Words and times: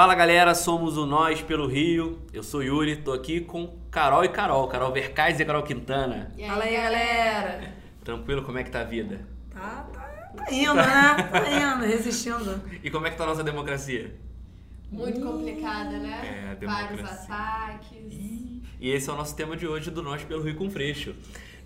Fala 0.00 0.14
galera, 0.14 0.54
somos 0.54 0.96
o 0.96 1.04
Nós 1.04 1.42
pelo 1.42 1.66
Rio. 1.66 2.22
Eu 2.32 2.42
sou 2.42 2.62
Yuri, 2.62 2.96
tô 2.96 3.12
aqui 3.12 3.38
com 3.38 3.76
Carol 3.90 4.24
e 4.24 4.30
Carol, 4.30 4.66
Carol 4.66 4.90
Vercais 4.90 5.38
e 5.38 5.44
Carol 5.44 5.62
Quintana. 5.62 6.32
E 6.38 6.42
aí, 6.42 6.48
Fala 6.48 6.64
aí, 6.64 6.74
galera. 6.74 7.74
Tranquilo, 8.02 8.42
como 8.42 8.56
é 8.56 8.64
que 8.64 8.70
tá 8.70 8.80
a 8.80 8.84
vida? 8.84 9.20
Tá, 9.52 9.86
tá, 9.92 10.00
tá 10.34 10.50
indo, 10.50 10.72
né? 10.72 11.28
Tá 11.30 11.50
indo, 11.50 11.84
resistindo. 11.84 12.62
E 12.82 12.90
como 12.90 13.06
é 13.06 13.10
que 13.10 13.18
tá 13.18 13.24
a 13.24 13.26
nossa 13.26 13.44
democracia? 13.44 14.16
Muito 14.90 15.20
complicada, 15.20 15.98
né? 15.98 16.46
É, 16.46 16.50
a 16.52 16.54
democracia. 16.54 16.96
Vários 16.96 17.22
ataques. 17.22 17.90
E 18.80 18.90
esse 18.90 19.10
é 19.10 19.12
o 19.12 19.16
nosso 19.16 19.36
tema 19.36 19.54
de 19.54 19.66
hoje 19.66 19.90
do 19.90 20.02
Nós 20.02 20.24
pelo 20.24 20.42
Rio 20.42 20.56
com 20.56 20.70
Freixo. 20.70 21.14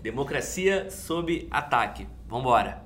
Democracia 0.01 0.91
sob 0.91 1.47
ataque. 1.49 2.05
Vambora! 2.27 2.84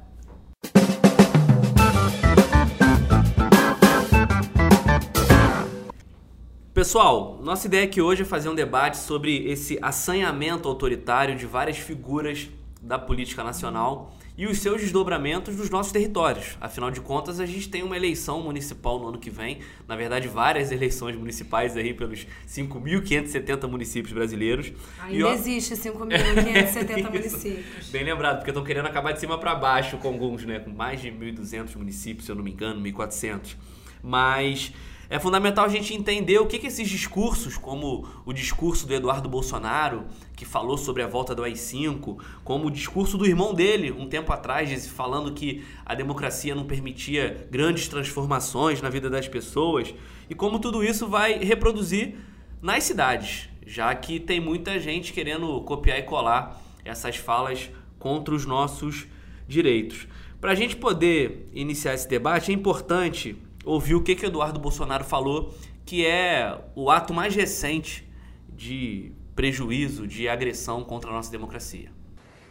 Pessoal, 6.80 7.38
nossa 7.44 7.68
ideia 7.68 7.84
aqui 7.84 8.02
hoje 8.02 8.22
é 8.22 8.26
fazer 8.26 8.48
um 8.48 8.56
debate 8.56 8.96
sobre 8.96 9.46
esse 9.52 9.78
assanhamento 9.82 10.66
autoritário 10.66 11.36
de 11.36 11.46
várias 11.46 11.78
figuras 11.78 12.48
da 12.82 12.98
política 12.98 13.44
nacional 13.44 14.16
e 14.38 14.48
os 14.48 14.60
seus 14.60 14.80
desdobramentos 14.80 15.58
nos 15.58 15.70
nossos 15.70 15.92
territórios. 15.92 16.58
Afinal 16.62 16.90
de 16.90 17.02
contas, 17.02 17.42
a 17.42 17.46
gente 17.46 17.68
tem 17.68 17.84
uma 17.84 17.98
eleição 17.98 18.42
municipal 18.42 18.98
no 18.98 19.10
ano 19.10 19.18
que 19.18 19.30
vem, 19.30 19.60
na 19.86 19.98
verdade, 19.98 20.30
várias 20.30 20.72
eleições 20.72 21.18
municipais 21.18 21.76
aí 21.76 21.94
pelos 21.94 22.26
5.570 22.48 23.68
municípios 23.68 24.14
brasileiros. 24.14 24.72
Ainda 25.02 25.32
e, 25.32 25.34
existe 25.34 25.74
5.570 25.84 27.12
municípios. 27.12 27.90
Bem 27.90 28.06
lembrado, 28.06 28.38
porque 28.38 28.52
estão 28.52 28.64
querendo 28.64 28.86
acabar 28.86 29.12
de 29.12 29.20
cima 29.20 29.38
para 29.38 29.54
baixo 29.54 29.98
com 29.98 30.08
alguns, 30.08 30.46
né, 30.46 30.60
com 30.60 30.70
mais 30.70 31.02
de 31.02 31.12
1.200 31.12 31.76
municípios, 31.76 32.26
se 32.26 32.32
eu 32.32 32.38
não 32.38 32.44
me 32.44 32.52
engano, 32.52 32.82
1.400. 32.82 33.58
Mas 34.02 34.72
é 35.10 35.18
fundamental 35.18 35.66
a 35.66 35.70
gente 35.70 35.92
entender 35.92 36.38
o 36.38 36.46
que, 36.46 36.60
que 36.60 36.68
esses 36.68 36.88
discursos, 36.88 37.58
como 37.58 38.08
o 38.26 38.32
discurso 38.32 38.86
do 38.86 38.94
Eduardo 38.94 39.28
Bolsonaro, 39.28 40.06
que 40.36 40.46
falou 40.46 40.78
sobre 40.78 41.02
a 41.02 41.08
volta 41.08 41.34
do 41.34 41.44
AI-5, 41.44 42.22
como 42.44 42.68
o 42.68 42.72
discurso 42.72 43.18
do 43.18 43.26
irmão 43.26 43.52
dele, 43.52 43.92
um 43.92 44.08
tempo 44.08 44.32
atrás, 44.32 44.88
falando 44.88 45.34
que 45.34 45.66
a 45.84 45.96
democracia 45.96 46.54
não 46.54 46.66
permitia 46.66 47.48
grandes 47.50 47.88
transformações 47.88 48.84
na 48.84 48.90
vida 48.90 49.10
das 49.10 49.28
pessoas, 49.28 49.96
e 50.30 50.36
como 50.36 50.60
tudo 50.60 50.84
isso 50.84 51.08
vai 51.08 51.40
reproduzir 51.40 52.16
nas 52.62 52.84
cidades, 52.84 53.50
já 53.66 53.96
que 53.96 54.20
tem 54.20 54.40
muita 54.40 54.80
gente 54.80 55.12
querendo 55.12 55.60
copiar 55.62 55.98
e 55.98 56.04
colar 56.04 56.62
essas 56.86 57.16
falas 57.16 57.68
contra 57.98 58.36
os 58.36 58.46
nossos 58.46 59.08
direitos. 59.48 60.08
Para 60.40 60.52
a 60.52 60.56
gente 60.56 60.76
poder 60.76 61.50
iniciar 61.52 61.96
esse 61.96 62.08
debate, 62.08 62.52
é 62.52 62.54
importante 62.54 63.36
ouvir 63.66 63.96
o 63.96 64.02
que, 64.02 64.16
que 64.16 64.26
Eduardo 64.26 64.60
Bolsonaro 64.60 65.04
falou, 65.04 65.54
que 65.86 66.06
é 66.06 66.58
o 66.76 66.90
ato 66.90 67.14
mais 67.14 67.36
recente 67.36 68.08
de 68.48 69.12
prejuízo, 69.36 70.08
de 70.08 70.28
agressão 70.28 70.84
contra 70.84 71.10
a 71.10 71.14
nossa 71.14 71.32
democracia. 71.32 71.92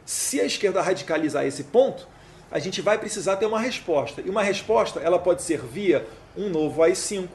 Se 0.05 0.41
a 0.41 0.45
esquerda 0.45 0.81
radicalizar 0.81 1.45
esse 1.45 1.65
ponto, 1.65 2.09
a 2.51 2.59
gente 2.59 2.81
vai 2.81 2.99
precisar 2.99 3.37
ter 3.37 3.47
uma 3.47 3.61
resposta. 3.61 4.23
E 4.23 4.31
uma 4.31 4.43
resposta 4.43 5.01
ela 5.01 5.19
pode 5.19 5.43
ser 5.43 5.61
via 5.61 6.07
um 6.37 6.49
novo 6.49 6.83
AI-5, 6.83 7.29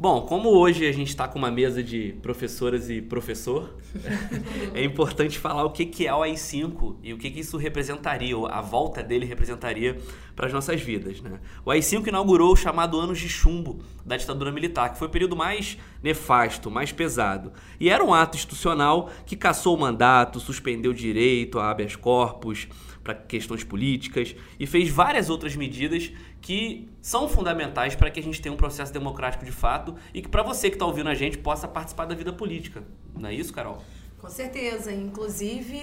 Bom, 0.00 0.20
como 0.20 0.50
hoje 0.50 0.86
a 0.86 0.92
gente 0.92 1.08
está 1.08 1.26
com 1.26 1.40
uma 1.40 1.50
mesa 1.50 1.82
de 1.82 2.14
professoras 2.22 2.88
e 2.88 3.02
professor, 3.02 3.74
é 4.72 4.84
importante 4.84 5.36
falar 5.40 5.64
o 5.64 5.70
que, 5.70 5.84
que 5.84 6.06
é 6.06 6.14
o 6.14 6.22
AI-5 6.22 6.98
e 7.02 7.12
o 7.12 7.18
que, 7.18 7.28
que 7.28 7.40
isso 7.40 7.56
representaria, 7.56 8.36
a 8.48 8.60
volta 8.60 9.02
dele 9.02 9.26
representaria 9.26 9.98
para 10.36 10.46
as 10.46 10.52
nossas 10.52 10.80
vidas. 10.80 11.20
Né? 11.20 11.40
O 11.64 11.72
AI-5 11.72 12.06
inaugurou 12.06 12.52
o 12.52 12.56
chamado 12.56 12.96
Anos 12.96 13.18
de 13.18 13.28
Chumbo 13.28 13.80
da 14.06 14.16
ditadura 14.16 14.52
militar, 14.52 14.92
que 14.92 15.00
foi 15.00 15.08
o 15.08 15.10
período 15.10 15.34
mais 15.34 15.76
nefasto, 16.00 16.70
mais 16.70 16.92
pesado. 16.92 17.52
E 17.80 17.90
era 17.90 18.04
um 18.04 18.14
ato 18.14 18.36
institucional 18.36 19.10
que 19.26 19.34
cassou 19.34 19.76
o 19.76 19.80
mandato, 19.80 20.38
suspendeu 20.38 20.92
direito 20.92 21.58
a 21.58 21.72
habeas 21.72 21.96
corpus, 21.96 22.68
para 23.08 23.14
questões 23.14 23.64
políticas 23.64 24.36
e 24.60 24.66
fez 24.66 24.90
várias 24.90 25.30
outras 25.30 25.56
medidas 25.56 26.12
que 26.42 26.86
são 27.00 27.26
fundamentais 27.26 27.94
para 27.94 28.10
que 28.10 28.20
a 28.20 28.22
gente 28.22 28.42
tenha 28.42 28.52
um 28.52 28.56
processo 28.56 28.92
democrático 28.92 29.46
de 29.46 29.52
fato 29.52 29.96
e 30.12 30.20
que 30.20 30.28
para 30.28 30.42
você 30.42 30.68
que 30.68 30.76
está 30.76 30.84
ouvindo 30.84 31.08
a 31.08 31.14
gente 31.14 31.38
possa 31.38 31.66
participar 31.66 32.04
da 32.04 32.14
vida 32.14 32.34
política. 32.34 32.84
Não 33.16 33.30
é 33.30 33.34
isso, 33.34 33.50
Carol? 33.50 33.82
Com 34.18 34.28
certeza. 34.28 34.92
Inclusive, 34.92 35.78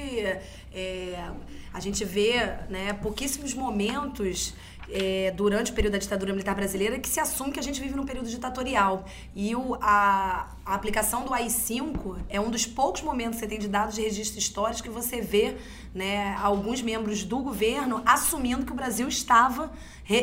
é, 0.72 1.32
a 1.74 1.80
gente 1.80 2.06
vê 2.06 2.36
né, 2.70 2.94
pouquíssimos 3.02 3.56
momentos 3.56 4.54
é, 4.90 5.32
durante 5.32 5.72
o 5.72 5.76
período 5.76 5.94
da 5.94 6.00
ditadura 6.00 6.32
militar 6.32 6.56
brasileira 6.56 7.00
que 7.00 7.10
se 7.10 7.20
assume 7.20 7.52
que 7.52 7.60
a 7.60 7.64
gente 7.64 7.82
vive 7.82 7.96
num 7.96 8.06
período 8.06 8.30
ditatorial. 8.30 9.06
E 9.36 9.56
o, 9.56 9.76
a, 9.82 10.56
a 10.66 10.74
aplicação 10.74 11.24
do 11.26 11.34
AI-5 11.34 12.18
é 12.30 12.40
um 12.40 12.50
dos 12.50 12.66
poucos 12.66 13.02
momentos 13.02 13.40
que 13.40 13.46
você 13.46 13.48
tem 13.48 13.60
de 13.60 13.68
dados 13.68 13.96
de 13.96 14.02
registro 14.02 14.40
histórico 14.40 14.84
que 14.84 14.90
você 14.90 15.22
vê 15.22 15.58
né, 15.94 16.36
alguns 16.42 16.82
membros 16.82 17.24
do 17.24 17.40
governo 17.40 18.02
assumindo 18.06 18.66
que 18.66 18.72
o 18.72 18.76
Brasil 18.76 19.08
estava 19.08 19.72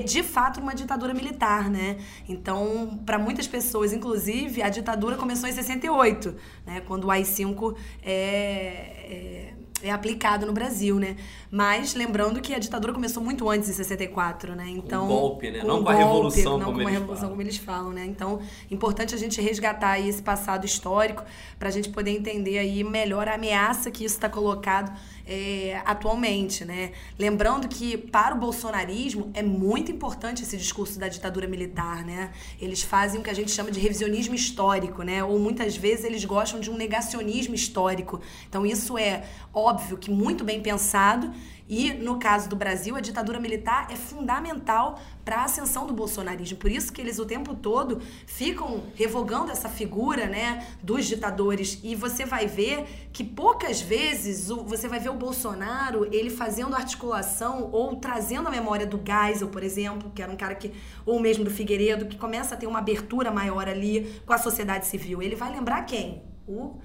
de 0.05 0.23
fato 0.23 0.61
numa 0.61 0.75
ditadura 0.75 1.13
militar, 1.13 1.69
né? 1.69 1.99
Então, 2.29 3.01
para 3.05 3.19
muitas 3.19 3.49
pessoas, 3.49 3.93
inclusive, 3.93 4.63
a 4.63 4.69
ditadura 4.69 5.17
começou 5.17 5.49
em 5.49 5.53
68, 5.53 6.37
né, 6.65 6.83
quando 6.87 7.05
o 7.05 7.11
AI-5 7.11 7.75
é, 8.03 8.13
é 8.13 9.55
é 9.83 9.91
aplicado 9.91 10.47
no 10.47 10.53
Brasil, 10.53 10.99
né? 10.99 11.17
Mas 11.51 11.95
lembrando 11.95 12.41
que 12.41 12.55
a 12.55 12.59
ditadura 12.59 12.93
começou 12.93 13.23
muito 13.23 13.49
antes 13.49 13.69
de 13.69 13.75
64, 13.75 14.55
né? 14.55 14.67
Então, 14.69 15.07
com 15.07 15.15
golpe, 15.15 15.51
né? 15.51 15.61
Com 15.61 15.67
não 15.67 15.83
com 15.83 15.91
a 15.91 15.95
revolução, 15.95 16.59
não 16.59 16.67
como 16.67 16.83
com 16.83 16.89
a 16.89 16.91
revolução 16.91 17.17
falam. 17.17 17.31
como 17.31 17.43
eles 17.43 17.57
falam, 17.57 17.93
né? 17.93 18.05
Então, 18.07 18.41
importante 18.71 19.15
a 19.15 19.19
gente 19.19 19.41
resgatar 19.41 19.91
aí 19.91 20.09
esse 20.09 20.23
passado 20.23 20.65
histórico 20.65 21.25
para 21.59 21.69
a 21.69 21.73
gente 21.73 21.89
poder 21.91 22.11
entender 22.11 22.59
aí 22.59 22.83
melhor 22.85 23.29
a 23.29 23.35
ameaça 23.35 23.91
que 23.91 24.05
isso 24.05 24.15
está 24.15 24.29
colocado 24.29 24.93
é, 25.27 25.81
atualmente, 25.85 26.65
né? 26.65 26.93
Lembrando 27.19 27.69
que 27.69 27.97
para 27.97 28.35
o 28.35 28.39
bolsonarismo 28.39 29.31
é 29.35 29.43
muito 29.43 29.91
importante 29.91 30.43
esse 30.43 30.57
discurso 30.57 30.99
da 30.99 31.09
ditadura 31.09 31.47
militar, 31.47 32.05
né? 32.05 32.33
Eles 32.61 32.83
fazem 32.83 33.21
o 33.21 33.23
que 33.23 33.31
a 33.31 33.35
gente 33.35 33.51
chama 33.51 33.71
de 33.71 33.81
revisionismo 33.81 34.35
histórico, 34.35 35.03
né? 35.03 35.23
Ou 35.23 35.39
muitas 35.39 35.77
vezes 35.77 36.05
eles 36.05 36.25
gostam 36.25 36.61
de 36.61 36.71
um 36.71 36.77
negacionismo 36.77 37.55
histórico. 37.55 38.21
Então 38.49 38.67
isso 38.67 38.99
é 38.99 39.25
óbvio 39.53 39.97
que 39.97 40.11
muito 40.11 40.45
bem 40.45 40.61
pensado 40.61 41.33
e 41.69 41.93
no 41.93 42.19
caso 42.19 42.49
do 42.49 42.57
Brasil, 42.57 42.97
a 42.97 43.01
ditadura 43.01 43.39
militar 43.39 43.87
é 43.91 43.97
fundamental 43.97 45.01
para 45.25 45.37
a 45.37 45.45
ascensão 45.45 45.87
do 45.87 45.93
bolsonarismo. 45.93 46.59
Por 46.59 46.71
isso 46.71 46.93
que 46.93 47.01
eles 47.01 47.19
o 47.19 47.25
tempo 47.25 47.55
todo 47.55 48.01
ficam 48.27 48.85
revogando 48.95 49.51
essa 49.51 49.69
figura, 49.69 50.27
né, 50.27 50.67
dos 50.83 51.07
ditadores. 51.07 51.79
E 51.83 51.95
você 51.95 52.25
vai 52.25 52.47
ver 52.47 53.09
que 53.13 53.23
poucas 53.23 53.81
vezes 53.81 54.49
você 54.49 54.89
vai 54.89 54.99
ver 54.99 55.11
o 55.11 55.15
Bolsonaro 55.15 56.09
ele 56.13 56.31
fazendo 56.31 56.75
articulação 56.75 57.71
ou 57.73 57.97
trazendo 57.97 58.49
a 58.49 58.51
memória 58.51 58.87
do 58.87 59.01
Geisel, 59.05 59.49
por 59.49 59.63
exemplo, 59.63 60.11
que 60.15 60.23
era 60.23 60.31
um 60.31 60.37
cara 60.37 60.55
que 60.55 60.73
ou 61.07 61.21
mesmo 61.21 61.45
do 61.45 61.51
Figueiredo, 61.51 62.07
que 62.07 62.17
começa 62.17 62.55
a 62.55 62.59
ter 62.59 62.67
uma 62.67 62.81
abertura 62.81 63.31
maior 63.31 63.69
ali 63.69 64.21
com 64.27 64.33
a 64.33 64.39
sociedade 64.39 64.87
civil. 64.87 65.23
Ele 65.23 65.37
vai 65.37 65.53
lembrar 65.53 65.83
quem? 65.83 66.23
O 66.47 66.79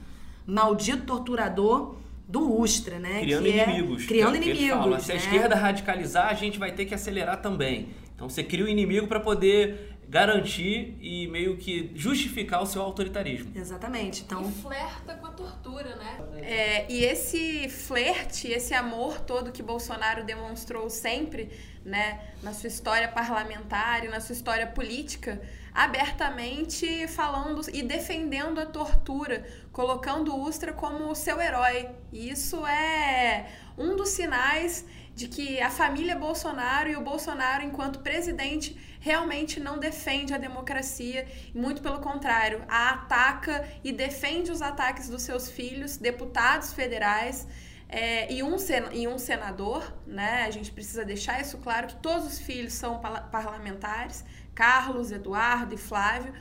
maldito 0.46 1.04
torturador 1.06 1.96
do 2.28 2.60
Ustra, 2.60 3.00
né? 3.00 3.22
Criando 3.22 3.44
que 3.44 3.60
é 3.60 3.64
inimigos. 3.64 4.04
É, 4.04 4.08
criando 4.08 4.36
inimigos. 4.36 4.78
Fala, 4.78 5.00
se 5.00 5.12
a 5.12 5.16
né? 5.16 5.22
esquerda 5.22 5.56
radicalizar, 5.56 6.28
a 6.28 6.34
gente 6.34 6.60
vai 6.60 6.72
ter 6.74 6.86
que 6.86 6.94
acelerar 6.94 7.42
também. 7.42 7.90
Então 8.16 8.28
você 8.28 8.44
cria 8.44 8.66
o 8.66 8.68
um 8.68 8.70
inimigo 8.70 9.08
para 9.08 9.20
poder 9.20 9.98
garantir 10.10 10.98
e 11.02 11.28
meio 11.28 11.58
que 11.58 11.92
justificar 11.94 12.62
o 12.62 12.66
seu 12.66 12.82
autoritarismo. 12.82 13.52
Exatamente. 13.54 14.24
Então 14.24 14.48
e 14.48 14.52
flerta 14.52 15.16
com 15.16 15.28
a 15.28 15.32
tortura, 15.32 15.96
né? 15.98 16.18
É, 16.38 16.92
e 16.92 17.04
esse 17.04 17.68
flerte, 17.70 18.48
esse 18.48 18.74
amor 18.74 19.20
todo 19.20 19.52
que 19.52 19.62
Bolsonaro 19.62 20.24
demonstrou 20.24 20.90
sempre, 20.90 21.50
né, 21.84 22.20
na 22.42 22.54
sua 22.54 22.68
história 22.68 23.08
parlamentar 23.08 24.06
e 24.06 24.08
na 24.08 24.22
sua 24.22 24.34
história 24.34 24.68
política, 24.68 25.42
abertamente 25.78 27.08
falando 27.08 27.62
e 27.72 27.84
defendendo 27.84 28.60
a 28.60 28.66
tortura, 28.66 29.46
colocando 29.72 30.36
Ustra 30.36 30.74
como 30.74 31.14
seu 31.14 31.40
herói. 31.40 31.92
E 32.12 32.32
isso 32.32 32.66
é 32.66 33.48
um 33.78 33.96
dos 33.96 34.10
sinais 34.10 34.84
de 35.14 35.28
que 35.28 35.62
a 35.62 35.70
família 35.70 36.16
Bolsonaro 36.16 36.90
e 36.90 36.96
o 36.96 37.02
Bolsonaro, 37.02 37.64
enquanto 37.64 38.00
presidente, 38.00 38.76
realmente 39.00 39.60
não 39.60 39.78
defende 39.78 40.34
a 40.34 40.40
democracia, 40.40 41.28
muito 41.54 41.80
pelo 41.80 42.00
contrário, 42.00 42.64
a 42.68 42.90
ataca 42.96 43.64
e 43.84 43.92
defende 43.92 44.52
os 44.52 44.64
ataques 44.64 45.08
dos 45.08 45.22
seus 45.22 45.48
filhos, 45.48 45.96
deputados 45.96 46.74
federais. 46.74 47.48
É, 47.90 48.34
e, 48.34 48.44
um 48.44 48.58
sen 48.58 48.84
e 48.92 49.08
um 49.08 49.18
senador, 49.18 49.82
né? 50.06 50.44
A 50.44 50.52
gente 50.52 50.72
precisa 50.72 51.06
deixar 51.06 51.40
isso 51.40 51.58
claro 51.60 51.88
que 51.88 51.96
todos 51.98 52.26
os 52.26 52.40
filhos 52.40 52.74
são 52.74 53.00
parlamentares, 53.32 54.26
Carlos, 54.58 55.12
Eduardo 55.12 55.76
e 55.76 55.78
Flávio, 55.78 56.34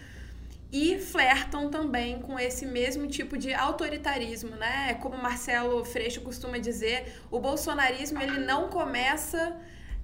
e 0.72 0.98
flertam 0.98 1.68
também 1.70 2.18
com 2.20 2.38
esse 2.38 2.64
mesmo 2.64 3.06
tipo 3.06 3.36
de 3.36 3.52
autoritarismo, 3.52 4.56
né? 4.56 4.94
Como 4.94 5.16
Marcelo 5.18 5.84
Freixo 5.84 6.22
costuma 6.22 6.58
dizer, 6.58 6.98
o 7.30 7.38
bolsonarismo 7.38 8.20
ele 8.20 8.38
não 8.38 8.68
começa 8.68 9.54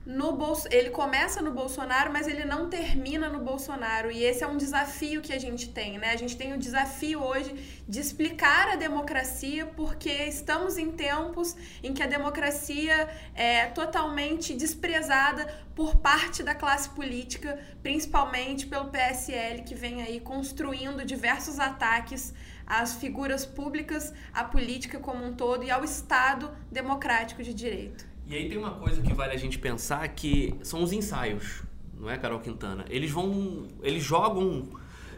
no 0.05 0.33
Bolso... 0.33 0.67
ele 0.71 0.91
começa 0.91 1.41
no 1.41 1.53
Bolsonaro, 1.53 2.13
mas 2.13 2.27
ele 2.27 2.45
não 2.45 2.69
termina 2.69 3.29
no 3.29 3.39
Bolsonaro. 3.39 4.11
E 4.11 4.25
esse 4.25 4.43
é 4.43 4.47
um 4.47 4.57
desafio 4.57 5.21
que 5.21 5.33
a 5.33 5.39
gente 5.39 5.69
tem, 5.69 5.99
né? 5.99 6.11
A 6.11 6.17
gente 6.17 6.37
tem 6.37 6.53
o 6.53 6.59
desafio 6.59 7.23
hoje 7.23 7.83
de 7.89 8.01
explicar 8.01 8.69
a 8.69 8.77
democracia, 8.77 9.67
porque 9.67 10.11
estamos 10.11 10.77
em 10.77 10.91
tempos 10.91 11.57
em 11.83 11.95
que 11.95 12.03
a 12.03 12.07
democracia 12.07 13.09
é 13.35 13.67
totalmente 13.67 14.55
desprezada 14.55 15.47
por 15.75 15.97
parte 15.97 16.43
da 16.43 16.55
classe 16.55 16.91
política, 16.91 17.59
principalmente 17.83 18.67
pelo 18.67 18.91
PSL, 18.91 19.63
que 19.63 19.75
vem 19.75 20.03
aí 20.03 20.21
construindo 20.21 21.05
diversos 21.05 21.59
ataques 21.61 22.35
às 22.67 22.95
figuras 22.95 23.47
públicas, 23.47 24.13
à 24.33 24.45
política 24.45 24.99
como 24.99 25.25
um 25.25 25.35
todo 25.35 25.65
e 25.65 25.71
ao 25.71 25.85
Estado 25.85 26.51
democrático 26.71 27.43
de 27.43 27.55
direito. 27.55 28.12
E 28.33 28.35
aí 28.35 28.49
tem 28.49 28.57
uma 28.57 28.71
coisa 28.71 29.03
que 29.03 29.13
vale 29.13 29.35
a 29.35 29.37
gente 29.37 29.59
pensar 29.59 30.09
que 30.09 30.55
são 30.63 30.83
os 30.83 30.91
ensaios, 30.91 31.63
não 32.01 32.09
é, 32.09 32.17
Carol 32.17 32.41
Quintana? 32.41 32.87
Eles 32.89 33.11
vão. 33.11 33.69
Eles 33.83 34.03
jogam 34.03 34.71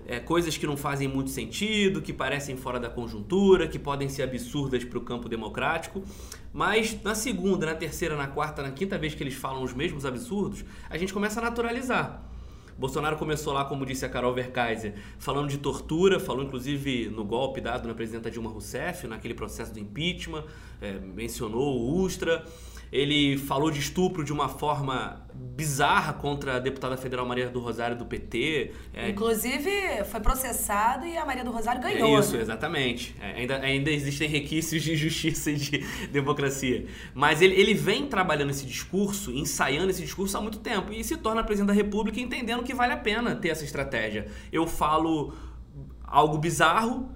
é, 0.05 0.19
coisas 0.19 0.58
que 0.58 0.66
não 0.66 0.76
fazem 0.76 1.06
muito 1.06 1.31
sentido, 1.31 2.02
que 2.02 2.12
parecem 2.12 2.56
fora 2.56 2.81
da 2.81 2.90
conjuntura, 2.90 3.69
que 3.69 3.78
podem 3.78 4.08
ser 4.08 4.25
absurdas 4.25 4.82
para 4.82 4.99
o 4.99 5.00
campo 5.00 5.28
democrático, 5.28 6.02
mas 6.52 7.00
na 7.05 7.14
segunda, 7.14 7.66
na 7.66 7.76
terceira, 7.76 8.16
na 8.16 8.26
quarta, 8.26 8.64
na 8.64 8.72
quinta 8.72 8.99
vez 8.99 9.14
que 9.14 9.22
eles 9.22 9.34
falam 9.34 9.62
os 9.62 9.72
mesmos 9.72 10.05
absurdos, 10.05 10.64
a 10.90 10.99
gente 10.99 11.14
começa 11.14 11.38
a 11.38 11.44
naturalizar. 11.44 12.20
Bolsonaro 12.76 13.16
começou 13.16 13.52
lá, 13.52 13.64
como 13.64 13.87
disse 13.87 14.05
a 14.05 14.08
Carol 14.08 14.34
Verkaiser, 14.34 14.93
falando 15.20 15.49
de 15.49 15.58
tortura, 15.58 16.19
falou 16.19 16.43
inclusive 16.43 17.08
no 17.11 17.25
golpe 17.25 17.61
dado 17.61 17.87
na 17.87 17.94
presidenta 17.94 18.28
Dilma 18.28 18.50
Rousseff, 18.50 19.06
naquele 19.06 19.34
processo 19.34 19.72
do 19.72 19.78
impeachment, 19.78 20.43
é, 20.82 20.94
mencionou 20.94 21.78
o 21.78 22.02
Ustra. 22.02 22.44
Ele 22.94 23.37
falou 23.37 23.73
de 23.73 23.81
estupro 23.81 24.23
de 24.23 24.32
uma 24.32 24.49
forma 24.49 25.26
bizarra 25.35 26.12
contra 26.12 26.56
a 26.56 26.58
deputada 26.61 26.96
federal 26.96 27.26
Maria 27.26 27.50
do 27.50 27.58
Rosário 27.58 27.99
do 27.99 28.06
PT. 28.06 28.70
É... 28.93 29.08
Inclusive, 29.08 30.05
foi 30.05 30.20
processado 30.20 31.05
e 31.05 31.17
a 31.17 31.26
Maria 31.26 31.43
do 31.43 31.50
Rosário 31.50 31.82
ganhou. 31.82 32.17
É 32.17 32.20
isso, 32.20 32.37
né? 32.37 32.43
exatamente. 32.43 33.17
É, 33.20 33.41
ainda, 33.41 33.56
ainda 33.56 33.91
existem 33.91 34.29
requisitos 34.29 34.85
de 34.85 34.94
justiça 34.94 35.50
e 35.50 35.56
de 35.56 35.79
democracia. 36.12 36.87
Mas 37.12 37.43
ele, 37.43 37.56
ele 37.56 37.75
vem 37.75 38.06
trabalhando 38.06 38.50
esse 38.50 38.64
discurso, 38.64 39.32
ensaiando 39.32 39.90
esse 39.90 40.02
discurso 40.02 40.38
há 40.38 40.40
muito 40.40 40.58
tempo 40.61 40.93
e 40.93 41.02
se 41.02 41.17
torna 41.17 41.43
presidente 41.43 41.69
da 41.69 41.75
República 41.75 42.20
entendendo 42.20 42.62
que 42.62 42.73
vale 42.73 42.93
a 42.93 42.97
pena 42.97 43.35
ter 43.35 43.49
essa 43.49 43.64
estratégia. 43.64 44.29
Eu 44.52 44.69
falo 44.69 45.35
algo 46.05 46.38
bizarro 46.38 47.11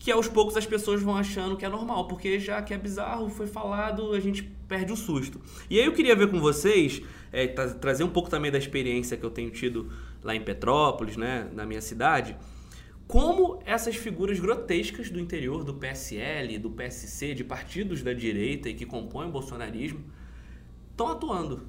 que 0.00 0.10
aos 0.10 0.26
poucos 0.26 0.56
as 0.56 0.64
pessoas 0.64 1.02
vão 1.02 1.14
achando 1.14 1.58
que 1.58 1.64
é 1.64 1.68
normal, 1.68 2.08
porque 2.08 2.40
já 2.40 2.62
que 2.62 2.72
é 2.72 2.78
bizarro, 2.78 3.28
foi 3.28 3.46
falado, 3.46 4.14
a 4.14 4.18
gente 4.18 4.42
perde 4.66 4.90
o 4.90 4.96
susto. 4.96 5.38
E 5.68 5.78
aí 5.78 5.84
eu 5.84 5.92
queria 5.92 6.16
ver 6.16 6.30
com 6.30 6.40
vocês, 6.40 7.02
é, 7.30 7.46
tra 7.46 7.68
trazer 7.74 8.02
um 8.02 8.08
pouco 8.08 8.30
também 8.30 8.50
da 8.50 8.56
experiência 8.56 9.14
que 9.14 9.24
eu 9.24 9.30
tenho 9.30 9.50
tido 9.50 9.92
lá 10.24 10.34
em 10.34 10.40
Petrópolis, 10.40 11.18
né, 11.18 11.50
na 11.52 11.66
minha 11.66 11.82
cidade, 11.82 12.34
como 13.06 13.60
essas 13.66 13.94
figuras 13.94 14.40
grotescas 14.40 15.10
do 15.10 15.20
interior 15.20 15.64
do 15.64 15.74
PSL, 15.74 16.58
do 16.58 16.70
PSC, 16.70 17.34
de 17.34 17.44
partidos 17.44 18.02
da 18.02 18.14
direita 18.14 18.70
e 18.70 18.74
que 18.74 18.86
compõem 18.86 19.28
o 19.28 19.30
bolsonarismo, 19.30 20.02
estão 20.92 21.08
atuando. 21.08 21.68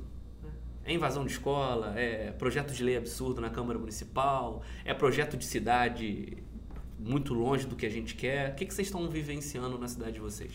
É 0.85 0.93
invasão 0.93 1.25
de 1.25 1.33
escola, 1.33 1.99
é 1.99 2.31
projeto 2.31 2.71
de 2.71 2.81
lei 2.81 2.95
absurdo 2.95 3.41
na 3.41 3.49
Câmara 3.49 3.77
Municipal, 3.77 4.63
é 4.85 4.93
projeto 4.93 5.35
de 5.35 5.43
cidade 5.43 6.37
muito 7.03 7.33
longe 7.33 7.65
do 7.65 7.75
que 7.75 7.85
a 7.85 7.89
gente 7.89 8.15
quer. 8.15 8.51
O 8.51 8.55
que, 8.55 8.65
que 8.65 8.73
vocês 8.73 8.87
estão 8.87 9.09
vivenciando 9.09 9.77
na 9.77 9.87
cidade 9.87 10.13
de 10.13 10.19
vocês? 10.19 10.51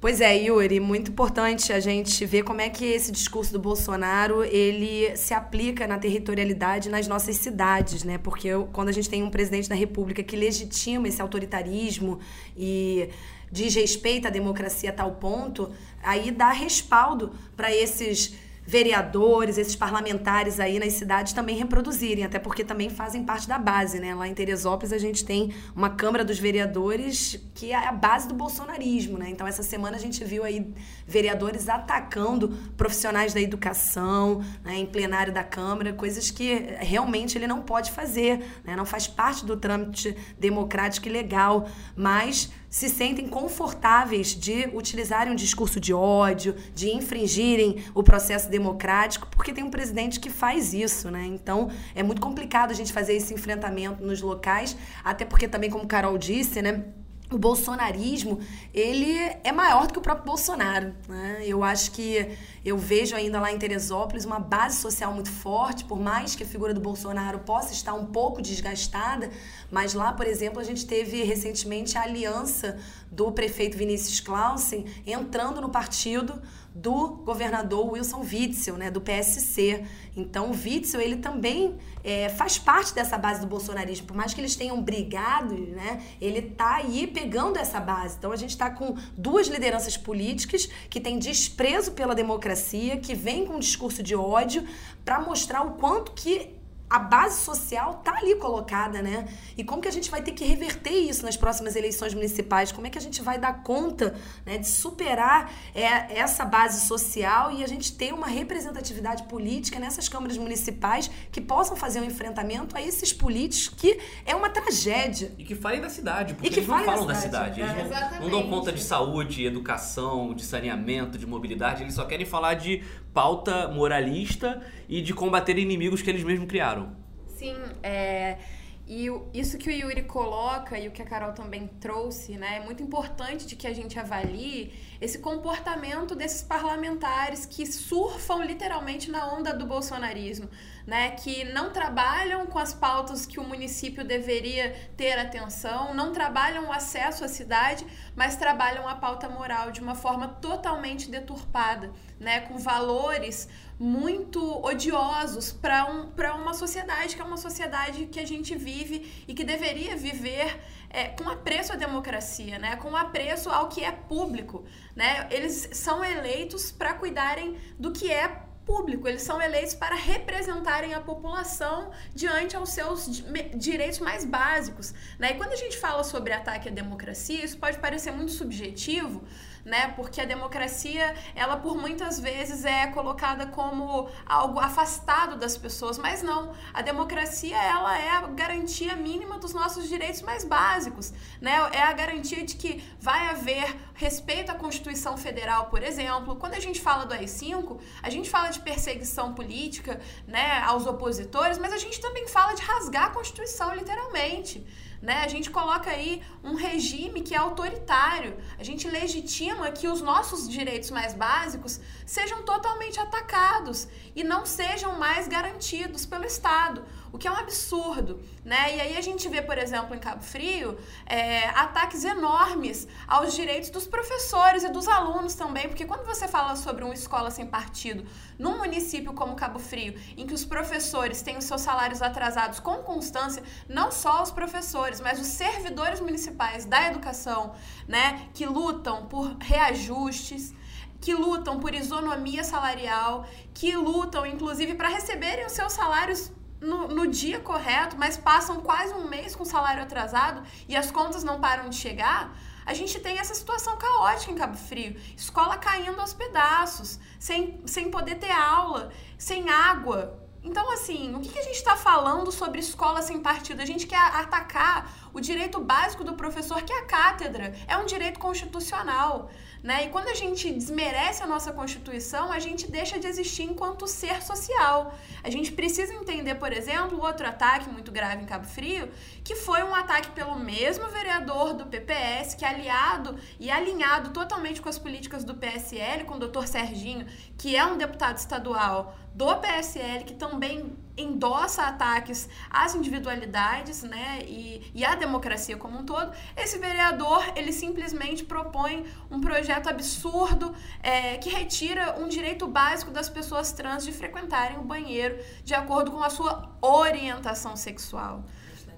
Pois 0.00 0.20
é, 0.20 0.36
Yuri, 0.36 0.80
muito 0.80 1.10
importante 1.10 1.72
a 1.72 1.80
gente 1.80 2.26
ver 2.26 2.42
como 2.42 2.60
é 2.60 2.68
que 2.68 2.84
esse 2.84 3.10
discurso 3.10 3.50
do 3.54 3.58
Bolsonaro 3.58 4.44
ele 4.44 5.16
se 5.16 5.32
aplica 5.32 5.86
na 5.86 5.98
territorialidade 5.98 6.90
nas 6.90 7.08
nossas 7.08 7.36
cidades, 7.36 8.04
né? 8.04 8.18
Porque 8.18 8.50
quando 8.70 8.90
a 8.90 8.92
gente 8.92 9.08
tem 9.08 9.22
um 9.22 9.30
presidente 9.30 9.66
da 9.66 9.74
República 9.74 10.22
que 10.22 10.36
legitima 10.36 11.08
esse 11.08 11.22
autoritarismo 11.22 12.20
e 12.54 13.08
diz 13.50 13.74
respeito 13.74 14.28
à 14.28 14.30
democracia 14.30 14.90
a 14.90 14.92
tal 14.92 15.12
ponto, 15.12 15.70
aí 16.02 16.30
dá 16.30 16.52
respaldo 16.52 17.32
para 17.56 17.74
esses 17.74 18.34
vereadores, 18.66 19.58
esses 19.58 19.76
parlamentares 19.76 20.58
aí 20.58 20.78
nas 20.78 20.94
cidades 20.94 21.32
também 21.32 21.56
reproduzirem, 21.56 22.24
até 22.24 22.38
porque 22.38 22.64
também 22.64 22.88
fazem 22.88 23.22
parte 23.22 23.46
da 23.46 23.58
base, 23.58 24.00
né? 24.00 24.14
Lá 24.14 24.26
em 24.26 24.34
Teresópolis 24.34 24.92
a 24.92 24.98
gente 24.98 25.24
tem 25.24 25.52
uma 25.74 25.90
Câmara 25.90 26.24
dos 26.24 26.38
Vereadores 26.38 27.40
que 27.54 27.72
é 27.72 27.86
a 27.86 27.92
base 27.92 28.26
do 28.26 28.34
bolsonarismo, 28.34 29.18
né? 29.18 29.28
Então 29.30 29.46
essa 29.46 29.62
semana 29.62 29.96
a 29.96 30.00
gente 30.00 30.24
viu 30.24 30.44
aí 30.44 30.72
vereadores 31.06 31.68
atacando 31.68 32.48
profissionais 32.76 33.34
da 33.34 33.40
educação, 33.40 34.42
né, 34.64 34.76
em 34.76 34.86
plenário 34.86 35.32
da 35.32 35.44
Câmara, 35.44 35.92
coisas 35.92 36.30
que 36.30 36.54
realmente 36.78 37.36
ele 37.36 37.46
não 37.46 37.62
pode 37.62 37.92
fazer, 37.92 38.38
né? 38.64 38.74
Não 38.74 38.86
faz 38.86 39.06
parte 39.06 39.44
do 39.44 39.56
trâmite 39.56 40.16
democrático 40.38 41.06
e 41.06 41.10
legal, 41.10 41.68
mas 41.94 42.50
se 42.74 42.88
sentem 42.88 43.28
confortáveis 43.28 44.34
de 44.34 44.68
utilizarem 44.74 45.32
um 45.32 45.36
discurso 45.36 45.78
de 45.78 45.94
ódio, 45.94 46.56
de 46.74 46.90
infringirem 46.90 47.84
o 47.94 48.02
processo 48.02 48.50
democrático, 48.50 49.28
porque 49.30 49.52
tem 49.52 49.62
um 49.62 49.70
presidente 49.70 50.18
que 50.18 50.28
faz 50.28 50.74
isso, 50.74 51.08
né? 51.08 51.24
Então 51.24 51.70
é 51.94 52.02
muito 52.02 52.20
complicado 52.20 52.72
a 52.72 52.74
gente 52.74 52.92
fazer 52.92 53.14
esse 53.14 53.32
enfrentamento 53.32 54.04
nos 54.04 54.20
locais, 54.20 54.76
até 55.04 55.24
porque 55.24 55.46
também, 55.46 55.70
como 55.70 55.86
Carol 55.86 56.18
disse, 56.18 56.60
né? 56.60 56.82
O 57.30 57.38
bolsonarismo 57.38 58.38
ele 58.72 59.16
é 59.42 59.50
maior 59.50 59.86
do 59.86 59.92
que 59.92 59.98
o 59.98 60.02
próprio 60.02 60.26
Bolsonaro. 60.26 60.94
Né? 61.08 61.42
Eu 61.44 61.64
acho 61.64 61.90
que 61.90 62.36
eu 62.64 62.76
vejo 62.78 63.16
ainda 63.16 63.40
lá 63.40 63.52
em 63.52 63.58
Teresópolis 63.58 64.24
uma 64.24 64.38
base 64.38 64.76
social 64.76 65.12
muito 65.12 65.30
forte, 65.30 65.84
por 65.84 65.98
mais 65.98 66.34
que 66.34 66.42
a 66.42 66.46
figura 66.46 66.74
do 66.74 66.80
Bolsonaro 66.80 67.40
possa 67.40 67.72
estar 67.72 67.94
um 67.94 68.06
pouco 68.06 68.42
desgastada, 68.42 69.30
mas 69.70 69.94
lá, 69.94 70.12
por 70.12 70.26
exemplo, 70.26 70.60
a 70.60 70.64
gente 70.64 70.86
teve 70.86 71.22
recentemente 71.22 71.96
a 71.96 72.02
aliança 72.02 72.78
do 73.10 73.32
prefeito 73.32 73.76
Vinícius 73.76 74.20
Clausen 74.20 74.86
entrando 75.06 75.60
no 75.60 75.68
partido 75.68 76.40
do 76.74 77.08
governador 77.24 77.92
Wilson 77.92 78.20
Witzel, 78.20 78.76
né, 78.76 78.90
do 78.90 79.00
PSC. 79.00 79.84
Então, 80.16 80.50
o 80.50 80.52
Witzel, 80.52 81.00
ele 81.00 81.16
também 81.16 81.76
é, 82.02 82.28
faz 82.28 82.58
parte 82.58 82.92
dessa 82.92 83.16
base 83.16 83.40
do 83.40 83.46
bolsonarismo. 83.46 84.08
Por 84.08 84.16
mais 84.16 84.34
que 84.34 84.40
eles 84.40 84.56
tenham 84.56 84.82
brigado, 84.82 85.54
né, 85.54 86.02
ele 86.20 86.42
tá 86.42 86.76
aí 86.76 87.06
pegando 87.06 87.58
essa 87.58 87.78
base. 87.78 88.16
Então, 88.18 88.32
a 88.32 88.36
gente 88.36 88.50
está 88.50 88.70
com 88.70 88.96
duas 89.16 89.46
lideranças 89.46 89.96
políticas 89.96 90.68
que 90.90 91.00
têm 91.00 91.18
desprezo 91.18 91.92
pela 91.92 92.14
democracia, 92.14 92.96
que 92.96 93.14
vêm 93.14 93.46
com 93.46 93.54
um 93.54 93.60
discurso 93.60 94.02
de 94.02 94.16
ódio 94.16 94.66
para 95.04 95.20
mostrar 95.20 95.62
o 95.62 95.72
quanto 95.74 96.12
que 96.12 96.53
a 96.94 96.98
base 97.00 97.40
social 97.40 97.94
tá 98.04 98.14
ali 98.18 98.36
colocada, 98.36 99.02
né? 99.02 99.26
E 99.56 99.64
como 99.64 99.82
que 99.82 99.88
a 99.88 99.90
gente 99.90 100.08
vai 100.08 100.22
ter 100.22 100.30
que 100.30 100.44
reverter 100.44 100.92
isso 100.92 101.24
nas 101.24 101.36
próximas 101.36 101.74
eleições 101.74 102.14
municipais? 102.14 102.70
Como 102.70 102.86
é 102.86 102.90
que 102.90 102.96
a 102.96 103.00
gente 103.00 103.20
vai 103.20 103.36
dar 103.36 103.64
conta 103.64 104.14
né, 104.46 104.58
de 104.58 104.68
superar 104.68 105.50
é, 105.74 106.16
essa 106.16 106.44
base 106.44 106.86
social 106.86 107.50
e 107.50 107.64
a 107.64 107.66
gente 107.66 107.96
ter 107.96 108.14
uma 108.14 108.28
representatividade 108.28 109.24
política 109.24 109.80
nessas 109.80 110.08
câmaras 110.08 110.38
municipais 110.38 111.10
que 111.32 111.40
possam 111.40 111.74
fazer 111.74 112.00
um 112.00 112.04
enfrentamento 112.04 112.76
a 112.76 112.80
esses 112.80 113.12
políticos 113.12 113.74
que 113.76 113.98
é 114.24 114.36
uma 114.36 114.48
tragédia. 114.48 115.32
E 115.36 115.42
que 115.42 115.56
falem 115.56 115.80
da 115.80 115.90
cidade, 115.90 116.34
porque 116.34 116.46
eles 116.46 116.68
não 116.68 116.84
falam 116.84 117.06
da 117.06 117.16
cidade. 117.16 117.60
Da 117.60 117.66
cidade. 117.70 117.80
Eles 117.80 117.92
é, 117.92 118.20
não, 118.20 118.20
não 118.20 118.30
dão 118.30 118.48
conta 118.48 118.70
de 118.70 118.80
saúde, 118.80 119.44
educação, 119.44 120.32
de 120.32 120.44
saneamento, 120.44 121.18
de 121.18 121.26
mobilidade, 121.26 121.82
eles 121.82 121.94
só 121.94 122.04
querem 122.04 122.24
falar 122.24 122.54
de 122.54 122.84
pauta 123.14 123.68
moralista 123.68 124.60
e 124.88 125.00
de 125.00 125.14
combater 125.14 125.56
inimigos 125.56 126.02
que 126.02 126.10
eles 126.10 126.24
mesmos 126.24 126.48
criaram. 126.48 126.96
Sim, 127.28 127.56
é, 127.82 128.38
e 128.86 129.08
isso 129.32 129.56
que 129.56 129.70
o 129.70 129.72
Yuri 129.72 130.02
coloca 130.02 130.78
e 130.78 130.88
o 130.88 130.90
que 130.90 131.00
a 131.00 131.06
Carol 131.06 131.32
também 131.32 131.66
trouxe, 131.80 132.36
né, 132.36 132.58
é 132.58 132.60
muito 132.60 132.82
importante 132.82 133.46
de 133.46 133.56
que 133.56 133.66
a 133.66 133.72
gente 133.72 133.98
avalie 133.98 134.74
esse 135.00 135.20
comportamento 135.20 136.14
desses 136.14 136.42
parlamentares 136.42 137.46
que 137.46 137.64
surfam 137.64 138.44
literalmente 138.44 139.10
na 139.10 139.32
onda 139.32 139.54
do 139.54 139.64
bolsonarismo, 139.64 140.50
né, 140.86 141.10
que 141.12 141.44
não 141.44 141.70
trabalham 141.70 142.46
com 142.46 142.58
as 142.58 142.74
pautas 142.74 143.24
que 143.24 143.40
o 143.40 143.44
município 143.44 144.04
deveria 144.04 144.90
ter 144.96 145.18
atenção, 145.18 145.94
não 145.94 146.12
trabalham 146.12 146.66
o 146.66 146.72
acesso 146.72 147.24
à 147.24 147.28
cidade, 147.28 147.86
mas 148.14 148.36
trabalham 148.36 148.88
a 148.88 148.94
pauta 148.94 149.28
moral 149.28 149.70
de 149.70 149.80
uma 149.80 149.94
forma 149.94 150.28
totalmente 150.28 151.10
deturpada, 151.10 151.92
né, 152.20 152.40
com 152.40 152.58
valores 152.58 153.48
muito 153.78 154.64
odiosos 154.64 155.52
para 155.52 155.90
um, 155.90 156.12
uma 156.40 156.54
sociedade 156.54 157.16
que 157.16 157.20
é 157.20 157.24
uma 157.24 157.36
sociedade 157.36 158.06
que 158.06 158.20
a 158.20 158.26
gente 158.26 158.54
vive 158.56 159.24
e 159.26 159.34
que 159.34 159.42
deveria 159.42 159.96
viver 159.96 160.60
é, 160.90 161.08
com 161.08 161.28
apreço 161.28 161.72
à 161.72 161.76
democracia, 161.76 162.56
né? 162.56 162.76
com 162.76 162.94
apreço 162.96 163.50
ao 163.50 163.68
que 163.68 163.82
é 163.82 163.90
público. 163.90 164.64
Né? 164.94 165.26
Eles 165.30 165.70
são 165.72 166.04
eleitos 166.04 166.70
para 166.70 166.94
cuidarem 166.94 167.58
do 167.76 167.90
que 167.90 168.10
é 168.12 168.28
público, 168.64 169.06
eles 169.06 169.22
são 169.22 169.40
eleitos 169.40 169.74
para 169.74 169.94
representarem 169.94 170.94
a 170.94 171.00
população 171.00 171.90
diante 172.14 172.56
aos 172.56 172.70
seus 172.70 173.22
direitos 173.54 173.98
mais 173.98 174.24
básicos. 174.24 174.94
Né? 175.18 175.32
E 175.32 175.34
quando 175.34 175.52
a 175.52 175.56
gente 175.56 175.76
fala 175.76 176.02
sobre 176.02 176.32
ataque 176.32 176.68
à 176.68 176.72
democracia, 176.72 177.44
isso 177.44 177.58
pode 177.58 177.78
parecer 177.78 178.10
muito 178.10 178.32
subjetivo, 178.32 179.22
né? 179.64 179.88
Porque 179.96 180.20
a 180.20 180.24
democracia, 180.24 181.14
ela 181.34 181.56
por 181.56 181.76
muitas 181.76 182.20
vezes 182.20 182.64
é 182.64 182.86
colocada 182.88 183.46
como 183.46 184.08
algo 184.26 184.60
afastado 184.60 185.36
das 185.36 185.56
pessoas, 185.56 185.98
mas 185.98 186.22
não. 186.22 186.52
A 186.72 186.82
democracia, 186.82 187.56
ela 187.56 187.98
é 187.98 188.10
a 188.10 188.22
garantia 188.22 188.94
mínima 188.94 189.38
dos 189.38 189.54
nossos 189.54 189.88
direitos 189.88 190.22
mais 190.22 190.44
básicos, 190.44 191.12
né? 191.40 191.52
É 191.72 191.82
a 191.82 191.92
garantia 191.92 192.44
de 192.44 192.56
que 192.56 192.84
vai 193.00 193.28
haver 193.28 193.76
respeito 193.94 194.50
à 194.50 194.54
Constituição 194.54 195.16
Federal, 195.16 195.66
por 195.66 195.82
exemplo. 195.82 196.36
Quando 196.36 196.54
a 196.54 196.60
gente 196.60 196.80
fala 196.80 197.06
do 197.06 197.14
AI-5, 197.14 197.80
a 198.02 198.10
gente 198.10 198.28
fala 198.28 198.48
de 198.48 198.60
perseguição 198.60 199.34
política, 199.34 200.00
né, 200.26 200.62
aos 200.64 200.86
opositores, 200.86 201.58
mas 201.58 201.72
a 201.72 201.78
gente 201.78 202.00
também 202.00 202.26
fala 202.28 202.54
de 202.54 202.62
rasgar 202.62 203.06
a 203.06 203.10
Constituição, 203.10 203.74
literalmente. 203.74 204.66
Né? 205.04 205.22
A 205.22 205.28
gente 205.28 205.50
coloca 205.50 205.90
aí 205.90 206.22
um 206.42 206.54
regime 206.54 207.20
que 207.20 207.34
é 207.34 207.36
autoritário. 207.36 208.38
A 208.58 208.64
gente 208.64 208.88
legitima 208.88 209.70
que 209.70 209.86
os 209.86 210.00
nossos 210.00 210.48
direitos 210.48 210.90
mais 210.90 211.12
básicos 211.12 211.78
sejam 212.06 212.42
totalmente 212.42 212.98
atacados 212.98 213.86
e 214.16 214.24
não 214.24 214.46
sejam 214.46 214.98
mais 214.98 215.28
garantidos 215.28 216.06
pelo 216.06 216.24
Estado 216.24 216.82
o 217.14 217.18
que 217.18 217.28
é 217.28 217.30
um 217.30 217.36
absurdo, 217.36 218.20
né? 218.44 218.74
E 218.74 218.80
aí 218.80 218.96
a 218.96 219.00
gente 219.00 219.28
vê, 219.28 219.40
por 219.40 219.56
exemplo, 219.56 219.94
em 219.94 220.00
Cabo 220.00 220.20
Frio, 220.20 220.76
é, 221.06 221.48
ataques 221.50 222.02
enormes 222.04 222.88
aos 223.06 223.34
direitos 223.34 223.70
dos 223.70 223.86
professores 223.86 224.64
e 224.64 224.68
dos 224.68 224.88
alunos 224.88 225.36
também, 225.36 225.68
porque 225.68 225.84
quando 225.84 226.04
você 226.04 226.26
fala 226.26 226.56
sobre 226.56 226.82
uma 226.82 226.92
escola 226.92 227.30
sem 227.30 227.46
partido 227.46 228.04
num 228.36 228.58
município 228.58 229.12
como 229.12 229.36
Cabo 229.36 229.60
Frio, 229.60 229.94
em 230.16 230.26
que 230.26 230.34
os 230.34 230.44
professores 230.44 231.22
têm 231.22 231.36
os 231.36 231.44
seus 231.44 231.60
salários 231.60 232.02
atrasados 232.02 232.58
com 232.58 232.78
constância, 232.78 233.44
não 233.68 233.92
só 233.92 234.20
os 234.20 234.32
professores, 234.32 235.00
mas 235.00 235.20
os 235.20 235.28
servidores 235.28 236.00
municipais 236.00 236.64
da 236.64 236.88
educação, 236.88 237.54
né, 237.86 238.28
que 238.34 238.44
lutam 238.44 239.06
por 239.06 239.36
reajustes, 239.38 240.52
que 241.00 241.14
lutam 241.14 241.60
por 241.60 241.76
isonomia 241.76 242.42
salarial, 242.42 243.24
que 243.54 243.76
lutam 243.76 244.26
inclusive 244.26 244.74
para 244.74 244.88
receberem 244.88 245.46
os 245.46 245.52
seus 245.52 245.72
salários 245.72 246.32
no, 246.64 246.88
no, 246.88 247.06
dia 247.06 247.38
correto, 247.40 247.96
mas 247.98 248.16
passam 248.16 248.60
quase 248.60 248.92
um 248.94 249.06
mês 249.08 249.36
com 249.36 249.44
salário 249.44 249.82
atrasado 249.82 250.42
e 250.68 250.74
as 250.74 250.90
contas 250.90 251.22
não 251.22 251.40
param 251.40 251.68
de 251.68 251.76
chegar, 251.76 252.34
a 252.64 252.72
gente 252.72 252.98
tem 253.00 253.18
essa 253.18 253.34
situação 253.34 253.76
caótica 253.76 254.32
em 254.32 254.34
Cabo 254.34 254.56
Frio. 254.56 254.96
Escola 255.16 255.58
caindo 255.58 256.00
aos 256.00 256.14
pedaços, 256.14 256.98
sem, 257.18 257.60
sem 257.66 257.90
poder 257.90 258.16
ter 258.16 258.30
aula, 258.30 258.90
sem 259.18 259.50
água. 259.50 260.18
Então, 260.42 260.70
assim, 260.72 261.14
o 261.14 261.20
que, 261.20 261.30
que 261.30 261.38
a 261.38 261.42
gente 261.42 261.56
está 261.56 261.74
falando 261.74 262.30
sobre 262.30 262.60
escola 262.60 263.00
sem 263.00 263.20
partido? 263.20 263.62
A 263.62 263.66
gente 263.66 263.86
quer 263.86 263.96
atacar 263.96 265.10
o 265.12 265.20
direito 265.20 265.58
básico 265.58 266.04
do 266.04 266.14
professor, 266.14 266.60
que 266.62 266.72
é 266.72 266.80
a 266.80 266.84
cátedra. 266.84 267.54
É 267.66 267.78
um 267.78 267.86
direito 267.86 268.18
constitucional. 268.18 269.30
Né? 269.64 269.86
E 269.86 269.88
quando 269.88 270.08
a 270.08 270.14
gente 270.14 270.52
desmerece 270.52 271.22
a 271.22 271.26
nossa 271.26 271.50
Constituição, 271.50 272.30
a 272.30 272.38
gente 272.38 272.70
deixa 272.70 272.98
de 272.98 273.06
existir 273.06 273.44
enquanto 273.44 273.86
ser 273.86 274.22
social. 274.22 274.94
A 275.22 275.30
gente 275.30 275.52
precisa 275.52 275.94
entender, 275.94 276.34
por 276.34 276.52
exemplo, 276.52 277.00
outro 277.00 277.26
ataque 277.26 277.70
muito 277.70 277.90
grave 277.90 278.22
em 278.22 278.26
Cabo 278.26 278.44
Frio, 278.44 278.90
que 279.24 279.34
foi 279.34 279.62
um 279.62 279.74
ataque 279.74 280.10
pelo 280.10 280.38
mesmo 280.38 280.86
vereador 280.88 281.54
do 281.54 281.64
PPS, 281.64 282.34
que 282.34 282.44
é 282.44 282.48
aliado 282.48 283.18
e 283.40 283.50
alinhado 283.50 284.10
totalmente 284.10 284.60
com 284.60 284.68
as 284.68 284.78
políticas 284.78 285.24
do 285.24 285.34
PSL, 285.34 286.04
com 286.04 286.16
o 286.16 286.18
doutor 286.18 286.46
Serginho, 286.46 287.06
que 287.38 287.56
é 287.56 287.64
um 287.64 287.78
deputado 287.78 288.18
estadual 288.18 288.94
do 289.14 289.36
PSL, 289.36 290.04
que 290.04 290.14
também 290.14 290.76
endossa 290.96 291.62
ataques 291.62 292.28
às 292.50 292.74
individualidades 292.74 293.82
né, 293.82 294.20
e, 294.26 294.70
e 294.74 294.84
à 294.84 294.94
democracia 294.94 295.56
como 295.56 295.78
um 295.78 295.84
todo, 295.84 296.12
esse 296.36 296.58
vereador 296.58 297.32
ele 297.36 297.52
simplesmente 297.52 298.24
propõe 298.24 298.84
um 299.10 299.20
projeto 299.20 299.68
absurdo 299.68 300.54
é, 300.82 301.16
que 301.18 301.30
retira 301.30 301.96
um 301.98 302.08
direito 302.08 302.46
básico 302.46 302.90
das 302.90 303.08
pessoas 303.08 303.52
trans 303.52 303.84
de 303.84 303.92
frequentarem 303.92 304.58
o 304.58 304.62
banheiro 304.62 305.18
de 305.44 305.54
acordo 305.54 305.90
com 305.90 306.02
a 306.02 306.10
sua 306.10 306.52
orientação 306.60 307.56
sexual. 307.56 308.24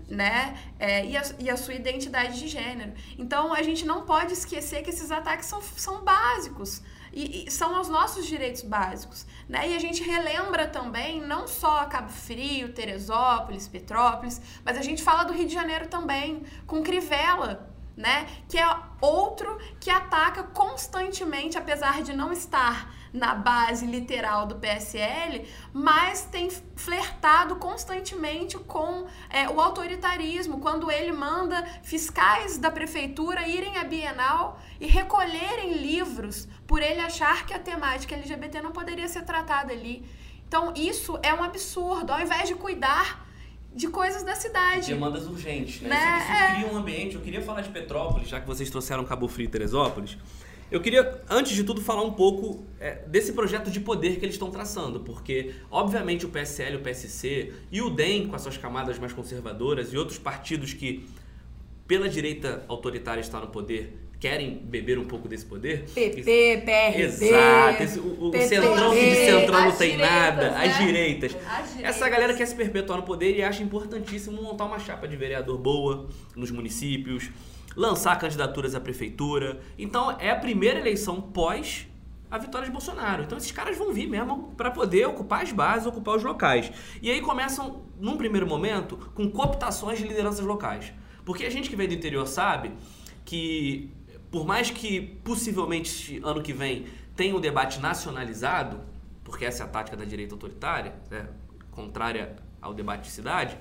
Né? 0.08 0.56
É, 0.78 1.04
e, 1.04 1.16
a, 1.16 1.22
e 1.40 1.50
a 1.50 1.56
sua 1.56 1.74
identidade 1.74 2.38
de 2.38 2.46
gênero. 2.46 2.92
Então 3.18 3.52
a 3.52 3.60
gente 3.60 3.84
não 3.84 4.06
pode 4.06 4.34
esquecer 4.34 4.82
que 4.84 4.90
esses 4.90 5.10
ataques 5.10 5.46
são, 5.46 5.60
são 5.60 6.04
básicos 6.04 6.80
e, 7.16 7.46
e, 7.46 7.50
são 7.50 7.80
os 7.80 7.88
nossos 7.88 8.26
direitos 8.26 8.60
básicos. 8.60 9.26
Né? 9.48 9.70
E 9.70 9.74
a 9.74 9.78
gente 9.78 10.02
relembra 10.02 10.68
também 10.68 11.18
não 11.18 11.48
só 11.48 11.86
Cabo 11.86 12.10
Frio, 12.10 12.74
Teresópolis, 12.74 13.66
Petrópolis, 13.66 14.38
mas 14.62 14.76
a 14.76 14.82
gente 14.82 15.02
fala 15.02 15.24
do 15.24 15.32
Rio 15.32 15.46
de 15.46 15.54
Janeiro 15.54 15.88
também, 15.88 16.42
com 16.66 16.82
Crivella, 16.82 17.74
né? 17.96 18.26
que 18.48 18.58
é 18.58 18.76
outro 19.00 19.58
que 19.80 19.88
ataca 19.88 20.42
constantemente, 20.42 21.56
apesar 21.56 22.02
de 22.02 22.12
não 22.12 22.32
estar 22.32 22.94
na 23.12 23.34
base 23.34 23.86
literal 23.86 24.46
do 24.46 24.56
PSL, 24.56 25.48
mas 25.72 26.22
tem 26.24 26.50
flertado 26.74 27.56
constantemente 27.56 28.58
com 28.58 29.06
é, 29.30 29.48
o 29.48 29.60
autoritarismo, 29.60 30.60
quando 30.60 30.90
ele 30.90 31.12
manda 31.12 31.64
fiscais 31.82 32.58
da 32.58 32.70
prefeitura 32.70 33.48
irem 33.48 33.78
à 33.78 33.84
Bienal 33.84 34.60
e 34.78 34.86
recolherem 34.86 35.72
livros 35.74 36.46
por 36.66 36.82
ele 36.82 37.00
achar 37.00 37.46
que 37.46 37.54
a 37.54 37.58
temática 37.58 38.14
LGBT 38.14 38.60
não 38.60 38.72
poderia 38.72 39.08
ser 39.08 39.22
tratada 39.22 39.72
ali. 39.72 40.04
Então, 40.46 40.72
isso 40.76 41.18
é 41.22 41.34
um 41.34 41.42
absurdo. 41.42 42.12
Ao 42.12 42.20
invés 42.20 42.48
de 42.48 42.54
cuidar 42.54 43.25
de 43.76 43.88
coisas 43.88 44.24
da 44.24 44.34
cidade. 44.34 44.88
Demandas 44.88 45.26
urgentes, 45.26 45.82
né? 45.82 45.90
né? 45.90 46.18
Isso, 46.18 46.32
isso 46.32 46.42
é. 46.42 46.54
cria 46.54 46.72
um 46.72 46.76
ambiente. 46.78 47.14
Eu 47.14 47.20
queria 47.20 47.42
falar 47.42 47.60
de 47.60 47.68
Petrópolis, 47.68 48.28
já 48.28 48.40
que 48.40 48.46
vocês 48.46 48.70
trouxeram 48.70 49.04
Cabo 49.04 49.28
Frio 49.28 49.44
e 49.44 49.48
Teresópolis. 49.48 50.16
Eu 50.68 50.80
queria, 50.80 51.20
antes 51.30 51.54
de 51.54 51.62
tudo, 51.62 51.80
falar 51.80 52.02
um 52.02 52.12
pouco 52.12 52.64
é, 52.80 52.94
desse 53.06 53.32
projeto 53.34 53.70
de 53.70 53.78
poder 53.78 54.18
que 54.18 54.24
eles 54.24 54.34
estão 54.34 54.50
traçando, 54.50 55.00
porque, 55.00 55.54
obviamente, 55.70 56.26
o 56.26 56.28
PSL, 56.28 56.76
o 56.76 56.80
PSC 56.80 57.52
e 57.70 57.80
o 57.80 57.90
DEM, 57.90 58.26
com 58.26 58.34
as 58.34 58.42
suas 58.42 58.56
camadas 58.56 58.98
mais 58.98 59.12
conservadoras, 59.12 59.92
e 59.92 59.98
outros 59.98 60.18
partidos 60.18 60.72
que, 60.72 61.06
pela 61.86 62.08
direita 62.08 62.64
autoritária, 62.66 63.20
está 63.20 63.38
no 63.38 63.46
poder, 63.48 64.05
querem 64.28 64.58
beber 64.64 64.98
um 64.98 65.04
pouco 65.04 65.28
desse 65.28 65.46
poder. 65.46 65.84
PP, 65.94 66.62
PRB. 66.64 67.02
Exato. 67.02 67.82
Esse, 67.82 67.98
o, 67.98 68.28
o 68.28 68.32
centrão 68.32 68.90
que 68.90 69.10
de 69.10 69.14
centrão 69.14 69.60
não 69.64 69.72
tem 69.72 69.90
direitas, 69.92 70.10
nada. 70.10 70.50
Né? 70.50 70.66
As, 70.66 70.78
direitas. 70.78 71.34
as 71.34 71.68
direitas. 71.68 71.96
Essa 71.96 72.08
galera 72.08 72.34
quer 72.34 72.46
se 72.46 72.54
perpetuar 72.54 72.98
no 72.98 73.04
poder 73.04 73.36
e 73.36 73.42
acha 73.42 73.62
importantíssimo 73.62 74.42
montar 74.42 74.64
uma 74.64 74.78
chapa 74.78 75.06
de 75.06 75.16
vereador 75.16 75.58
boa 75.58 76.08
nos 76.34 76.50
municípios 76.50 77.30
lançar 77.76 78.18
candidaturas 78.18 78.74
à 78.74 78.80
prefeitura. 78.80 79.60
Então 79.78 80.16
é 80.18 80.30
a 80.30 80.36
primeira 80.36 80.80
eleição 80.80 81.20
pós 81.20 81.86
a 82.30 82.38
vitória 82.38 82.66
de 82.66 82.72
Bolsonaro. 82.72 83.22
Então 83.22 83.38
esses 83.38 83.52
caras 83.52 83.76
vão 83.76 83.92
vir 83.92 84.08
mesmo 84.08 84.54
para 84.56 84.70
poder 84.70 85.06
ocupar 85.06 85.42
as 85.42 85.52
bases, 85.52 85.86
ocupar 85.86 86.16
os 86.16 86.24
locais. 86.24 86.72
E 87.00 87.10
aí 87.10 87.20
começam, 87.20 87.82
num 88.00 88.16
primeiro 88.16 88.46
momento, 88.46 88.96
com 89.14 89.30
cooptações 89.30 89.98
de 89.98 90.08
lideranças 90.08 90.44
locais. 90.44 90.92
Porque 91.24 91.44
a 91.44 91.50
gente 91.50 91.70
que 91.70 91.76
vem 91.76 91.86
do 91.86 91.94
interior 91.94 92.26
sabe 92.26 92.72
que, 93.24 93.90
por 94.30 94.46
mais 94.46 94.70
que 94.70 95.00
possivelmente 95.24 96.20
ano 96.22 96.42
que 96.42 96.52
vem 96.52 96.86
tenha 97.14 97.34
um 97.34 97.40
debate 97.40 97.80
nacionalizado, 97.80 98.80
porque 99.24 99.44
essa 99.44 99.62
é 99.62 99.66
a 99.66 99.68
tática 99.68 99.96
da 99.96 100.04
direita 100.04 100.34
autoritária, 100.34 100.94
né, 101.10 101.28
contrária 101.70 102.36
ao 102.60 102.74
debate 102.74 103.04
de 103.04 103.10
cidade, 103.10 103.58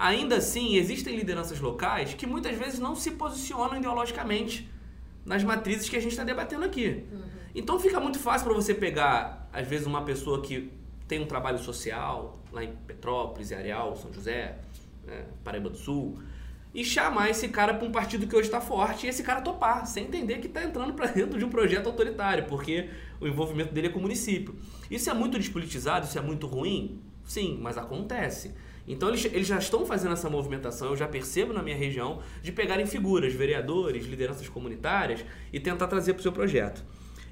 Ainda 0.00 0.36
assim, 0.36 0.76
existem 0.76 1.14
lideranças 1.14 1.60
locais 1.60 2.14
que 2.14 2.26
muitas 2.26 2.56
vezes 2.56 2.78
não 2.80 2.96
se 2.96 3.10
posicionam 3.10 3.76
ideologicamente 3.76 4.66
nas 5.26 5.44
matrizes 5.44 5.90
que 5.90 5.96
a 5.96 6.00
gente 6.00 6.12
está 6.12 6.24
debatendo 6.24 6.64
aqui. 6.64 7.04
Uhum. 7.12 7.20
Então 7.54 7.78
fica 7.78 8.00
muito 8.00 8.18
fácil 8.18 8.46
para 8.46 8.54
você 8.54 8.72
pegar, 8.72 9.46
às 9.52 9.68
vezes, 9.68 9.86
uma 9.86 10.02
pessoa 10.02 10.40
que 10.40 10.72
tem 11.06 11.20
um 11.20 11.26
trabalho 11.26 11.58
social 11.58 12.40
lá 12.50 12.64
em 12.64 12.72
Petrópolis, 12.86 13.52
Areal, 13.52 13.94
São 13.94 14.10
José, 14.10 14.56
né, 15.04 15.26
Paraíba 15.44 15.68
do 15.68 15.76
Sul, 15.76 16.18
e 16.74 16.84
chamar 16.84 17.30
esse 17.30 17.48
cara 17.48 17.74
para 17.74 17.86
um 17.86 17.90
partido 17.90 18.26
que 18.26 18.34
hoje 18.34 18.48
está 18.48 18.60
forte 18.60 19.06
e 19.06 19.08
esse 19.08 19.22
cara 19.22 19.40
topar, 19.40 19.86
sem 19.86 20.04
entender 20.04 20.38
que 20.38 20.46
está 20.46 20.62
entrando 20.62 20.92
para 20.94 21.06
dentro 21.12 21.38
de 21.38 21.44
um 21.44 21.50
projeto 21.50 21.86
autoritário, 21.86 22.44
porque 22.44 22.88
o 23.20 23.26
envolvimento 23.26 23.74
dele 23.74 23.88
é 23.88 23.90
com 23.90 23.98
o 23.98 24.02
município. 24.02 24.54
Isso 24.90 25.10
é 25.10 25.14
muito 25.14 25.38
despolitizado, 25.38 26.06
isso 26.06 26.18
é 26.18 26.22
muito 26.22 26.46
ruim? 26.46 27.00
Sim, 27.24 27.58
mas 27.60 27.76
acontece. 27.76 28.54
Então 28.86 29.08
eles, 29.08 29.24
eles 29.26 29.46
já 29.46 29.58
estão 29.58 29.84
fazendo 29.84 30.12
essa 30.12 30.30
movimentação, 30.30 30.88
eu 30.88 30.96
já 30.96 31.06
percebo 31.06 31.52
na 31.52 31.62
minha 31.62 31.76
região, 31.76 32.20
de 32.42 32.50
pegarem 32.50 32.86
figuras, 32.86 33.32
vereadores, 33.32 34.04
lideranças 34.06 34.48
comunitárias 34.48 35.24
e 35.52 35.60
tentar 35.60 35.86
trazer 35.86 36.14
para 36.14 36.20
o 36.20 36.22
seu 36.22 36.32
projeto. 36.32 36.84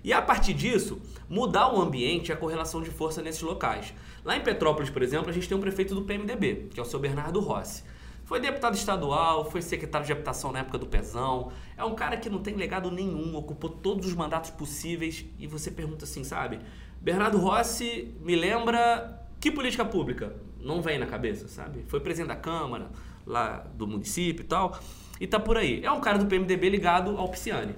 E 0.05 0.13
a 0.13 0.23
partir 0.23 0.55
disso, 0.55 1.01
mudar 1.29 1.75
o 1.75 1.81
ambiente 1.81 2.29
e 2.29 2.33
a 2.33 2.37
correlação 2.37 2.81
de 2.81 2.91
força 2.91 3.21
nesses 3.21 3.43
locais. 3.43 3.93
Lá 4.25 4.37
em 4.37 4.41
Petrópolis, 4.41 4.91
por 4.91 5.03
exemplo, 5.03 5.29
a 5.29 5.33
gente 5.33 5.49
tem 5.49 5.57
um 5.57 5.61
prefeito 5.61 5.95
do 5.95 6.03
PMDB, 6.03 6.69
que 6.73 6.79
é 6.79 6.83
o 6.83 6.87
seu 6.87 7.01
Bernardo 7.01 7.41
Rossi. 7.41 7.83
Foi 8.29 8.39
deputado 8.39 8.75
estadual, 8.75 9.51
foi 9.51 9.63
secretário 9.63 10.07
de 10.07 10.13
habitação 10.13 10.53
na 10.53 10.61
época 10.61 10.77
do 10.77 10.87
Pezão. 10.87 11.51
É 11.77 11.83
um 11.83 11.95
cara 11.95 12.17
que 12.17 12.29
não 12.29 12.43
tem 12.43 12.55
legado 12.55 12.91
nenhum, 12.91 13.35
ocupou 13.35 13.71
todos 13.71 14.07
os 14.07 14.15
mandatos 14.15 14.51
possíveis. 14.51 15.25
E 15.39 15.47
você 15.47 15.71
pergunta 15.71 16.05
assim, 16.05 16.23
sabe? 16.23 16.61
Bernardo 17.01 17.39
Rossi 17.39 18.15
me 18.21 18.37
lembra 18.37 19.27
que 19.41 19.51
política 19.51 19.85
pública? 19.85 20.37
não 20.61 20.83
vem 20.83 20.99
na 20.99 21.07
cabeça, 21.07 21.49
sabe? 21.49 21.85
Foi 21.89 22.01
presidente 22.01 22.29
da 22.29 22.37
Câmara, 22.37 22.91
lá 23.27 23.67
do 23.75 23.87
município 23.87 24.43
e 24.43 24.47
tal, 24.47 24.79
e 25.21 25.27
tá 25.27 25.39
por 25.39 25.57
aí. 25.57 25.85
É 25.85 25.91
um 25.91 26.01
cara 26.01 26.19
do 26.19 26.27
PMDB 26.27 26.69
ligado 26.69 27.17
ao 27.17 27.29
Pisciani. 27.29 27.75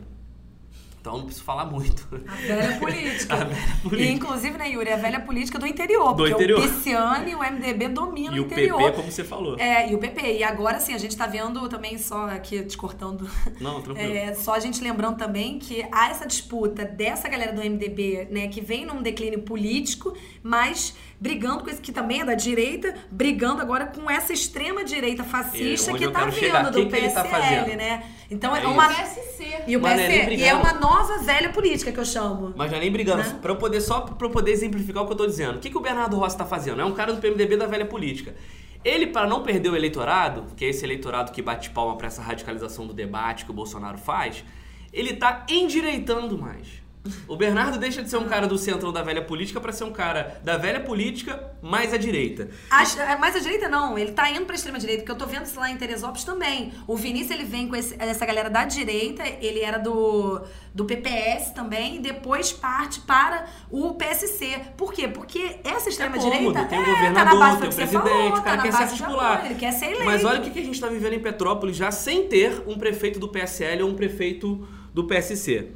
Então 1.00 1.16
não 1.16 1.25
preciso 1.25 1.45
falar 1.45 1.64
muito. 1.64 2.07
A 2.28 2.35
velha 2.35 2.76
política. 2.78 3.35
A 3.35 3.45
velha 3.45 3.76
política. 3.83 4.02
E 4.02 4.12
inclusive, 4.12 4.59
né, 4.59 4.71
Yuri, 4.71 4.92
a 4.92 4.97
velha 4.97 5.21
política 5.21 5.59
do 5.59 5.66
interior. 5.66 6.11
Do 6.11 6.16
porque 6.16 6.35
interior. 6.35 6.59
o 6.59 6.62
PCN 6.62 7.30
e 7.30 7.35
o 7.35 7.38
MDB 7.38 7.88
dominam 7.88 8.37
E 8.37 8.40
o 8.40 8.42
o 8.42 8.47
interior. 8.47 8.78
PP, 8.78 8.92
como 8.92 9.11
você 9.11 9.25
falou. 9.25 9.59
É, 9.59 9.90
e 9.90 9.95
o 9.95 9.99
PP. 9.99 10.38
E 10.38 10.45
agora 10.45 10.78
sim, 10.78 10.92
a 10.92 10.99
gente 10.99 11.16
tá 11.16 11.26
vendo 11.26 11.66
também, 11.71 11.97
só 11.97 12.26
aqui 12.26 12.62
te 12.64 12.76
cortando. 12.76 13.28
Não, 13.61 13.80
tranquilo. 13.80 14.12
É, 14.12 14.35
só 14.35 14.54
a 14.54 14.61
gente 14.61 14.83
lembrando 14.83 15.16
também 15.16 15.59
que 15.59 15.87
há 15.90 16.11
essa 16.11 16.26
disputa 16.26 16.85
dessa 16.85 17.28
galera 17.28 17.52
do 17.52 17.62
MDB, 17.62 18.28
né, 18.30 18.49
que 18.49 18.61
vem 18.61 18.85
num 18.85 19.00
declínio 19.00 19.40
político, 19.40 20.14
mas 20.42 20.95
brigando 21.21 21.62
com 21.62 21.71
esse 21.71 21.81
que 21.81 21.93
também 21.93 22.23
é 22.23 22.25
da 22.25 22.35
direita, 22.35 22.95
brigando 23.11 23.61
agora 23.61 23.87
com 23.87 24.11
essa 24.11 24.33
extrema 24.33 24.83
direita 24.83 25.23
fascista 25.23 25.91
É, 25.91 25.95
que 25.99 26.09
tá 26.09 26.25
vindo 26.25 26.35
chegar. 26.35 26.62
do 26.71 26.73
que 26.73 26.87
que 26.87 26.97
ele 26.97 27.11
tá 27.11 27.23
PSL, 27.23 27.43
fazendo? 27.43 27.77
né? 27.77 28.05
Então 28.31 28.57
é, 28.57 28.62
É 28.65 28.67
uma. 28.67 28.89
PSC. 28.89 29.65
E 29.67 29.77
o 29.77 29.81
Mas 29.81 29.97
não 29.99 30.05
é. 30.07 30.35
E 30.35 30.43
é 30.43 30.55
uma 30.55 30.73
nova 30.73 31.19
velha 31.19 31.50
política 31.50 31.93
que 31.93 31.99
eu 32.00 32.05
chamo. 32.05 32.55
Mas 32.57 32.71
já 32.71 32.79
nem 32.79 32.91
brigando. 32.91 33.23
Né? 33.23 33.39
Pra 33.43 33.53
eu 33.53 33.57
poder, 33.57 33.81
só 33.81 34.00
pra 34.00 34.27
eu 34.27 34.31
poder 34.31 34.53
exemplificar 34.53 35.03
o 35.03 35.07
que 35.07 35.12
eu 35.12 35.17
tô 35.17 35.27
dizendo. 35.27 35.57
O 35.57 35.59
que, 35.61 35.69
que 35.69 35.77
o 35.77 35.81
Bernardo 35.81 36.17
Rossi 36.17 36.39
tá 36.39 36.47
fazendo? 36.47 36.81
É 36.81 36.85
um 36.85 36.93
cara 36.93 37.12
do 37.12 37.21
PMDB 37.21 37.57
da 37.57 37.67
velha 37.67 37.85
política. 37.85 38.35
Ele, 38.83 39.07
para 39.09 39.27
não 39.29 39.43
perder 39.43 39.69
o 39.69 39.77
eleitorado, 39.77 40.47
que 40.57 40.65
é 40.65 40.69
esse 40.71 40.85
eleitorado 40.87 41.33
que 41.33 41.43
bate 41.43 41.69
palma 41.69 41.97
pra 41.97 42.07
essa 42.07 42.23
radicalização 42.23 42.87
do 42.87 42.95
debate 42.95 43.45
que 43.45 43.50
o 43.50 43.55
Bolsonaro 43.55 43.99
faz, 43.99 44.43
ele 44.91 45.12
tá 45.15 45.45
endireitando 45.50 46.39
mais. 46.39 46.80
O 47.26 47.35
Bernardo 47.35 47.78
deixa 47.78 48.02
de 48.02 48.11
ser 48.11 48.19
um 48.19 48.28
cara 48.28 48.47
do 48.47 48.59
centrão 48.59 48.92
da 48.92 49.02
velha 49.02 49.23
política 49.23 49.59
pra 49.59 49.73
ser 49.73 49.85
um 49.85 49.90
cara 49.90 50.38
da 50.45 50.59
velha 50.59 50.80
política 50.80 51.50
mais 51.62 51.95
à 51.95 51.97
direita. 51.97 52.50
Acho, 52.71 53.00
é, 53.00 53.16
mais 53.16 53.35
à 53.35 53.38
direita 53.38 53.71
não, 53.71 53.97
ele 53.97 54.12
tá 54.12 54.28
indo 54.30 54.45
pra 54.45 54.54
extrema 54.54 54.78
direita, 54.78 55.00
porque 55.02 55.12
eu 55.12 55.16
tô 55.16 55.25
vendo 55.26 55.47
isso 55.47 55.59
lá 55.59 55.71
em 55.71 55.76
Teresópolis 55.78 56.25
também. 56.25 56.73
O 56.87 56.97
Vinícius, 56.97 57.30
ele 57.30 57.45
vem 57.45 57.69
com 57.69 57.75
esse- 57.75 57.97
essa 57.99 58.26
galera 58.26 58.50
da 58.50 58.66
direita, 58.66 59.23
ele 59.40 59.61
era 59.61 59.78
do, 59.78 60.42
do 60.75 60.85
PPS 60.85 61.52
também, 61.54 61.97
e 61.97 61.99
depois 62.00 62.52
parte 62.52 63.00
para 63.00 63.47
o 63.71 63.95
PSC. 63.95 64.61
Por 64.76 64.92
quê? 64.92 65.09
Porque 65.09 65.57
essa 65.64 65.88
extrema 65.88 66.16
é 66.16 66.19
cômodo, 66.19 66.37
direita 66.38 66.64
tem 66.66 66.78
um 66.78 66.83
é, 66.83 66.85
tá 66.85 67.25
na 67.25 67.30
governador, 67.33 67.38
base 67.38 67.50
tem 67.52 67.61
do 67.61 67.64
o 67.64 67.69
que 67.69 67.75
você 67.75 67.87
presidente, 67.87 68.11
falou, 68.12 68.28
o 68.38 68.42
cara 68.42 68.57
tá 68.59 68.62
quer 68.62 68.73
se 68.73 68.83
articular. 68.83 69.33
apoio, 69.37 69.47
ele 69.52 69.59
quer 69.59 69.73
ser 69.73 69.85
eleito. 69.87 70.04
Mas 70.04 70.23
olha 70.25 70.40
o 70.40 70.42
que 70.42 70.59
a 70.59 70.62
gente 70.64 70.75
está 70.75 70.88
vivendo 70.88 71.14
em 71.14 71.21
Petrópolis 71.21 71.76
já 71.76 71.90
sem 71.90 72.28
ter 72.28 72.62
um 72.66 72.76
prefeito 72.76 73.19
do 73.19 73.28
PSL 73.28 73.83
ou 73.85 73.88
um 73.88 73.95
prefeito 73.95 74.69
do 74.92 75.04
PSC. 75.04 75.69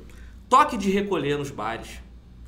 Toque 0.55 0.77
de 0.77 0.89
recolher 0.89 1.37
nos 1.37 1.51
bares. 1.51 2.01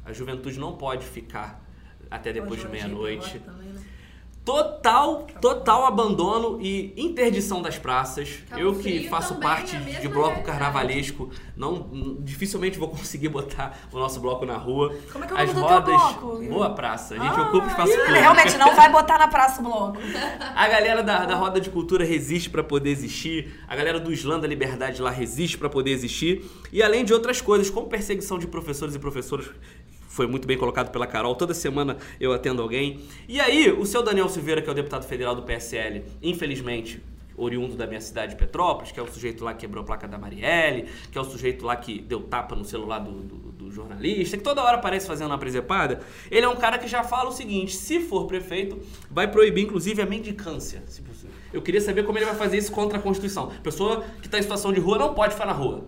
A 0.05 0.13
juventude 0.13 0.61
não 0.61 0.77
pode 0.77 1.05
ficar 1.05 1.61
até 2.09 2.33
depois 2.33 2.61
de 2.61 2.69
meia-noite. 2.69 3.43
Total, 4.47 5.27
total 5.43 5.87
abandono 5.87 6.61
e 6.63 6.95
interdição 6.97 7.61
das 7.61 7.77
praças. 7.81 8.45
Cabo 8.49 8.63
Eu 8.63 8.75
que 8.77 9.09
faço 9.09 9.35
parte 9.41 9.75
é 9.75 9.81
de 9.81 10.07
bloco 10.07 10.29
realidade. 10.37 10.47
carnavalesco, 10.47 11.31
não 11.57 12.17
dificilmente 12.21 12.79
vou 12.79 12.87
conseguir 12.89 13.29
botar 13.29 13.77
o 13.93 13.99
nosso 13.99 14.21
bloco 14.21 14.47
na 14.47 14.57
rua. 14.57 14.95
Como 15.13 15.25
é 15.25 15.27
que 15.27 15.33
é 15.33 15.37
o 15.37 15.41
As 15.41 15.53
rodas, 15.53 15.85
bloco? 16.13 16.45
boa 16.49 16.71
praça. 16.71 17.17
A 17.17 17.19
gente 17.19 17.37
Ah, 17.41 17.43
ocupa 17.43 17.67
espaço 17.67 17.91
ele 17.91 17.99
público. 18.03 18.21
realmente 18.21 18.57
não 18.57 18.77
vai 18.77 18.89
botar 18.89 19.19
na 19.19 19.27
praça 19.27 19.61
o 19.61 19.65
bloco. 19.65 19.99
A 20.55 20.69
galera 20.69 21.03
da, 21.03 21.25
da 21.25 21.35
Roda 21.35 21.61
de 21.61 21.69
Cultura 21.69 22.05
resiste 22.05 22.49
pra 22.49 22.63
poder 22.63 22.91
existir. 22.91 23.53
A 23.67 23.75
galera 23.75 23.99
do 23.99 24.13
Islã 24.13 24.39
da 24.39 24.47
Liberdade 24.47 25.03
lá 25.03 25.11
resiste 25.11 25.59
pra 25.59 25.69
poder 25.69 25.91
existir. 25.91 26.49
E 26.73 26.81
além 26.85 27.05
de 27.05 27.13
outras 27.13 27.41
coisas, 27.41 27.69
como 27.69 27.89
perseguição 27.89 28.39
de 28.39 28.47
professores 28.47 28.95
e 28.95 28.99
professoras, 29.01 29.47
foi 30.09 30.27
muito 30.27 30.47
bem 30.47 30.57
colocado 30.57 30.91
pela 30.91 31.07
Carol. 31.07 31.35
Toda 31.35 31.53
semana 31.55 31.97
eu 32.21 32.33
atendo 32.33 32.63
alguém. 32.63 33.01
E 33.29 33.41
aí, 33.41 33.71
o 33.71 33.85
seu 33.85 34.03
Daniel 34.03 34.29
Silveira, 34.29 34.63
que 34.63 34.69
é 34.69 34.73
o 34.73 34.75
deputado 34.75 35.05
federal 35.07 35.35
do 35.35 35.43
PSL, 35.43 36.05
infelizmente, 36.23 37.03
oriundo 37.37 37.77
da 37.77 37.87
minha 37.87 38.01
cidade 38.01 38.33
de 38.33 38.39
Petrópolis, 38.39 38.93
que 38.93 38.99
é 38.99 39.03
o 39.03 39.07
sujeito 39.13 39.45
lá 39.45 39.53
que 39.53 39.61
quebrou 39.61 39.83
a 39.83 39.87
placa 39.87 40.09
da 40.09 40.17
Marielle, 40.19 40.87
que 41.13 41.19
é 41.19 41.21
o 41.21 41.25
sujeito 41.25 41.67
lá 41.67 41.77
que 41.77 42.01
deu 42.01 42.23
tapa 42.23 42.57
no 42.57 42.65
celular 42.65 42.99
do, 43.01 43.11
do- 43.13 43.47
do 43.57 43.71
jornalista, 43.71 44.37
que 44.39 44.43
toda 44.45 44.63
hora 44.63 44.77
aparece 44.77 45.07
fazendo 45.07 45.27
uma 45.29 45.39
presepada, 45.39 46.01
ele 46.31 46.47
é 46.47 46.49
um 46.49 46.57
cara 46.57 46.79
que 46.79 46.87
já 46.89 47.03
fala 47.03 47.29
o 47.29 47.33
seguinte, 47.33 47.75
se 47.77 48.01
for 48.01 48.27
prefeito, 48.27 48.79
vai 49.11 49.29
proibir 49.31 49.65
inclusive 49.65 50.01
a 50.01 50.07
mendicância. 50.07 50.83
se 50.87 51.03
possível. 51.03 51.31
Eu 51.53 51.61
queria 51.61 51.81
saber 51.81 52.05
como 52.05 52.17
ele 52.17 52.25
vai 52.27 52.35
fazer 52.37 52.57
isso 52.59 52.71
contra 52.73 52.97
a 52.99 53.03
Constituição. 53.03 53.51
Pessoa 53.63 54.05
que 54.23 54.29
está 54.29 54.39
em 54.39 54.43
situação 54.43 54.73
de 54.73 54.81
rua 54.81 54.97
não 54.99 55.13
pode 55.15 55.35
ficar 55.35 55.47
na 55.47 55.53
rua. 55.53 55.85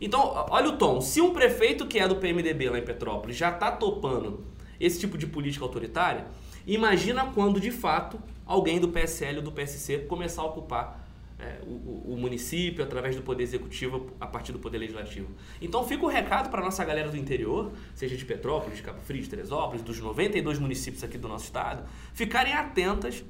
Então, 0.00 0.46
olha 0.50 0.68
o 0.70 0.76
tom. 0.76 1.00
Se 1.00 1.20
um 1.20 1.32
prefeito 1.32 1.86
que 1.86 1.98
é 1.98 2.06
do 2.06 2.16
PMDB 2.16 2.70
lá 2.70 2.78
em 2.78 2.84
Petrópolis 2.84 3.36
já 3.36 3.50
está 3.50 3.70
topando 3.70 4.44
esse 4.78 4.98
tipo 5.00 5.16
de 5.16 5.26
política 5.26 5.64
autoritária, 5.64 6.26
imagina 6.66 7.26
quando, 7.34 7.58
de 7.60 7.70
fato, 7.70 8.18
alguém 8.44 8.78
do 8.78 8.88
PSL 8.88 9.38
ou 9.38 9.42
do 9.42 9.52
PSC 9.52 9.98
começar 10.00 10.42
a 10.42 10.46
ocupar 10.46 11.06
é, 11.38 11.58
o, 11.66 12.12
o- 12.12 12.16
município 12.18 12.82
através 12.82 13.14
do 13.14 13.20
Poder 13.22 13.42
Executivo 13.42 14.10
a 14.18 14.26
partir 14.26 14.52
do 14.52 14.58
Poder 14.58 14.78
Legislativo. 14.78 15.28
Então 15.60 15.84
fica 15.86 16.04
o 16.04 16.08
recado 16.08 16.48
para 16.50 16.62
nossa 16.62 16.82
galera 16.84 17.10
do 17.10 17.16
interior, 17.16 17.72
seja 17.94 18.16
de 18.16 18.24
Petrópolis, 18.24 18.78
de 18.78 18.82
Cabo 18.82 19.00
Frio, 19.00 19.22
de 19.22 19.28
Teresópolis, 19.28 19.82
dos 19.82 20.00
92 20.00 20.58
municípios 20.58 21.04
aqui 21.04 21.18
do 21.18 21.28
nosso 21.28 21.44
estado, 21.44 21.84
ficarem 22.14 22.54
atentas 22.54 23.22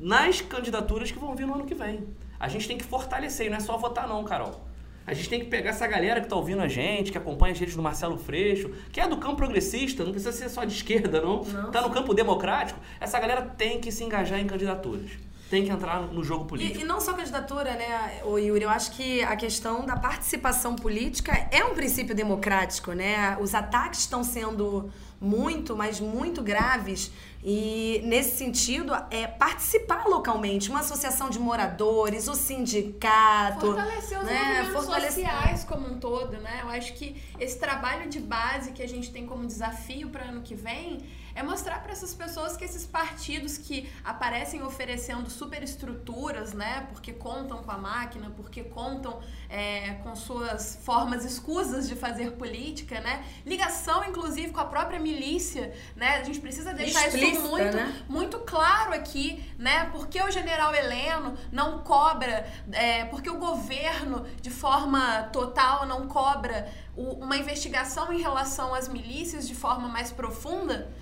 nas 0.00 0.40
candidaturas 0.40 1.12
que 1.12 1.18
vão 1.18 1.34
vir 1.36 1.46
no 1.46 1.54
ano 1.54 1.64
que 1.64 1.74
vem. 1.76 2.04
A 2.40 2.48
gente 2.48 2.66
tem 2.66 2.76
que 2.76 2.84
fortalecer, 2.84 3.48
não 3.48 3.56
é 3.56 3.60
só 3.60 3.76
votar 3.76 4.08
não, 4.08 4.24
Carol. 4.24 4.66
A 5.06 5.12
gente 5.12 5.28
tem 5.28 5.40
que 5.40 5.46
pegar 5.46 5.70
essa 5.70 5.86
galera 5.86 6.20
que 6.20 6.28
tá 6.28 6.36
ouvindo 6.36 6.62
a 6.62 6.68
gente, 6.68 7.12
que 7.12 7.18
acompanha 7.18 7.52
a 7.52 7.56
gente 7.56 7.76
do 7.76 7.82
Marcelo 7.82 8.16
Freixo, 8.16 8.70
que 8.90 9.00
é 9.00 9.06
do 9.06 9.18
campo 9.18 9.36
progressista, 9.36 10.02
não 10.02 10.12
precisa 10.12 10.32
ser 10.32 10.48
só 10.48 10.64
de 10.64 10.72
esquerda, 10.72 11.20
não. 11.20 11.44
Não, 11.44 11.70
tá 11.70 11.82
no 11.82 11.90
campo 11.90 12.14
democrático. 12.14 12.80
Essa 12.98 13.20
galera 13.20 13.42
tem 13.42 13.80
que 13.80 13.92
se 13.92 14.02
engajar 14.02 14.40
em 14.40 14.46
candidaturas. 14.46 15.10
Tem 15.50 15.62
que 15.62 15.70
entrar 15.70 16.00
no 16.00 16.24
jogo 16.24 16.46
político. 16.46 16.78
E, 16.78 16.82
e 16.82 16.84
não 16.84 17.00
só 17.00 17.12
candidatura, 17.12 17.74
né, 17.74 18.22
ô 18.24 18.38
Yuri? 18.38 18.64
Eu 18.64 18.70
acho 18.70 18.92
que 18.92 19.22
a 19.22 19.36
questão 19.36 19.84
da 19.84 19.94
participação 19.94 20.74
política 20.74 21.48
é 21.50 21.62
um 21.64 21.74
princípio 21.74 22.14
democrático, 22.14 22.92
né? 22.92 23.36
Os 23.38 23.54
ataques 23.54 24.00
estão 24.00 24.24
sendo 24.24 24.90
muito, 25.20 25.76
mas 25.76 26.00
muito 26.00 26.42
graves. 26.42 27.10
E 27.46 28.00
nesse 28.04 28.38
sentido, 28.38 28.94
é 29.10 29.26
participar 29.26 30.06
localmente, 30.06 30.70
uma 30.70 30.80
associação 30.80 31.28
de 31.28 31.38
moradores, 31.38 32.26
o 32.26 32.34
sindicato. 32.34 33.66
Fortalecer 33.66 34.18
os 34.18 34.24
né? 34.24 34.38
movimentos 34.44 34.72
Fortalecer- 34.72 35.12
sociais 35.26 35.64
como 35.64 35.86
um 35.86 35.98
todo, 35.98 36.38
né? 36.38 36.60
Eu 36.62 36.70
acho 36.70 36.94
que 36.94 37.22
esse 37.38 37.58
trabalho 37.58 38.08
de 38.08 38.18
base 38.18 38.72
que 38.72 38.82
a 38.82 38.88
gente 38.88 39.10
tem 39.12 39.26
como 39.26 39.46
desafio 39.46 40.08
para 40.08 40.24
ano 40.24 40.40
que 40.40 40.54
vem 40.54 41.04
é 41.34 41.42
mostrar 41.42 41.82
para 41.82 41.92
essas 41.92 42.14
pessoas 42.14 42.56
que 42.56 42.64
esses 42.64 42.86
partidos 42.86 43.58
que 43.58 43.90
aparecem 44.04 44.62
oferecendo 44.62 45.28
superestruturas, 45.30 46.52
né? 46.52 46.86
Porque 46.90 47.12
contam 47.12 47.62
com 47.62 47.70
a 47.70 47.78
máquina, 47.78 48.30
porque 48.36 48.62
contam 48.64 49.20
é, 49.48 49.94
com 50.02 50.14
suas 50.14 50.78
formas 50.82 51.24
escusas 51.24 51.88
de 51.88 51.96
fazer 51.96 52.32
política, 52.32 53.00
né? 53.00 53.24
Ligação, 53.44 54.04
inclusive, 54.04 54.52
com 54.52 54.60
a 54.60 54.64
própria 54.64 54.98
milícia, 55.00 55.74
né? 55.96 56.18
A 56.18 56.22
gente 56.24 56.40
precisa 56.40 56.72
deixar 56.72 57.08
isso 57.08 57.16
Explícita, 57.16 57.48
muito, 57.48 57.76
né? 57.76 58.04
muito 58.08 58.38
claro 58.40 58.92
aqui, 58.94 59.44
né? 59.58 59.86
Porque 59.92 60.20
o 60.22 60.30
general 60.30 60.74
Heleno 60.74 61.36
não 61.50 61.80
cobra, 61.80 62.46
é, 62.72 63.04
porque 63.06 63.28
o 63.30 63.38
governo, 63.38 64.24
de 64.40 64.50
forma 64.50 65.24
total, 65.32 65.86
não 65.86 66.06
cobra 66.06 66.70
o- 66.96 67.14
uma 67.24 67.36
investigação 67.36 68.12
em 68.12 68.20
relação 68.20 68.74
às 68.74 68.88
milícias 68.88 69.48
de 69.48 69.54
forma 69.54 69.88
mais 69.88 70.12
profunda, 70.12 70.92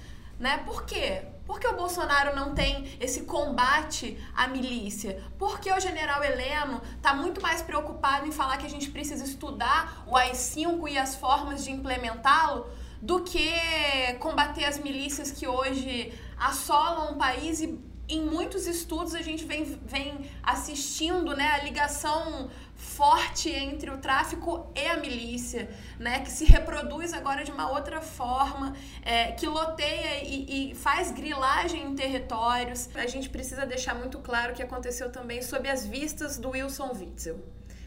né? 0.42 0.58
Por 0.66 0.84
quê? 0.84 1.22
Porque 1.46 1.66
o 1.66 1.76
Bolsonaro 1.76 2.34
não 2.34 2.52
tem 2.52 2.96
esse 3.00 3.22
combate 3.22 4.18
à 4.34 4.48
milícia? 4.48 5.22
Porque 5.38 5.72
o 5.72 5.78
general 5.78 6.22
Heleno 6.22 6.82
está 6.96 7.14
muito 7.14 7.40
mais 7.40 7.62
preocupado 7.62 8.26
em 8.26 8.32
falar 8.32 8.56
que 8.56 8.66
a 8.66 8.70
gente 8.70 8.90
precisa 8.90 9.24
estudar 9.24 10.04
o 10.06 10.16
AI-5 10.16 10.90
e 10.90 10.98
as 10.98 11.14
formas 11.14 11.64
de 11.64 11.70
implementá-lo 11.70 12.66
do 13.00 13.20
que 13.20 13.52
combater 14.18 14.64
as 14.64 14.78
milícias 14.78 15.30
que 15.30 15.46
hoje 15.46 16.12
assolam 16.36 17.12
o 17.12 17.16
país 17.16 17.60
e 17.60 17.78
em 18.08 18.20
muitos 18.20 18.66
estudos 18.66 19.14
a 19.14 19.22
gente 19.22 19.44
vem, 19.44 19.64
vem 19.64 20.28
assistindo 20.42 21.36
né, 21.36 21.52
a 21.52 21.64
ligação 21.64 22.50
forte 22.82 23.48
entre 23.48 23.90
o 23.90 23.98
tráfico 23.98 24.70
e 24.74 24.86
a 24.86 24.96
milícia, 24.96 25.70
né, 25.98 26.20
que 26.20 26.30
se 26.30 26.44
reproduz 26.44 27.12
agora 27.12 27.44
de 27.44 27.52
uma 27.52 27.70
outra 27.70 28.00
forma, 28.00 28.74
é, 29.02 29.32
que 29.32 29.46
loteia 29.46 30.24
e, 30.24 30.72
e 30.72 30.74
faz 30.74 31.12
grilagem 31.12 31.84
em 31.84 31.94
territórios. 31.94 32.88
A 32.94 33.06
gente 33.06 33.30
precisa 33.30 33.64
deixar 33.64 33.94
muito 33.94 34.18
claro 34.18 34.52
que 34.52 34.62
aconteceu 34.62 35.10
também 35.10 35.40
sob 35.42 35.68
as 35.68 35.86
vistas 35.86 36.38
do 36.38 36.50
Wilson 36.50 36.90
Witzel. 36.98 37.40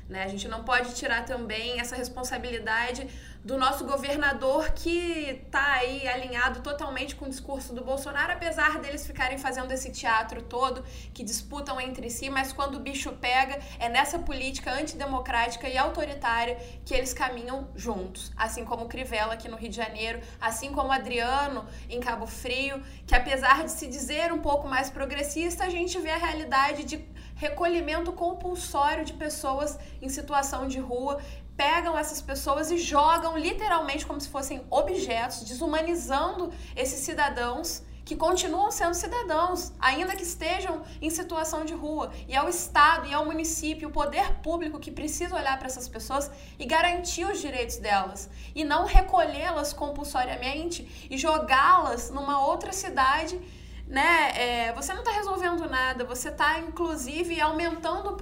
Né? 0.08 0.24
A 0.24 0.28
gente 0.28 0.48
não 0.48 0.64
pode 0.64 0.94
tirar 0.96 1.26
também 1.26 1.80
essa 1.80 1.96
responsabilidade 1.96 3.08
do 3.46 3.60
nosso 3.60 3.86
governador 3.86 4.72
que 4.72 5.40
está 5.46 5.74
aí 5.74 6.08
alinhado 6.08 6.62
totalmente 6.62 7.16
com 7.16 7.26
o 7.26 7.30
discurso 7.30 7.76
do 7.76 7.84
Bolsonaro, 7.84 8.34
apesar 8.34 8.80
deles 8.80 9.06
ficarem 9.06 9.38
fazendo 9.38 9.72
esse 9.72 9.92
teatro 9.92 10.42
todo, 10.42 10.84
que 11.14 11.24
disputam 11.24 11.80
entre 11.80 12.10
si, 12.10 12.28
mas 12.28 12.52
quando 12.52 12.76
o 12.76 12.80
bicho 12.80 13.12
pega, 13.12 13.60
é 13.78 13.88
nessa 13.88 14.18
política 14.18 14.74
antidemocrática 14.74 15.70
e 15.70 15.78
autoritária 15.78 16.58
que 16.84 16.96
eles 16.96 17.14
caminham 17.14 17.70
juntos. 17.76 18.34
Assim 18.36 18.66
como 18.66 18.88
Crivella 18.88 19.36
aqui 19.36 19.48
no 19.48 19.58
Rio 19.58 19.70
de 19.70 19.76
Janeiro, 19.76 20.22
assim 20.42 20.72
como 20.72 20.92
Adriano 20.92 21.68
em 21.88 22.00
Cabo 22.00 22.26
Frio, 22.26 22.82
que 23.06 23.14
apesar 23.14 23.64
de 23.64 23.70
se 23.70 23.86
dizer 23.86 24.34
um 24.34 24.40
pouco 24.40 24.68
mais 24.68 24.90
progressista, 24.90 25.66
a 25.66 25.70
gente 25.70 26.00
vê 26.00 26.10
a 26.10 26.18
realidade 26.18 26.84
de 26.84 27.08
recolhimento 27.36 28.12
compulsório 28.14 29.04
de 29.06 29.14
pessoas 29.14 29.78
em 30.02 30.10
situação 30.10 30.68
de 30.68 30.80
rua. 30.80 31.22
Pegam 31.56 31.98
essas 31.98 32.22
pessoas 32.22 32.70
e 32.70 32.78
jogam 32.78 33.38
literalmente 33.38 34.06
como 34.06 34.20
se 34.20 34.28
fossem 34.28 34.66
objetos, 34.70 35.44
desumanizando 35.44 36.52
esses 36.76 37.00
cidadãos 37.00 37.84
que 38.06 38.16
continuam 38.16 38.70
sendo 38.72 38.94
cidadãos, 38.94 39.74
ainda 39.80 40.16
que 40.16 40.22
estejam 40.22 40.84
em 41.02 41.10
situação 41.10 41.66
de 41.66 41.74
rua. 41.74 42.12
E 42.28 42.36
é 42.36 42.44
o 42.44 42.48
Estado 42.48 43.08
e 43.08 43.14
é 43.14 43.18
o 43.18 43.26
município, 43.26 43.90
o 43.90 43.92
poder 43.92 44.36
público 44.44 44.80
que 44.80 44.92
precisa 44.92 45.36
olhar 45.36 45.58
para 45.58 45.68
essas 45.68 45.90
pessoas 45.90 46.30
e 46.60 46.66
garantir 46.66 47.26
os 47.26 47.42
direitos 47.42 47.78
delas. 47.78 48.30
E 48.54 48.64
não 48.64 48.86
recolhê-las 48.86 49.74
compulsoriamente 49.74 51.08
e 51.10 51.18
jogá-las 51.18 52.12
numa 52.12 52.46
outra 52.46 52.72
cidade. 52.72 53.42
Né? 53.88 54.32
É, 54.36 54.74
você 54.74 54.94
não 54.94 55.02
está 55.02 55.12
resolvendo 55.12 55.68
nada, 55.68 56.06
você 56.06 56.30
está, 56.30 56.60
inclusive, 56.60 57.42
aumentando 57.42 58.16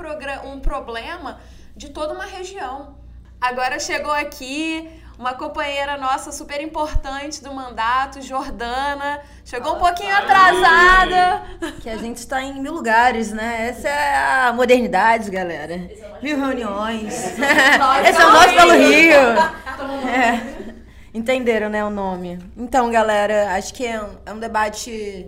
um 0.45 0.59
problema 0.61 1.41
de 1.75 1.89
toda 1.89 2.13
uma 2.13 2.25
região. 2.25 3.02
Agora 3.43 3.77
chegou 3.77 4.13
aqui 4.13 4.89
uma 5.19 5.33
companheira 5.33 5.97
nossa 5.97 6.31
super 6.31 6.61
importante 6.61 7.43
do 7.43 7.53
mandato, 7.53 8.21
Jordana. 8.21 9.19
Chegou 9.43 9.75
um 9.75 9.79
pouquinho 9.79 10.15
atrasada. 10.15 11.43
Que 11.81 11.89
a 11.89 11.97
gente 11.97 12.19
está 12.19 12.41
em 12.41 12.61
mil 12.61 12.71
lugares, 12.71 13.33
né? 13.33 13.67
Essa 13.67 13.89
é 13.89 14.47
a 14.47 14.53
modernidade, 14.53 15.29
galera. 15.29 15.75
Mil 16.21 16.39
reuniões. 16.39 17.13
Esse 17.13 18.21
é 18.21 18.25
o 18.25 18.31
nosso 18.31 18.53
pelo 18.55 18.71
Rio. 18.71 19.63
É. 20.07 20.73
Entenderam, 21.13 21.69
né, 21.69 21.83
o 21.83 21.89
nome? 21.89 22.39
Então, 22.55 22.89
galera, 22.89 23.55
acho 23.55 23.73
que 23.73 23.85
é 23.85 24.01
um, 24.01 24.17
é 24.25 24.33
um 24.33 24.39
debate 24.39 25.27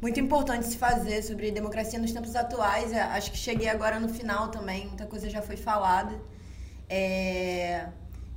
muito 0.00 0.18
importante 0.18 0.66
se 0.66 0.76
fazer 0.76 1.22
sobre 1.22 1.52
democracia 1.52 1.98
nos 1.98 2.10
tempos 2.10 2.34
atuais. 2.34 2.92
É, 2.92 3.02
acho 3.02 3.30
que 3.30 3.38
cheguei 3.38 3.68
agora 3.68 4.00
no 4.00 4.08
final 4.08 4.48
também, 4.48 4.88
muita 4.88 5.06
coisa 5.06 5.30
já 5.30 5.40
foi 5.40 5.56
falada. 5.56 6.12
É... 6.94 7.86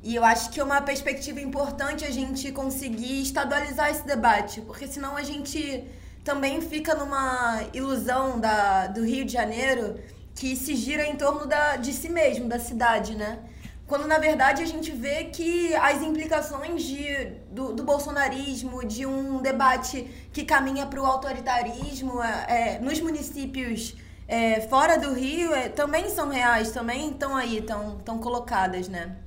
E 0.02 0.16
eu 0.16 0.24
acho 0.24 0.50
que 0.52 0.60
é 0.62 0.64
uma 0.64 0.82
perspectiva 0.82 1.42
importante 1.42 2.06
a 2.06 2.12
gente 2.12 2.52
conseguir 2.54 3.22
estadualizar 3.22 3.90
esse 3.90 4.06
debate, 4.06 4.62
porque 4.62 4.88
senão 4.88 5.18
a 5.18 5.24
gente 5.24 5.84
também 6.24 6.62
fica 6.62 6.96
numa 6.96 7.64
ilusão 7.74 8.40
da, 8.40 8.88
do 8.88 9.04
Rio 9.04 9.26
de 9.26 9.34
Janeiro 9.34 10.00
que 10.34 10.56
se 10.56 10.74
gira 10.76 11.06
em 11.06 11.16
torno 11.18 11.46
da, 11.46 11.76
de 11.76 11.92
si 11.92 12.08
mesmo, 12.08 12.48
da 12.48 12.60
cidade, 12.60 13.16
né? 13.16 13.40
Quando 13.88 14.08
na 14.08 14.18
verdade 14.18 14.64
a 14.64 14.66
gente 14.66 14.92
vê 14.92 15.26
que 15.26 15.76
as 15.76 16.02
implicações 16.02 16.84
de, 16.84 17.08
do, 17.52 17.74
do 17.74 17.84
bolsonarismo, 17.84 18.86
de 18.86 19.06
um 19.06 19.42
debate 19.42 20.08
que 20.32 20.46
caminha 20.46 20.86
para 20.86 21.02
o 21.02 21.06
autoritarismo 21.06 22.24
é, 22.24 22.46
é, 22.48 22.80
nos 22.80 23.00
municípios 23.02 23.96
é, 24.28 24.62
fora 24.62 24.98
do 24.98 25.14
Rio 25.14 25.54
é, 25.54 25.70
também 25.70 26.10
são 26.10 26.30
reais, 26.30 26.72
também 26.72 27.12
estão 27.12 27.36
aí, 27.36 27.60
estão 27.60 28.18
colocadas, 28.20 28.88
né? 28.88 29.18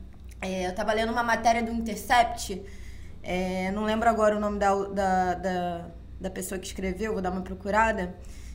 É, 0.40 0.66
eu 0.66 0.70
estava 0.70 0.92
lendo 0.92 1.12
uma 1.12 1.22
matéria 1.22 1.62
do 1.62 1.70
Intercept, 1.70 2.62
é, 3.22 3.70
não 3.72 3.84
lembro 3.84 4.08
agora 4.08 4.36
o 4.36 4.40
nome 4.40 4.58
da, 4.58 4.74
da, 4.74 5.34
da, 5.34 5.86
da, 6.20 6.30
pessoa 6.30 6.58
que 6.58 6.66
escreveu, 6.66 7.12
vou 7.12 7.22
dar 7.22 7.30
uma 7.30 7.42
procurada, 7.42 8.14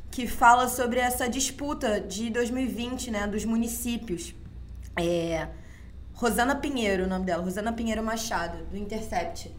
que 0.10 0.28
fala 0.28 0.68
sobre 0.68 1.00
essa 1.00 1.28
disputa 1.28 2.00
de 2.00 2.30
2020, 2.30 3.12
né, 3.12 3.28
dos 3.28 3.46
municípios. 3.46 4.34
É, 4.98 5.48
Rosana 6.14 6.56
Pinheiro, 6.56 7.04
o 7.04 7.08
nome 7.08 7.26
dela, 7.26 7.44
Rosana 7.44 7.74
Pinheiro 7.74 8.04
Machado, 8.04 8.64
do 8.66 8.78
Intercept. 8.78 9.54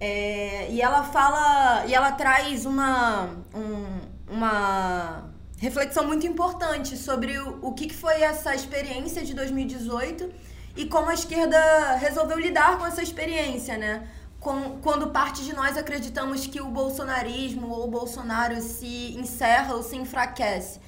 É, 0.00 0.70
e 0.70 0.82
ela 0.82 1.04
fala, 1.04 1.86
e 1.86 1.94
ela 1.94 2.12
traz 2.12 2.66
uma, 2.66 3.30
um, 3.54 4.00
uma 4.34 5.31
reflexão 5.62 6.04
muito 6.04 6.26
importante 6.26 6.96
sobre 6.96 7.38
o, 7.38 7.60
o 7.62 7.72
que 7.72 7.88
foi 7.88 8.20
essa 8.20 8.52
experiência 8.52 9.24
de 9.24 9.32
2018 9.32 10.28
e 10.74 10.86
como 10.86 11.08
a 11.08 11.14
esquerda 11.14 11.94
resolveu 11.94 12.36
lidar 12.36 12.78
com 12.78 12.84
essa 12.84 13.00
experiência, 13.00 13.78
né? 13.78 14.08
Com, 14.40 14.80
quando 14.80 15.10
parte 15.10 15.44
de 15.44 15.54
nós 15.54 15.76
acreditamos 15.76 16.48
que 16.48 16.60
o 16.60 16.66
bolsonarismo 16.66 17.68
ou 17.68 17.84
o 17.84 17.90
Bolsonaro 17.98 18.60
se 18.60 19.16
encerra 19.16 19.76
ou 19.76 19.84
se 19.84 19.94
enfraquece. 19.94 20.80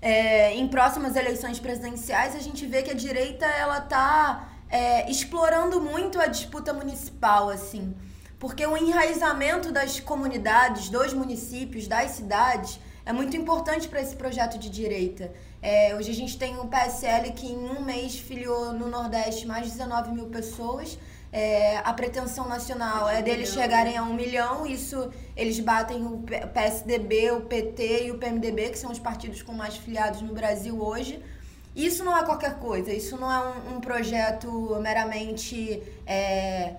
É, 0.00 0.54
em 0.54 0.66
próximas 0.66 1.14
eleições 1.14 1.58
presidenciais, 1.60 2.34
a 2.34 2.38
gente 2.38 2.64
vê 2.64 2.82
que 2.82 2.90
a 2.90 2.94
direita 2.94 3.44
ela 3.44 3.80
está 3.80 4.48
é, 4.70 5.10
explorando 5.10 5.78
muito 5.78 6.18
a 6.18 6.26
disputa 6.26 6.72
municipal, 6.72 7.50
assim, 7.50 7.94
porque 8.38 8.66
o 8.66 8.78
enraizamento 8.78 9.70
das 9.70 10.00
comunidades, 10.00 10.88
dos 10.88 11.12
municípios, 11.12 11.86
das 11.86 12.12
cidades, 12.12 12.80
é 13.04 13.12
muito 13.12 13.36
importante 13.36 13.88
para 13.88 14.00
esse 14.00 14.14
projeto 14.14 14.58
de 14.58 14.68
direita. 14.70 15.32
É, 15.60 15.94
hoje 15.96 16.10
a 16.10 16.14
gente 16.14 16.38
tem 16.38 16.58
um 16.58 16.66
PSL 16.66 17.32
que 17.32 17.46
em 17.46 17.58
um 17.58 17.82
mês 17.82 18.18
filiou 18.18 18.72
no 18.72 18.88
Nordeste 18.88 19.46
mais 19.46 19.66
de 19.66 19.72
19 19.72 20.12
mil 20.12 20.26
pessoas. 20.26 20.98
É, 21.32 21.78
a 21.78 21.92
pretensão 21.94 22.46
nacional 22.46 23.08
é 23.08 23.22
deles 23.22 23.50
chegarem 23.50 23.96
a 23.96 24.02
um 24.02 24.12
milhão. 24.12 24.66
Isso 24.66 25.10
eles 25.36 25.58
batem 25.58 26.04
o 26.04 26.22
PSDB, 26.52 27.30
o 27.30 27.40
PT 27.40 28.06
e 28.06 28.10
o 28.10 28.18
PMDB, 28.18 28.70
que 28.70 28.78
são 28.78 28.90
os 28.90 28.98
partidos 28.98 29.42
com 29.42 29.52
mais 29.52 29.76
filiados 29.76 30.20
no 30.20 30.34
Brasil 30.34 30.80
hoje. 30.80 31.22
Isso 31.74 32.04
não 32.04 32.16
é 32.16 32.22
qualquer 32.22 32.58
coisa. 32.58 32.92
Isso 32.92 33.16
não 33.16 33.32
é 33.32 33.38
um, 33.38 33.76
um 33.76 33.80
projeto 33.80 34.78
meramente. 34.80 35.82
É, 36.06 36.74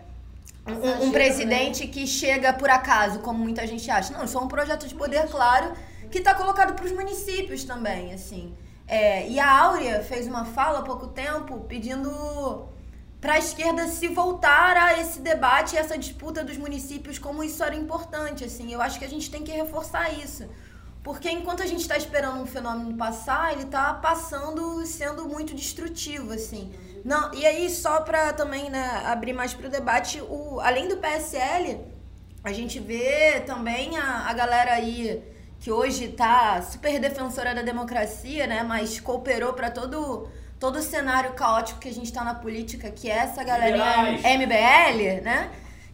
um, 0.66 1.08
um, 1.08 1.12
presidente 1.12 1.86
né? 1.86 1.92
que 1.92 2.08
chega 2.08 2.54
por 2.54 2.70
acaso, 2.70 3.20
como 3.20 3.40
muita 3.40 3.68
gente 3.68 3.90
acha. 3.92 4.14
Não, 4.14 4.24
isso 4.24 4.38
é 4.38 4.42
um 4.42 4.48
projeto 4.48 4.88
de 4.88 4.96
poder, 4.96 5.28
claro, 5.28 5.74
que 6.14 6.20
está 6.20 6.36
colocado 6.36 6.76
para 6.76 6.86
os 6.86 6.92
municípios 6.92 7.64
também, 7.64 8.14
assim. 8.14 8.56
É, 8.88 9.28
e 9.28 9.40
a 9.40 9.50
Áurea 9.64 10.04
fez 10.04 10.28
uma 10.28 10.46
fala 10.46 10.80
há 10.80 10.82
pouco 10.84 11.08
tempo 11.08 11.62
pedindo 11.62 12.68
para 13.20 13.34
a 13.34 13.40
esquerda 13.40 13.88
se 13.88 14.08
voltar 14.10 14.78
a 14.78 15.00
esse 15.00 15.20
debate, 15.22 15.76
essa 15.76 15.98
disputa 15.98 16.44
dos 16.44 16.56
municípios, 16.56 17.18
como 17.18 17.44
isso 17.44 17.64
era 17.64 17.76
importante. 17.76 18.44
Assim, 18.44 18.72
eu 18.72 18.80
acho 18.80 19.00
que 19.00 19.06
a 19.06 19.10
gente 19.10 19.32
tem 19.32 19.44
que 19.44 19.52
reforçar 19.52 20.14
isso. 20.14 20.48
Porque 21.02 21.30
enquanto 21.32 21.64
a 21.64 21.66
gente 21.66 21.82
está 21.82 21.98
esperando 21.98 22.40
um 22.40 22.46
fenômeno 22.46 22.96
passar, 22.96 23.54
ele 23.54 23.64
está 23.64 23.92
passando 23.96 24.86
sendo 24.86 25.28
muito 25.28 25.56
destrutivo, 25.56 26.32
assim. 26.32 26.72
Não, 27.04 27.34
e 27.34 27.44
aí, 27.46 27.70
só 27.72 28.02
para 28.02 28.34
também 28.34 28.70
né, 28.70 29.02
abrir 29.06 29.34
mais 29.34 29.54
para 29.54 29.68
o 29.68 29.70
debate, 29.70 30.22
além 30.62 30.88
do 30.88 30.98
PSL, 30.98 31.82
a 32.44 32.54
gente 32.54 32.80
vê 32.80 33.42
também 33.42 33.98
a, 33.98 34.30
a 34.30 34.34
galera 34.34 34.74
aí 34.74 35.33
que 35.64 35.72
hoje 35.72 36.04
está 36.04 36.62
super 36.62 37.00
defensora 37.00 37.56
da 37.56 37.62
democracia, 37.62 38.46
né? 38.46 38.64
Mas 38.64 39.00
cooperou 39.00 39.54
para 39.54 39.72
todo 39.72 40.28
todo 40.60 40.78
o 40.78 40.82
cenário 40.82 41.32
caótico 41.34 41.80
que 41.80 41.88
a 41.88 41.94
gente 41.94 42.08
está 42.08 42.22
na 42.22 42.36
política, 42.36 42.92
que 42.92 43.10
é 43.10 43.16
essa 43.16 43.44
galerinha 43.46 44.20
MBL, 44.38 45.24
né? 45.24 45.52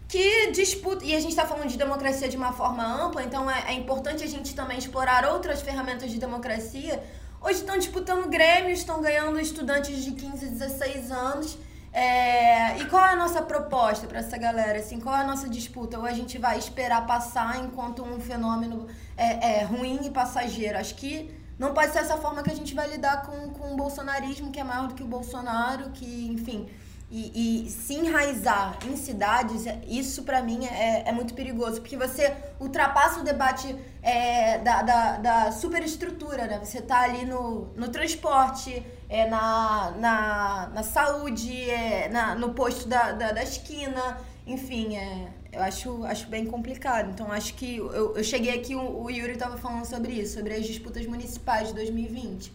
Que 0.08 0.50
disputa. 0.52 1.06
E 1.06 1.16
a 1.16 1.20
gente 1.20 1.30
está 1.30 1.46
falando 1.46 1.70
de 1.70 1.78
democracia 1.78 2.28
de 2.28 2.36
uma 2.36 2.52
forma 2.52 2.84
ampla, 2.84 3.24
então 3.24 3.50
é, 3.50 3.66
é 3.68 3.74
importante 3.74 4.24
a 4.24 4.28
gente 4.28 4.56
também 4.56 4.80
explorar 4.80 5.24
outras 5.32 5.62
ferramentas 5.62 6.10
de 6.10 6.18
democracia. 6.18 7.04
Hoje 7.40 7.60
estão 7.60 7.78
disputando 7.78 8.28
grêmios, 8.28 8.80
estão 8.80 9.00
ganhando 9.02 9.40
estudantes 9.40 10.04
de 10.04 10.14
15, 10.14 10.48
16 10.48 11.12
anos 11.12 11.58
é, 11.92 12.78
e 12.78 12.86
qual 12.86 13.04
é 13.06 13.14
a 13.14 13.16
nossa 13.16 13.42
proposta 13.42 14.06
para 14.06 14.20
essa 14.20 14.38
galera? 14.38 14.80
Assim, 14.80 15.00
qual 15.00 15.16
é 15.16 15.22
a 15.22 15.24
nossa 15.24 15.50
disputa? 15.50 15.98
Ou 15.98 16.06
a 16.06 16.14
gente 16.14 16.38
vai 16.38 16.58
esperar 16.58 17.06
passar 17.06 17.64
enquanto 17.64 18.04
um 18.04 18.20
fenômeno 18.20 18.88
é, 19.18 19.60
é 19.60 19.64
ruim 19.64 20.00
e 20.04 20.10
passageiro? 20.10 20.78
Acho 20.78 20.96
que 20.96 21.34
não 21.58 21.74
pode 21.74 21.92
ser 21.92 22.00
essa 22.00 22.18
forma 22.18 22.44
que 22.44 22.52
a 22.52 22.56
gente 22.56 22.74
vai 22.74 22.88
lidar 22.88 23.24
com, 23.24 23.50
com 23.50 23.74
o 23.74 23.76
bolsonarismo, 23.76 24.52
que 24.52 24.60
é 24.60 24.64
maior 24.64 24.88
do 24.88 24.94
que 24.94 25.04
o 25.04 25.08
Bolsonaro, 25.08 25.90
que, 25.90 26.28
enfim. 26.28 26.70
E, 27.12 27.66
e 27.66 27.70
se 27.72 27.96
enraizar 27.96 28.78
em 28.86 28.96
cidades, 28.96 29.66
isso 29.88 30.22
para 30.22 30.44
mim 30.44 30.68
é, 30.68 31.10
é 31.10 31.12
muito 31.12 31.34
perigoso, 31.34 31.82
porque 31.82 31.98
você 31.98 32.36
ultrapassa 32.60 33.20
o 33.20 33.24
debate 33.24 33.76
é, 34.04 34.60
da, 34.60 34.84
da, 34.84 35.18
da 35.18 35.52
superestrutura, 35.52 36.46
né? 36.46 36.60
Você 36.64 36.82
tá 36.84 37.02
ali 37.02 37.26
no, 37.26 37.74
no 37.76 37.90
transporte, 37.90 38.86
é, 39.10 39.28
na, 39.28 39.92
na, 39.98 40.72
na 40.74 40.84
saúde, 40.84 41.70
é, 41.70 42.08
na, 42.10 42.36
no 42.36 42.54
posto 42.54 42.88
da, 42.88 43.12
da, 43.12 43.32
da 43.32 43.44
esquina, 43.44 44.18
enfim, 44.46 44.96
é, 44.96 45.28
eu 45.52 45.62
acho, 45.64 46.04
acho 46.06 46.28
bem 46.28 46.46
complicado. 46.46 47.10
Então, 47.10 47.32
acho 47.32 47.56
que 47.56 47.78
eu, 47.78 48.16
eu 48.16 48.24
cheguei 48.24 48.54
aqui, 48.54 48.76
o, 48.76 49.04
o 49.04 49.10
Yuri 49.10 49.34
estava 49.34 49.58
falando 49.58 49.86
sobre 49.86 50.14
isso, 50.14 50.36
sobre 50.36 50.54
as 50.54 50.66
disputas 50.66 51.06
municipais 51.08 51.70
de 51.70 51.74
2020. 51.74 52.54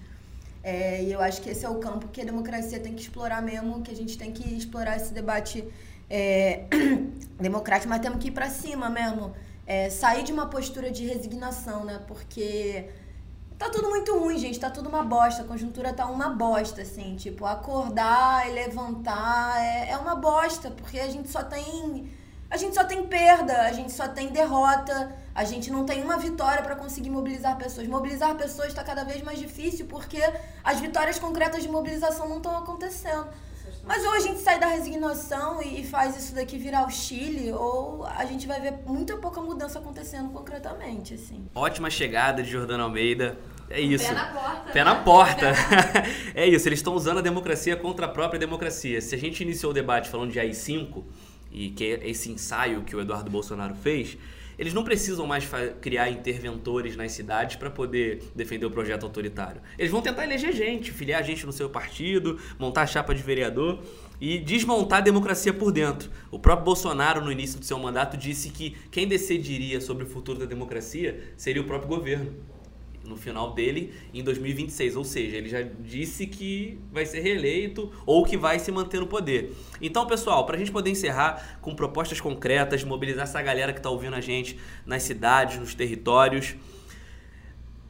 É, 0.62 1.02
e 1.02 1.12
eu 1.12 1.20
acho 1.20 1.42
que 1.42 1.50
esse 1.50 1.66
é 1.66 1.68
o 1.68 1.78
campo 1.78 2.08
que 2.08 2.20
a 2.20 2.24
democracia 2.24 2.78
tem 2.80 2.94
que 2.94 3.02
explorar 3.02 3.42
mesmo, 3.42 3.82
que 3.82 3.90
a 3.90 3.96
gente 3.96 4.16
tem 4.16 4.32
que 4.32 4.56
explorar 4.56 4.96
esse 4.96 5.12
debate 5.12 5.64
é, 6.08 6.64
democrático, 7.38 7.90
mas 7.90 8.00
temos 8.00 8.18
que 8.18 8.28
ir 8.28 8.30
para 8.30 8.48
cima 8.48 8.88
mesmo. 8.88 9.34
É, 9.66 9.90
sair 9.90 10.22
de 10.22 10.32
uma 10.32 10.46
postura 10.46 10.90
de 10.90 11.04
resignação, 11.04 11.84
né? 11.84 12.00
Porque 12.06 12.88
tá 13.58 13.70
tudo 13.70 13.88
muito 13.88 14.18
ruim, 14.18 14.38
gente. 14.38 14.58
Tá 14.58 14.70
tudo 14.70 14.88
uma 14.88 15.02
bosta. 15.02 15.42
A 15.42 15.44
conjuntura 15.44 15.92
tá 15.92 16.06
uma 16.06 16.30
bosta, 16.30 16.82
assim. 16.82 17.16
Tipo, 17.16 17.46
acordar 17.46 18.48
e 18.48 18.52
levantar 18.52 19.62
é, 19.62 19.90
é 19.90 19.96
uma 19.96 20.14
bosta, 20.14 20.70
porque 20.70 20.98
a 20.98 21.08
gente 21.08 21.28
só 21.28 21.42
tem 21.42 22.10
a 22.50 22.56
gente 22.56 22.74
só 22.74 22.84
tem 22.84 23.04
perda, 23.06 23.62
a 23.62 23.72
gente 23.72 23.90
só 23.90 24.06
tem 24.06 24.28
derrota, 24.28 25.12
a 25.34 25.42
gente 25.42 25.72
não 25.72 25.84
tem 25.84 26.04
uma 26.04 26.16
vitória 26.16 26.62
para 26.62 26.76
conseguir 26.76 27.10
mobilizar 27.10 27.56
pessoas. 27.56 27.88
Mobilizar 27.88 28.32
pessoas 28.36 28.68
está 28.68 28.84
cada 28.84 29.02
vez 29.02 29.22
mais 29.22 29.40
difícil 29.40 29.86
porque 29.86 30.20
as 30.62 30.78
vitórias 30.78 31.18
concretas 31.18 31.64
de 31.64 31.68
mobilização 31.68 32.28
não 32.28 32.36
estão 32.36 32.56
acontecendo. 32.56 33.26
Mas 33.86 34.04
ou 34.04 34.12
a 34.12 34.20
gente 34.20 34.40
sai 34.40 34.58
da 34.58 34.66
resignação 34.66 35.60
e 35.62 35.84
faz 35.84 36.16
isso 36.16 36.34
daqui 36.34 36.56
virar 36.58 36.86
o 36.86 36.90
Chile, 36.90 37.52
ou 37.52 38.04
a 38.06 38.24
gente 38.24 38.46
vai 38.46 38.60
ver 38.60 38.74
muita 38.86 39.16
pouca 39.16 39.40
mudança 39.40 39.78
acontecendo 39.78 40.30
concretamente, 40.30 41.14
assim. 41.14 41.46
Ótima 41.54 41.90
chegada 41.90 42.42
de 42.42 42.50
Jordana 42.50 42.84
Almeida. 42.84 43.38
É 43.68 43.80
isso. 43.80 44.06
Pé 44.06 44.14
na 44.14 44.26
porta. 44.26 44.72
Pé 44.72 44.78
né? 44.78 44.84
na 44.84 44.94
porta. 44.96 45.52
é 46.34 46.46
isso, 46.46 46.68
eles 46.68 46.78
estão 46.78 46.94
usando 46.94 47.18
a 47.18 47.22
democracia 47.22 47.76
contra 47.76 48.06
a 48.06 48.08
própria 48.08 48.38
democracia. 48.38 49.00
Se 49.00 49.14
a 49.14 49.18
gente 49.18 49.42
iniciou 49.42 49.70
o 49.70 49.74
debate 49.74 50.08
falando 50.08 50.32
de 50.32 50.38
AI-5, 50.38 51.02
e 51.50 51.70
que 51.70 51.84
é 51.84 52.08
esse 52.08 52.30
ensaio 52.30 52.82
que 52.82 52.96
o 52.96 53.00
Eduardo 53.00 53.30
Bolsonaro 53.30 53.74
fez, 53.74 54.18
eles 54.58 54.72
não 54.72 54.84
precisam 54.84 55.26
mais 55.26 55.48
criar 55.80 56.10
interventores 56.10 56.96
nas 56.96 57.12
cidades 57.12 57.56
para 57.56 57.70
poder 57.70 58.22
defender 58.34 58.66
o 58.66 58.70
projeto 58.70 59.04
autoritário. 59.04 59.60
Eles 59.78 59.90
vão 59.90 60.00
tentar 60.00 60.24
eleger 60.24 60.52
gente, 60.52 60.92
filiar 60.92 61.22
gente 61.24 61.44
no 61.46 61.52
seu 61.52 61.68
partido, 61.68 62.38
montar 62.58 62.82
a 62.82 62.86
chapa 62.86 63.14
de 63.14 63.22
vereador 63.22 63.82
e 64.20 64.38
desmontar 64.38 64.98
a 64.98 65.02
democracia 65.02 65.52
por 65.52 65.72
dentro. 65.72 66.10
O 66.30 66.38
próprio 66.38 66.64
Bolsonaro, 66.64 67.24
no 67.24 67.32
início 67.32 67.58
do 67.58 67.64
seu 67.64 67.78
mandato, 67.78 68.16
disse 68.16 68.50
que 68.50 68.76
quem 68.90 69.06
decidiria 69.06 69.80
sobre 69.80 70.04
o 70.04 70.06
futuro 70.06 70.38
da 70.38 70.46
democracia 70.46 71.32
seria 71.36 71.62
o 71.62 71.64
próprio 71.64 71.88
governo 71.88 72.53
no 73.04 73.16
final 73.16 73.52
dele 73.52 73.92
em 74.12 74.22
2026, 74.22 74.96
ou 74.96 75.04
seja, 75.04 75.36
ele 75.36 75.48
já 75.48 75.62
disse 75.62 76.26
que 76.26 76.78
vai 76.92 77.04
ser 77.04 77.20
reeleito 77.20 77.92
ou 78.06 78.24
que 78.24 78.36
vai 78.36 78.58
se 78.58 78.72
manter 78.72 79.00
no 79.00 79.06
poder. 79.06 79.52
Então, 79.80 80.06
pessoal, 80.06 80.46
para 80.46 80.56
a 80.56 80.58
gente 80.58 80.72
poder 80.72 80.90
encerrar 80.90 81.58
com 81.60 81.74
propostas 81.74 82.20
concretas, 82.20 82.82
mobilizar 82.82 83.24
essa 83.24 83.40
galera 83.42 83.72
que 83.72 83.78
está 83.78 83.90
ouvindo 83.90 84.16
a 84.16 84.20
gente 84.20 84.58
nas 84.86 85.02
cidades, 85.02 85.58
nos 85.58 85.74
territórios, 85.74 86.56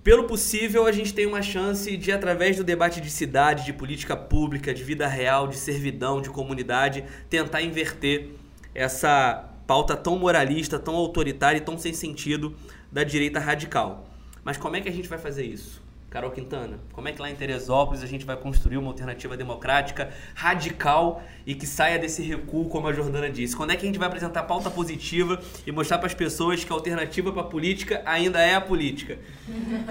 pelo 0.05 0.25
possível, 0.25 0.87
a 0.87 0.93
gente 0.93 1.15
tem 1.15 1.25
uma 1.25 1.41
chance 1.41 1.97
de, 1.97 2.13
através 2.13 2.59
do 2.59 2.63
debate 2.63 3.01
de 3.01 3.09
cidade, 3.09 3.65
de 3.65 3.73
política 3.73 4.15
pública, 4.15 4.75
de 4.75 4.85
vida 4.85 5.09
real, 5.09 5.49
de 5.49 5.57
servidão, 5.57 6.21
de 6.21 6.29
comunidade, 6.29 7.03
tentar 7.31 7.63
inverter 7.63 8.29
essa 8.75 9.51
pauta 9.67 9.97
tão 9.97 10.19
moralista, 10.19 10.79
tão 10.79 10.95
autoritária 10.95 11.57
e 11.57 11.63
tão 11.63 11.79
sem 11.79 11.95
sentido 11.95 12.55
da 12.93 13.03
direita 13.03 13.41
radical. 13.41 14.07
Mas 14.45 14.57
como 14.57 14.77
é 14.77 14.81
que 14.81 14.89
a 14.89 14.93
gente 14.93 15.09
vai 15.09 15.19
fazer 15.19 15.45
isso? 15.45 15.83
Carol 16.15 16.31
Quintana, 16.31 16.79
como 16.93 17.09
é 17.09 17.13
que 17.13 17.21
lá 17.21 17.29
em 17.29 17.35
Teresópolis 17.35 18.01
a 18.01 18.07
gente 18.07 18.25
vai 18.25 18.37
construir 18.37 18.77
uma 18.77 18.89
alternativa 18.89 19.37
democrática, 19.37 20.11
radical 20.33 21.21
e 21.45 21.57
que 21.57 21.67
saia 21.67 21.99
desse 21.99 22.23
recuo, 22.23 22.69
como 22.69 22.87
a 22.87 22.93
Jordana 22.93 23.29
disse? 23.29 23.57
Quando 23.57 23.73
é 23.73 23.77
que 23.77 23.83
a 23.83 23.87
gente 23.87 23.99
vai 23.99 24.07
apresentar 24.07 24.45
pauta 24.45 24.71
positiva 24.71 25.41
e 25.67 25.73
mostrar 25.73 25.99
para 25.99 26.07
as 26.07 26.15
pessoas 26.15 26.63
que 26.63 26.73
a 26.73 26.77
alternativa 26.77 27.33
para 27.33 27.43
a 27.43 27.47
política 27.47 28.01
ainda 28.07 28.41
é 28.41 28.55
a 28.55 28.61
política? 28.61 29.19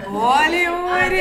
Olha, 0.08 0.56
Yuri! 0.56 1.20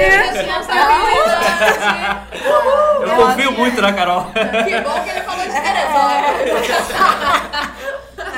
Eu 3.03 3.17
confio 3.17 3.51
muito 3.51 3.83
na 3.83 3.93
Carol. 3.93 4.27
Que 4.27 4.81
bom 4.83 5.03
que 5.03 5.11
ele 5.11 5.23
falou 5.23 5.45
de 5.45 5.53
Teresópolis. 5.53 7.67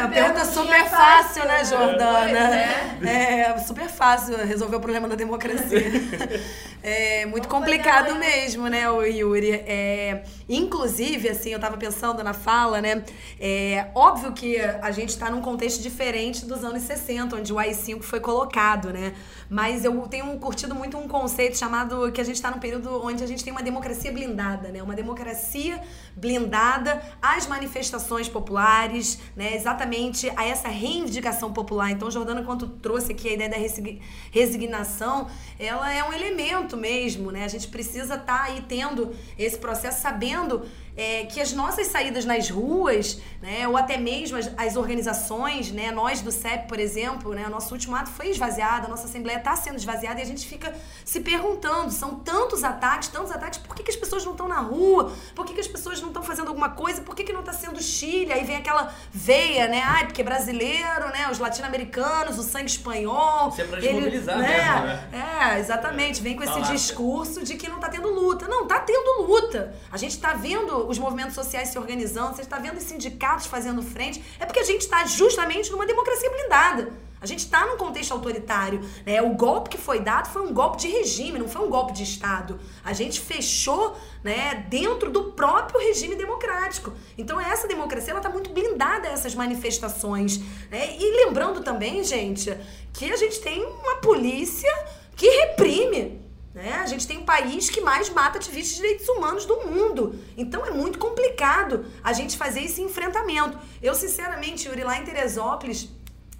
É 0.04 0.06
uma 0.06 0.08
pergunta 0.08 0.44
super 0.44 0.84
fácil, 0.84 1.46
né, 1.46 1.64
Jordana? 1.64 2.38
É, 3.08 3.58
super 3.58 3.88
fácil 3.88 4.36
resolver 4.36 4.76
o 4.76 4.80
problema 4.80 5.08
da 5.08 5.14
democracia. 5.14 5.80
É 6.86 7.24
muito 7.24 7.48
complicado 7.48 8.14
mesmo, 8.16 8.68
né, 8.68 8.90
o 8.90 9.02
Yuri? 9.02 9.52
É, 9.52 10.22
inclusive, 10.46 11.30
assim, 11.30 11.48
eu 11.48 11.58
tava 11.58 11.78
pensando 11.78 12.22
na 12.22 12.34
fala, 12.34 12.78
né? 12.82 13.02
É 13.40 13.86
óbvio 13.94 14.32
que 14.32 14.60
a 14.60 14.90
gente 14.90 15.16
tá 15.16 15.30
num 15.30 15.40
contexto 15.40 15.80
diferente 15.80 16.44
dos 16.44 16.62
anos 16.62 16.82
60, 16.82 17.36
onde 17.36 17.50
o 17.54 17.58
AI-5 17.58 18.02
foi 18.02 18.20
colocado, 18.20 18.92
né? 18.92 19.14
Mas 19.48 19.82
eu 19.82 19.98
tenho 20.08 20.38
curtido 20.38 20.74
muito 20.74 20.98
um 20.98 21.08
conceito 21.08 21.56
chamado 21.56 22.12
que 22.12 22.20
a 22.20 22.24
gente 22.24 22.42
tá 22.42 22.50
num 22.50 22.58
período 22.58 23.02
onde 23.02 23.24
a 23.24 23.26
gente 23.26 23.42
tem 23.42 23.50
uma 23.50 23.62
democracia 23.62 24.12
blindada, 24.12 24.68
né? 24.68 24.82
Uma 24.82 24.94
democracia 24.94 25.80
blindada 26.16 27.02
às 27.20 27.46
manifestações 27.46 28.28
populares, 28.28 29.18
né? 29.34 29.54
Exatamente 29.54 30.30
a 30.36 30.44
essa 30.44 30.68
reivindicação 30.68 31.52
popular. 31.52 31.90
Então, 31.90 32.10
Jordana, 32.10 32.42
quando 32.42 32.68
trouxe 32.68 33.12
aqui 33.12 33.28
a 33.28 33.32
ideia 33.32 33.50
da 33.50 33.56
resig- 33.56 34.00
resignação, 34.30 35.28
ela 35.58 35.92
é 35.92 36.02
um 36.04 36.12
elemento 36.12 36.76
mesmo, 36.76 37.30
né? 37.30 37.44
A 37.44 37.48
gente 37.48 37.68
precisa 37.68 38.14
estar 38.14 38.44
aí 38.44 38.64
tendo 38.68 39.14
esse 39.38 39.58
processo, 39.58 40.00
sabendo 40.00 40.64
é, 40.96 41.24
que 41.24 41.40
as 41.40 41.52
nossas 41.52 41.88
saídas 41.88 42.24
nas 42.24 42.48
ruas, 42.48 43.20
né, 43.42 43.66
ou 43.66 43.76
até 43.76 43.96
mesmo 43.96 44.36
as, 44.36 44.50
as 44.56 44.76
organizações, 44.76 45.72
né, 45.72 45.90
nós 45.90 46.20
do 46.20 46.30
CEP, 46.30 46.68
por 46.68 46.78
exemplo, 46.78 47.34
né, 47.34 47.46
o 47.46 47.50
nosso 47.50 47.74
último 47.74 47.96
ato 47.96 48.10
foi 48.10 48.28
esvaziado, 48.28 48.86
a 48.86 48.88
nossa 48.88 49.06
Assembleia 49.06 49.38
está 49.38 49.56
sendo 49.56 49.76
esvaziada 49.76 50.20
e 50.20 50.22
a 50.22 50.26
gente 50.26 50.46
fica 50.46 50.74
se 51.04 51.20
perguntando, 51.20 51.90
são 51.90 52.16
tantos 52.16 52.62
ataques, 52.62 53.08
tantos 53.08 53.32
ataques, 53.32 53.58
por 53.58 53.74
que, 53.74 53.82
que 53.82 53.90
as 53.90 53.96
pessoas 53.96 54.24
não 54.24 54.32
estão 54.32 54.46
na 54.46 54.60
rua? 54.60 55.12
Por 55.34 55.44
que, 55.44 55.54
que 55.54 55.60
as 55.60 55.68
pessoas 55.68 56.00
não 56.04 56.10
estão 56.10 56.22
fazendo 56.22 56.48
alguma 56.48 56.68
coisa? 56.70 57.02
Por 57.02 57.14
que, 57.16 57.24
que 57.24 57.32
não 57.32 57.40
está 57.40 57.52
sendo 57.52 57.80
Chile? 57.82 58.32
Aí 58.32 58.44
vem 58.44 58.56
aquela 58.56 58.92
veia, 59.12 59.66
né, 59.68 59.82
ai, 59.84 60.06
porque 60.06 60.20
é 60.20 60.24
brasileiro, 60.24 61.08
né, 61.08 61.28
os 61.30 61.38
latino-americanos, 61.38 62.38
o 62.38 62.42
sangue 62.42 62.66
espanhol. 62.66 63.48
Isso 63.48 63.60
é 63.60 63.64
pra 63.64 63.78
ele- 63.78 63.88
desmobilizar 63.88 64.38
né, 64.38 64.48
mesmo, 64.48 64.86
né? 64.86 65.54
É, 65.54 65.58
exatamente, 65.58 66.22
vem 66.22 66.36
com 66.36 66.42
esse 66.42 66.52
Falácia. 66.52 66.74
discurso 66.74 67.42
de 67.44 67.56
que 67.56 67.68
não 67.68 67.80
tá 67.80 67.88
tendo 67.88 68.08
luta. 68.08 68.46
Não, 68.48 68.66
tá 68.66 68.80
tendo 68.80 69.22
luta. 69.22 69.74
A 69.90 69.96
gente 69.96 70.18
tá 70.18 70.32
vendo 70.34 70.88
os 70.88 70.98
movimentos 70.98 71.34
sociais 71.34 71.68
se 71.68 71.78
organizando, 71.78 72.36
você 72.36 72.42
está 72.42 72.58
vendo 72.58 72.76
os 72.78 72.84
sindicatos 72.84 73.46
fazendo 73.46 73.82
frente. 73.82 74.22
É 74.38 74.46
porque 74.46 74.60
a 74.60 74.64
gente 74.64 74.82
está 74.82 75.04
justamente 75.06 75.70
numa 75.72 75.86
democracia 75.86 76.30
blindada. 76.30 76.92
A 77.24 77.26
gente 77.26 77.38
está 77.38 77.64
num 77.64 77.78
contexto 77.78 78.12
autoritário. 78.12 78.82
Né? 79.06 79.22
O 79.22 79.30
golpe 79.30 79.70
que 79.70 79.78
foi 79.78 79.98
dado 79.98 80.28
foi 80.28 80.42
um 80.42 80.52
golpe 80.52 80.76
de 80.76 80.88
regime, 80.88 81.38
não 81.38 81.48
foi 81.48 81.66
um 81.66 81.70
golpe 81.70 81.94
de 81.94 82.02
Estado. 82.02 82.60
A 82.84 82.92
gente 82.92 83.18
fechou 83.18 83.96
né, 84.22 84.66
dentro 84.68 85.10
do 85.10 85.32
próprio 85.32 85.80
regime 85.80 86.16
democrático. 86.16 86.92
Então 87.16 87.40
essa 87.40 87.66
democracia 87.66 88.10
ela 88.10 88.20
está 88.20 88.28
muito 88.28 88.50
blindada 88.50 89.08
a 89.08 89.12
essas 89.12 89.34
manifestações. 89.34 90.38
Né? 90.70 90.98
E 90.98 91.24
lembrando 91.24 91.62
também, 91.62 92.04
gente, 92.04 92.54
que 92.92 93.10
a 93.10 93.16
gente 93.16 93.40
tem 93.40 93.64
uma 93.64 93.96
polícia 93.96 94.70
que 95.16 95.26
reprime. 95.26 96.20
Né? 96.52 96.74
A 96.74 96.86
gente 96.86 97.06
tem 97.06 97.16
um 97.16 97.24
país 97.24 97.70
que 97.70 97.80
mais 97.80 98.10
mata 98.10 98.36
ativistas 98.36 98.76
de 98.76 98.82
direitos 98.82 99.08
humanos 99.08 99.46
do 99.46 99.66
mundo. 99.66 100.20
Então 100.36 100.66
é 100.66 100.70
muito 100.70 100.98
complicado 100.98 101.86
a 102.02 102.12
gente 102.12 102.36
fazer 102.36 102.64
esse 102.64 102.82
enfrentamento. 102.82 103.58
Eu, 103.82 103.94
sinceramente, 103.94 104.68
Yuri, 104.68 104.84
lá 104.84 104.98
em 104.98 105.04
Teresópolis, 105.04 105.88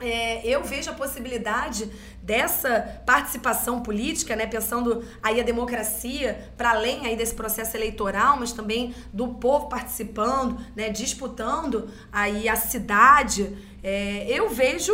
é, 0.00 0.46
eu 0.46 0.62
vejo 0.62 0.90
a 0.90 0.94
possibilidade 0.94 1.90
dessa 2.22 3.02
participação 3.06 3.80
política, 3.80 4.34
né, 4.34 4.46
pensando 4.46 5.04
aí 5.22 5.40
a 5.40 5.44
democracia 5.44 6.50
para 6.56 6.70
além 6.70 7.06
aí 7.06 7.16
desse 7.16 7.34
processo 7.34 7.76
eleitoral, 7.76 8.36
mas 8.38 8.52
também 8.52 8.94
do 9.12 9.28
povo 9.34 9.68
participando, 9.68 10.58
né, 10.74 10.90
disputando 10.90 11.88
aí 12.12 12.48
a 12.48 12.56
cidade. 12.56 13.56
É, 13.82 14.26
eu 14.28 14.48
vejo 14.48 14.92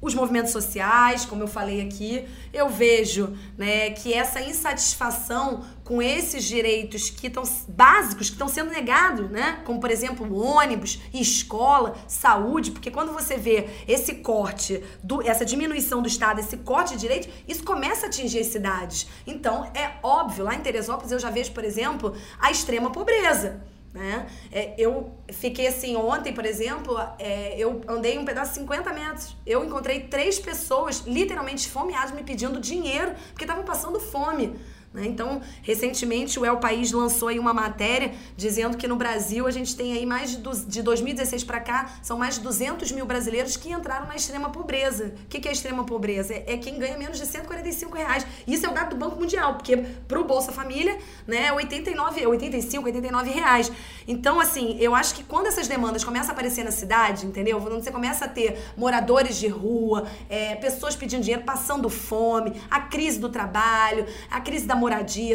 os 0.00 0.14
movimentos 0.14 0.52
sociais, 0.52 1.24
como 1.24 1.42
eu 1.42 1.48
falei 1.48 1.80
aqui, 1.80 2.26
eu 2.52 2.68
vejo 2.68 3.36
né, 3.56 3.90
que 3.90 4.12
essa 4.12 4.40
insatisfação 4.40 5.64
com 5.82 6.02
esses 6.02 6.44
direitos 6.44 7.08
que 7.08 7.28
estão 7.28 7.44
básicos 7.68 8.28
que 8.28 8.34
estão 8.34 8.48
sendo 8.48 8.70
negados, 8.70 9.30
né? 9.30 9.62
Como 9.64 9.80
por 9.80 9.90
exemplo, 9.90 10.36
ônibus, 10.36 11.00
escola, 11.14 11.96
saúde, 12.06 12.72
porque 12.72 12.90
quando 12.90 13.12
você 13.12 13.36
vê 13.36 13.68
esse 13.88 14.16
corte, 14.16 14.82
do, 15.02 15.22
essa 15.22 15.44
diminuição 15.44 16.02
do 16.02 16.08
Estado, 16.08 16.40
esse 16.40 16.56
corte 16.58 16.94
de 16.94 17.00
direitos, 17.00 17.28
isso 17.48 17.64
começa 17.64 18.06
a 18.06 18.08
atingir 18.08 18.40
as 18.40 18.48
cidades. 18.48 19.06
Então, 19.26 19.64
é 19.74 19.92
óbvio, 20.02 20.44
lá 20.44 20.54
em 20.54 20.60
Teresópolis 20.60 21.12
eu 21.12 21.18
já 21.18 21.30
vejo, 21.30 21.52
por 21.52 21.64
exemplo, 21.64 22.14
a 22.38 22.50
extrema 22.50 22.90
pobreza. 22.90 23.62
Né? 23.96 24.26
É, 24.52 24.74
eu 24.76 25.10
fiquei 25.32 25.66
assim, 25.66 25.96
ontem, 25.96 26.30
por 26.30 26.44
exemplo, 26.44 26.98
é, 27.18 27.58
eu 27.58 27.80
andei 27.88 28.18
um 28.18 28.26
pedaço 28.26 28.52
de 28.52 28.58
50 28.58 28.92
metros. 28.92 29.34
Eu 29.46 29.64
encontrei 29.64 30.00
três 30.00 30.38
pessoas 30.38 31.04
literalmente 31.06 31.62
esfomeadas 31.66 32.10
me 32.12 32.22
pedindo 32.22 32.60
dinheiro 32.60 33.14
porque 33.30 33.44
estavam 33.44 33.64
passando 33.64 33.98
fome. 33.98 34.54
Né? 34.96 35.06
Então, 35.06 35.42
recentemente, 35.60 36.40
o 36.40 36.46
El 36.46 36.56
País 36.56 36.90
lançou 36.90 37.28
aí 37.28 37.38
uma 37.38 37.52
matéria 37.52 38.14
dizendo 38.34 38.78
que 38.78 38.88
no 38.88 38.96
Brasil 38.96 39.46
a 39.46 39.50
gente 39.50 39.76
tem 39.76 39.92
aí 39.92 40.06
mais 40.06 40.30
de, 40.30 40.64
de 40.66 40.82
2016 40.82 41.44
para 41.44 41.60
cá, 41.60 41.98
são 42.02 42.16
mais 42.16 42.36
de 42.36 42.40
200 42.40 42.90
mil 42.92 43.04
brasileiros 43.04 43.58
que 43.58 43.70
entraram 43.70 44.06
na 44.06 44.16
extrema 44.16 44.48
pobreza. 44.48 45.14
O 45.24 45.28
que, 45.28 45.38
que 45.38 45.48
é 45.48 45.52
extrema 45.52 45.84
pobreza? 45.84 46.32
É, 46.32 46.54
é 46.54 46.56
quem 46.56 46.78
ganha 46.78 46.96
menos 46.96 47.18
de 47.18 47.26
145 47.26 47.94
reais. 47.94 48.26
Isso 48.48 48.64
é 48.64 48.70
o 48.70 48.72
dado 48.72 48.90
do 48.90 48.96
Banco 48.96 49.20
Mundial, 49.20 49.56
porque 49.56 49.76
pro 50.08 50.24
Bolsa 50.24 50.50
Família, 50.50 50.96
né, 51.26 51.48
é 51.48 51.52
89, 51.52 52.26
85, 52.26 52.86
89 52.86 53.30
reais. 53.30 53.70
Então, 54.08 54.40
assim, 54.40 54.78
eu 54.80 54.94
acho 54.94 55.14
que 55.14 55.22
quando 55.22 55.48
essas 55.48 55.68
demandas 55.68 56.04
começam 56.04 56.30
a 56.30 56.32
aparecer 56.32 56.64
na 56.64 56.70
cidade, 56.70 57.26
entendeu? 57.26 57.60
Quando 57.60 57.84
você 57.84 57.92
começa 57.92 58.24
a 58.24 58.28
ter 58.28 58.58
moradores 58.78 59.36
de 59.36 59.48
rua, 59.48 60.06
é, 60.30 60.54
pessoas 60.54 60.96
pedindo 60.96 61.20
dinheiro, 61.20 61.44
passando 61.44 61.90
fome, 61.90 62.54
a 62.70 62.80
crise 62.80 63.18
do 63.18 63.28
trabalho, 63.28 64.06
a 64.30 64.40
crise 64.40 64.64
da 64.64 64.74
moradia, 64.74 64.85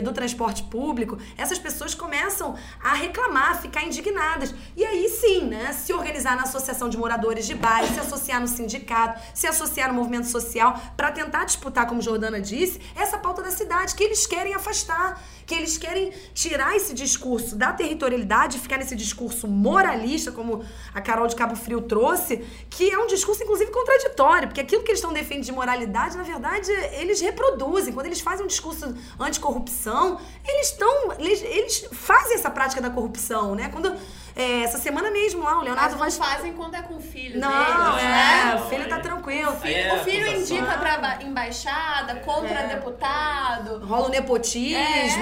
do 0.02 0.14
transporte 0.14 0.64
público, 0.64 1.18
essas 1.38 1.60
pessoas 1.60 1.94
começam 1.94 2.56
a 2.82 2.94
reclamar, 2.94 3.52
a 3.52 3.56
ficar 3.56 3.84
indignadas. 3.84 4.54
E 4.76 4.86
aí 4.86 5.10
sim, 5.10 5.46
né, 5.46 5.74
se 5.74 5.94
organizar 5.94 6.36
na 6.36 6.44
associação 6.44 6.90
de 6.90 6.98
moradores 6.98 7.46
de 7.46 7.56
bairro, 7.56 7.94
se 7.94 8.00
associar 8.00 8.40
no 8.40 8.48
sindicato, 8.48 9.20
se 9.34 9.48
associar 9.48 9.90
no 9.90 9.96
movimento 9.96 10.28
social, 10.28 10.80
para 10.96 11.12
tentar 11.12 11.46
disputar, 11.46 11.88
como 11.88 12.02
Jordana 12.02 12.40
disse, 12.40 12.80
essa 12.96 13.18
pauta 13.18 13.42
da 13.42 13.52
cidade 13.52 13.96
que 13.96 14.04
eles 14.04 14.26
querem 14.26 14.54
afastar 14.54 15.22
que 15.52 15.56
eles 15.56 15.78
querem 15.78 16.14
tirar 16.34 16.78
esse 16.78 16.94
discurso 16.94 17.58
da 17.58 17.74
territorialidade, 17.74 18.58
ficar 18.58 18.78
nesse 18.78 18.96
discurso 18.96 19.50
moralista, 19.50 20.32
como 20.32 20.64
a 20.94 21.02
Carol 21.02 21.28
de 21.28 21.36
Cabo 21.36 21.58
Frio 21.58 21.82
trouxe, 21.82 22.38
que 22.70 22.90
é 22.90 22.98
um 22.98 23.06
discurso, 23.06 23.44
inclusive, 23.44 23.70
contraditório, 23.70 24.48
porque 24.48 24.62
aquilo 24.62 24.82
que 24.82 24.92
eles 24.92 25.00
estão 25.00 25.12
defendendo 25.12 25.44
de 25.44 25.52
moralidade, 25.52 26.16
na 26.16 26.24
verdade, 26.24 26.72
eles 26.94 27.20
reproduzem. 27.20 27.94
Quando 27.94 28.06
eles 28.06 28.22
fazem 28.22 28.46
um 28.46 28.48
discurso 28.48 28.96
anticorrupção, 29.32 30.20
eles 30.48 30.68
estão. 30.68 31.14
Eles, 31.18 31.42
eles 31.42 31.88
fazem 31.92 32.36
essa 32.36 32.52
prática 32.52 32.82
da 32.82 32.90
corrupção, 32.90 33.56
né? 33.56 33.70
Quando 33.70 33.96
é, 34.36 34.64
essa 34.64 34.78
semana 34.78 35.12
mesmo 35.12 35.44
lá, 35.44 35.60
o 35.60 35.64
Leonardo 35.64 35.98
Mas 35.98 36.18
não 36.18 36.26
Vaz. 36.26 36.36
fazem 36.36 36.54
quando 36.54 36.76
é 36.76 36.82
com 36.82 36.96
o 36.96 37.02
filho 37.02 37.40
Não, 37.40 37.50
deles, 37.50 38.04
é, 38.04 38.06
né? 38.08 38.56
o 38.56 38.70
filho 38.70 38.88
tá 38.90 39.00
tranquilo. 39.00 39.56
Aí 39.62 39.74
é 39.74 39.94
o 39.96 40.04
filho 40.04 40.28
indica 40.28 40.78
pra 40.78 40.98
ba- 40.98 41.18
embaixada, 41.22 42.16
contra 42.16 42.60
É. 42.62 42.68
deputado. 42.76 43.86
Rola 43.86 44.08
o 44.08 44.10
nepotismo, 44.10 44.78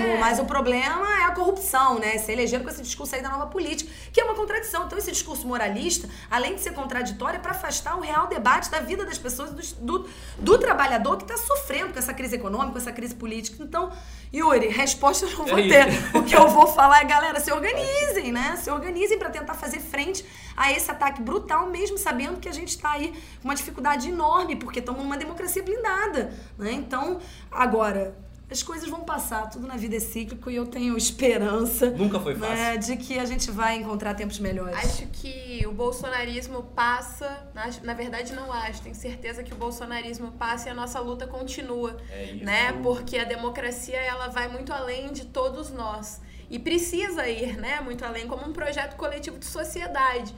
É. 0.08 0.18
mas 0.20 0.40
o 0.40 0.46
problema 0.46 1.06
é 1.22 1.24
a 1.26 1.32
corrupção, 1.32 2.00
né? 2.00 2.18
Se 2.18 2.32
elegeram 2.32 2.64
com 2.64 2.70
esse 2.70 2.82
discurso 2.82 3.16
aí 3.16 3.22
da 3.22 3.30
nova 3.30 3.48
política, 3.48 3.92
que 4.12 4.20
é 4.20 4.24
uma 4.24 4.36
contradição. 4.36 4.86
Então, 4.86 4.98
esse 4.98 5.12
discurso 5.12 5.48
moralista, 5.48 6.08
além 6.30 6.56
de 6.56 6.62
ser 6.62 6.72
contraditório, 6.74 7.38
é 7.38 7.40
para 7.40 7.52
afastar 7.52 7.96
o 7.98 8.02
real 8.02 8.28
debate 8.28 8.70
da 8.70 8.80
vida 8.80 9.06
das 9.06 9.18
pessoas, 9.18 9.52
do, 9.52 10.00
do, 10.00 10.10
do 10.38 10.58
trabalhador 10.58 11.18
que 11.18 11.24
está 11.24 11.38
sofrendo 11.38 11.94
com 11.94 12.00
essa 12.00 12.14
crise 12.14 12.36
econômica, 12.36 12.72
com 12.74 12.78
essa 12.78 12.92
crise 12.92 13.16
política. 13.16 13.64
Então, 13.64 13.92
Yuri, 14.34 14.68
resposta 14.68 15.26
eu 15.26 15.32
não 15.38 15.46
vou 15.48 15.58
É 15.58 15.68
ter. 15.68 15.88
isso. 15.90 16.18
O 16.18 16.24
que 16.24 16.36
eu 16.36 16.48
vou 16.50 16.68
falar 16.68 17.02
é, 17.02 17.06
galera, 17.06 17.40
se 17.40 17.52
organizem, 17.52 18.32
né? 18.32 18.56
Se 18.62 18.70
organizem 18.70 19.18
para 19.18 19.30
tentar 19.30 19.56
fazer 19.56 19.80
frente 19.80 20.24
a 20.56 20.72
esse 20.72 20.90
ataque 20.92 21.22
brutal, 21.22 21.68
mesmo 21.68 21.98
sabendo 21.98 22.40
que 22.40 22.48
a 22.48 22.52
gente 22.52 22.70
está 22.70 22.92
aí 22.92 23.12
com 23.42 23.48
uma 23.48 23.56
dificuldade 23.56 24.10
enorme, 24.10 24.56
porque 24.56 24.80
estamos 24.80 25.02
numa 25.02 25.18
democracia 25.18 25.64
blindada, 25.64 26.32
né? 26.58 26.72
Então, 26.74 27.20
agora, 27.52 28.16
as 28.52 28.64
coisas 28.64 28.90
vão 28.90 29.02
passar, 29.02 29.50
tudo 29.50 29.68
na 29.68 29.76
vida 29.78 29.96
é 29.96 30.00
cíclico 30.00 30.50
e 30.50 30.56
eu 30.56 30.66
tenho 30.66 30.98
esperança 30.98 31.90
Nunca 31.92 32.20
foi 32.20 32.36
fácil. 32.36 32.56
né, 32.56 32.78
de 32.78 32.98
que 32.98 33.20
a 33.20 33.26
gente 33.26 33.52
vai 33.52 33.76
encontrar 33.76 34.14
tempos 34.16 34.40
melhores. 34.40 34.76
Acho 34.78 35.06
que 35.08 35.64
o 35.68 35.72
bolsonarismo 35.72 36.64
passa, 36.76 37.48
na, 37.54 37.70
na 37.84 37.94
verdade 37.94 38.34
não 38.34 38.52
acho, 38.52 38.82
tenho 38.82 38.96
certeza 38.96 39.44
que 39.44 39.54
o 39.54 39.58
bolsonarismo 39.58 40.32
passa 40.32 40.70
e 40.70 40.72
a 40.72 40.74
nossa 40.74 41.00
luta 41.00 41.28
continua, 41.28 41.96
É 42.12 42.24
isso. 42.24 42.44
né? 42.46 42.74
Porque 42.82 43.18
a 43.18 43.24
democracia 43.24 43.98
ela 44.00 44.28
vai 44.30 44.48
muito 44.48 44.74
além 44.74 45.12
de 45.12 45.26
todos 45.26 45.70
nós 45.72 46.20
e 46.50 46.58
precisa 46.58 47.28
ir, 47.30 47.58
né? 47.58 47.80
Muito 47.82 48.04
além 48.04 48.28
como 48.28 48.48
um 48.48 48.54
projeto 48.54 48.96
coletivo 48.96 49.38
de 49.38 49.46
sociedade. 49.46 50.34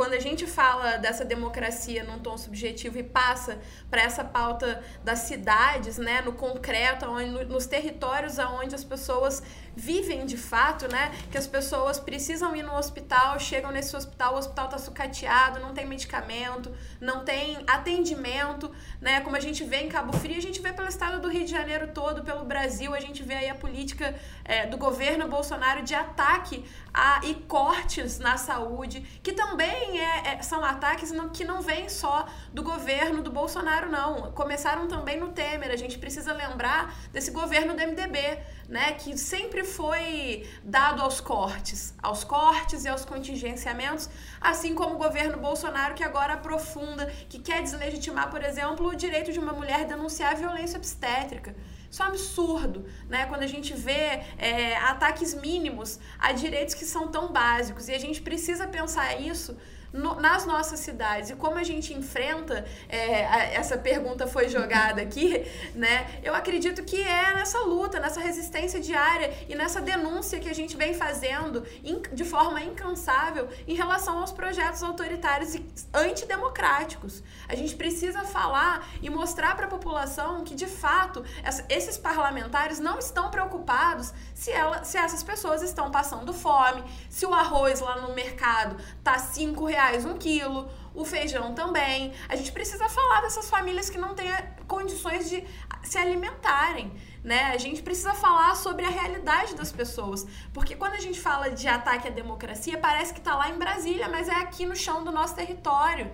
Quando 0.00 0.14
a 0.14 0.18
gente 0.18 0.46
fala 0.46 0.96
dessa 0.96 1.26
democracia 1.26 2.02
num 2.04 2.18
tom 2.20 2.38
subjetivo 2.38 2.96
e 2.98 3.02
passa 3.02 3.58
para 3.90 4.00
essa 4.00 4.24
pauta 4.24 4.82
das 5.04 5.18
cidades, 5.18 5.98
né, 5.98 6.22
no 6.22 6.32
concreto, 6.32 7.04
onde, 7.04 7.26
no- 7.30 7.44
nos 7.44 7.66
territórios 7.66 8.38
aonde 8.38 8.74
as 8.74 8.82
pessoas 8.82 9.42
vivem 9.76 10.26
de 10.26 10.36
fato, 10.36 10.88
né, 10.90 11.12
que 11.30 11.38
as 11.38 11.46
pessoas 11.46 11.98
precisam 11.98 12.54
ir 12.54 12.62
no 12.62 12.74
hospital, 12.74 13.38
chegam 13.38 13.70
nesse 13.70 13.94
hospital, 13.96 14.34
o 14.34 14.38
hospital 14.38 14.66
está 14.66 14.78
sucateado, 14.78 15.60
não 15.60 15.72
tem 15.72 15.86
medicamento, 15.86 16.72
não 17.00 17.24
tem 17.24 17.58
atendimento, 17.66 18.70
né, 19.00 19.20
como 19.20 19.36
a 19.36 19.40
gente 19.40 19.64
vê 19.64 19.78
em 19.78 19.88
Cabo 19.88 20.16
Frio, 20.16 20.36
a 20.36 20.42
gente 20.42 20.60
vê 20.60 20.72
pelo 20.72 20.88
estado 20.88 21.20
do 21.20 21.28
Rio 21.28 21.44
de 21.44 21.50
Janeiro 21.50 21.88
todo, 21.94 22.22
pelo 22.22 22.44
Brasil, 22.44 22.94
a 22.94 23.00
gente 23.00 23.22
vê 23.22 23.34
aí 23.34 23.48
a 23.48 23.54
política 23.54 24.14
é, 24.44 24.66
do 24.66 24.76
governo 24.76 25.28
Bolsonaro 25.28 25.82
de 25.82 25.94
ataque 25.94 26.64
a, 26.92 27.20
e 27.24 27.34
cortes 27.34 28.18
na 28.18 28.36
saúde, 28.36 29.00
que 29.22 29.32
também 29.32 30.00
é- 30.00 30.34
é- 30.34 30.42
são 30.42 30.64
ataques 30.64 31.12
que 31.32 31.44
não 31.44 31.60
vêm 31.60 31.88
só 31.88 32.26
do 32.52 32.62
governo 32.62 33.22
do 33.22 33.30
Bolsonaro, 33.30 33.90
não. 33.90 34.32
Começaram 34.32 34.88
também 34.88 35.18
no 35.18 35.28
Temer. 35.28 35.70
A 35.70 35.76
gente 35.76 35.98
precisa 35.98 36.32
lembrar 36.32 36.94
desse 37.12 37.30
governo 37.30 37.74
do 37.74 37.80
MDB, 37.80 38.38
né? 38.70 38.92
Que 38.92 39.18
sempre 39.18 39.64
foi 39.64 40.48
dado 40.62 41.02
aos 41.02 41.20
cortes, 41.20 41.92
aos 42.00 42.22
cortes 42.22 42.84
e 42.84 42.88
aos 42.88 43.04
contingenciamentos, 43.04 44.08
assim 44.40 44.74
como 44.76 44.94
o 44.94 44.98
governo 44.98 45.36
Bolsonaro, 45.38 45.94
que 45.94 46.04
agora 46.04 46.34
aprofunda, 46.34 47.06
que 47.28 47.40
quer 47.40 47.62
deslegitimar, 47.62 48.30
por 48.30 48.42
exemplo, 48.44 48.86
o 48.86 48.94
direito 48.94 49.32
de 49.32 49.40
uma 49.40 49.52
mulher 49.52 49.84
denunciar 49.86 50.36
violência 50.36 50.78
obstétrica. 50.78 51.54
Isso 51.90 52.00
é 52.00 52.06
um 52.06 52.08
absurdo, 52.10 52.86
né? 53.08 53.26
Quando 53.26 53.42
a 53.42 53.48
gente 53.48 53.74
vê 53.74 54.22
é, 54.38 54.76
ataques 54.76 55.34
mínimos 55.34 55.98
a 56.16 56.30
direitos 56.30 56.72
que 56.72 56.84
são 56.84 57.08
tão 57.08 57.32
básicos. 57.32 57.88
E 57.88 57.92
a 57.92 57.98
gente 57.98 58.22
precisa 58.22 58.68
pensar 58.68 59.20
isso 59.20 59.56
no- 59.92 60.14
nas 60.20 60.46
nossas 60.46 60.80
cidades. 60.80 61.30
E 61.30 61.34
como 61.36 61.56
a 61.58 61.64
gente 61.64 61.92
enfrenta, 61.94 62.64
é, 62.88 63.26
a- 63.26 63.44
essa 63.60 63.76
pergunta 63.76 64.26
foi 64.26 64.48
jogada 64.48 65.02
aqui, 65.02 65.44
né? 65.74 66.20
Eu 66.22 66.34
acredito 66.34 66.82
que 66.84 67.00
é 67.02 67.34
nessa 67.34 67.60
luta, 67.60 67.98
nessa 67.98 68.20
resistência 68.20 68.78
diária 68.80 69.32
e 69.48 69.54
nessa 69.54 69.80
denúncia 69.80 70.38
que 70.38 70.48
a 70.48 70.54
gente 70.54 70.76
vem 70.76 70.94
fazendo 70.94 71.66
in- 71.82 72.02
de 72.12 72.24
forma 72.24 72.60
incansável 72.62 73.48
em 73.66 73.74
relação 73.74 74.18
aos 74.18 74.32
projetos 74.32 74.82
autoritários 74.82 75.54
e 75.54 75.66
antidemocráticos. 75.92 77.22
A 77.48 77.54
gente 77.54 77.74
precisa 77.74 78.22
falar 78.24 78.86
e 79.02 79.10
mostrar 79.10 79.56
para 79.56 79.66
a 79.66 79.68
população 79.68 80.44
que, 80.44 80.54
de 80.54 80.66
fato, 80.66 81.24
essa- 81.42 81.64
esses 81.68 81.98
parlamentares 81.98 82.78
não 82.78 82.98
estão 82.98 83.30
preocupados 83.30 84.12
se, 84.34 84.50
ela, 84.52 84.84
se 84.84 84.96
essas 84.96 85.22
pessoas 85.22 85.62
estão 85.62 85.90
passando 85.90 86.32
fome, 86.32 86.82
se 87.08 87.26
o 87.26 87.34
arroz 87.34 87.80
lá 87.80 88.00
no 88.00 88.14
mercado 88.14 88.76
tá 89.02 89.18
cinco 89.18 89.64
reais 89.64 89.79
um 90.04 90.16
quilo, 90.18 90.68
o 90.94 91.04
feijão 91.04 91.54
também. 91.54 92.12
A 92.28 92.36
gente 92.36 92.52
precisa 92.52 92.88
falar 92.88 93.22
dessas 93.22 93.48
famílias 93.48 93.88
que 93.88 93.98
não 93.98 94.14
têm 94.14 94.30
condições 94.66 95.28
de 95.28 95.44
se 95.82 95.98
alimentarem. 95.98 96.92
Né? 97.22 97.50
A 97.52 97.58
gente 97.58 97.82
precisa 97.82 98.14
falar 98.14 98.54
sobre 98.56 98.84
a 98.84 98.88
realidade 98.88 99.54
das 99.54 99.70
pessoas. 99.72 100.26
Porque 100.52 100.74
quando 100.74 100.94
a 100.94 101.00
gente 101.00 101.20
fala 101.20 101.50
de 101.50 101.68
ataque 101.68 102.08
à 102.08 102.10
democracia, 102.10 102.78
parece 102.78 103.12
que 103.12 103.20
tá 103.20 103.34
lá 103.34 103.50
em 103.50 103.58
Brasília, 103.58 104.08
mas 104.08 104.28
é 104.28 104.34
aqui 104.34 104.64
no 104.64 104.76
chão 104.76 105.04
do 105.04 105.12
nosso 105.12 105.34
território. 105.34 106.10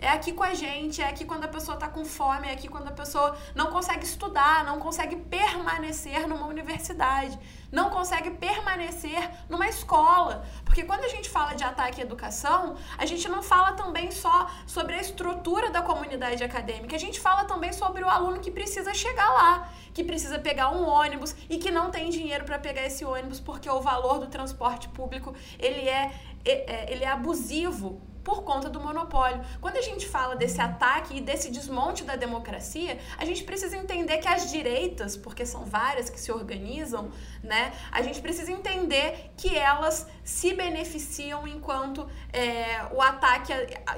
É 0.00 0.08
aqui 0.10 0.32
com 0.32 0.44
a 0.44 0.54
gente, 0.54 1.02
é 1.02 1.08
aqui 1.08 1.24
quando 1.24 1.42
a 1.44 1.48
pessoa 1.48 1.76
tá 1.76 1.88
com 1.88 2.04
fome, 2.04 2.46
é 2.46 2.52
aqui 2.52 2.68
quando 2.68 2.86
a 2.86 2.92
pessoa 2.92 3.36
não 3.52 3.66
consegue 3.66 4.04
estudar, 4.04 4.64
não 4.64 4.78
consegue 4.78 5.16
permanecer 5.16 6.28
numa 6.28 6.46
universidade, 6.46 7.36
não 7.72 7.90
consegue 7.90 8.30
permanecer 8.30 9.28
numa 9.48 9.66
escola. 9.66 10.44
Porque 10.64 10.84
quando 10.84 11.02
a 11.02 11.08
gente 11.08 11.28
fala 11.28 11.52
de 11.54 11.64
ataque 11.64 12.00
à 12.00 12.04
educação, 12.04 12.76
a 12.96 13.04
gente 13.04 13.28
não 13.28 13.42
fala 13.42 13.72
também 13.72 14.12
só 14.12 14.48
sobre 14.68 14.94
a 14.94 15.00
estrutura 15.00 15.68
da 15.70 15.82
comunidade 15.82 16.44
acadêmica, 16.44 16.94
a 16.94 16.98
gente 17.00 17.18
fala 17.18 17.44
também 17.44 17.72
sobre 17.72 18.04
o 18.04 18.08
aluno 18.08 18.38
que 18.38 18.52
precisa 18.52 18.94
chegar 18.94 19.28
lá, 19.30 19.68
que 19.92 20.04
precisa 20.04 20.38
pegar 20.38 20.70
um 20.70 20.86
ônibus 20.86 21.34
e 21.50 21.58
que 21.58 21.72
não 21.72 21.90
tem 21.90 22.08
dinheiro 22.08 22.44
para 22.44 22.56
pegar 22.58 22.86
esse 22.86 23.04
ônibus 23.04 23.40
porque 23.40 23.68
o 23.68 23.80
valor 23.80 24.20
do 24.20 24.28
transporte 24.28 24.88
público 24.90 25.34
ele 25.58 25.88
é, 25.88 26.12
é- 26.44 26.72
é- 26.72 26.92
ele 26.92 27.02
é 27.02 27.08
abusivo 27.08 28.00
por 28.28 28.42
conta 28.42 28.68
do 28.68 28.78
monopólio. 28.78 29.40
Quando 29.58 29.78
a 29.78 29.80
gente 29.80 30.06
fala 30.06 30.36
desse 30.36 30.60
ataque 30.60 31.16
e 31.16 31.20
desse 31.28 31.50
desmonte 31.50 32.04
da 32.04 32.14
democracia, 32.14 32.98
a 33.16 33.24
gente 33.24 33.42
precisa 33.42 33.74
entender 33.74 34.18
que 34.18 34.28
as 34.28 34.50
direitas, 34.50 35.16
porque 35.16 35.46
são 35.46 35.64
várias 35.64 36.10
que 36.10 36.20
se 36.20 36.30
organizam, 36.30 37.10
né? 37.42 37.72
A 37.90 38.02
gente 38.02 38.20
precisa 38.20 38.52
entender 38.52 39.32
que 39.34 39.56
elas 39.56 40.06
se 40.22 40.52
beneficiam 40.52 41.48
enquanto 41.48 42.06
é, 42.30 42.86
o 42.92 43.00
ataque 43.00 43.50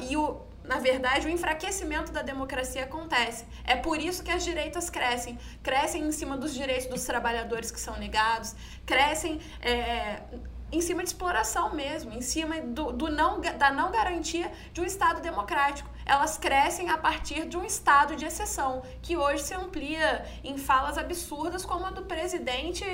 e 0.09 0.17
o 0.17 0.49
na 0.63 0.79
verdade, 0.79 1.27
o 1.27 1.31
enfraquecimento 1.31 2.13
da 2.13 2.23
democracia 2.23 2.85
acontece. 2.85 3.45
É 3.65 3.75
por 3.75 3.99
isso 3.99 4.23
que 4.23 4.31
as 4.31 4.45
direitas 4.45 4.89
crescem. 4.89 5.37
Crescem 5.65 6.03
em 6.07 6.13
cima 6.13 6.37
dos 6.37 6.55
direitos 6.55 6.87
dos 6.87 7.03
trabalhadores 7.05 7.73
que 7.73 7.81
são 7.81 7.97
negados, 7.99 8.55
crescem 8.87 9.41
é, 9.61 10.23
em 10.73 10.81
cima 10.81 11.03
de 11.03 11.09
exploração 11.09 11.75
mesmo, 11.75 12.13
em 12.13 12.21
cima 12.21 12.61
do, 12.61 12.93
do 12.93 13.11
não, 13.11 13.41
da 13.41 13.71
não 13.71 13.91
garantia 13.91 14.51
de 14.73 14.81
um 14.81 14.85
Estado 14.85 15.21
democrático. 15.21 15.89
Elas 16.07 16.37
crescem 16.39 16.91
a 16.91 16.99
partir 16.99 17.47
de 17.47 17.57
um 17.57 17.65
Estado 17.65 18.17
de 18.17 18.25
exceção, 18.25 18.83
que 19.03 19.17
hoje 19.17 19.43
se 19.45 19.55
amplia 19.55 20.25
em 20.43 20.57
falas 20.59 20.97
absurdas 20.99 21.65
como 21.65 21.87
a 21.87 21.91
do 21.91 22.03
presidente 22.03 22.85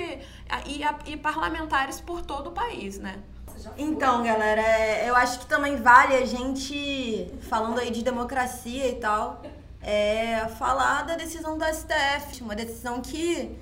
e, 0.65 0.83
a- 0.83 0.95
e 1.05 1.17
parlamentares 1.17 1.99
por 2.01 2.21
todo 2.21 2.47
o 2.47 2.51
país, 2.51 2.97
né? 2.99 3.15
Então, 3.77 4.23
galera, 4.23 4.61
é, 4.61 5.09
eu 5.09 5.15
acho 5.15 5.39
que 5.39 5.45
também 5.47 5.77
vale 5.77 6.15
a 6.15 6.25
gente, 6.25 7.33
falando 7.49 7.79
aí 7.79 7.89
de 7.89 8.03
democracia 8.03 8.87
e 8.87 8.95
tal, 8.95 9.41
é, 9.81 10.47
falar 10.59 11.03
da 11.05 11.15
decisão 11.15 11.57
do 11.57 11.63
STF, 11.65 12.41
uma 12.43 12.55
decisão 12.55 13.01
que, 13.01 13.57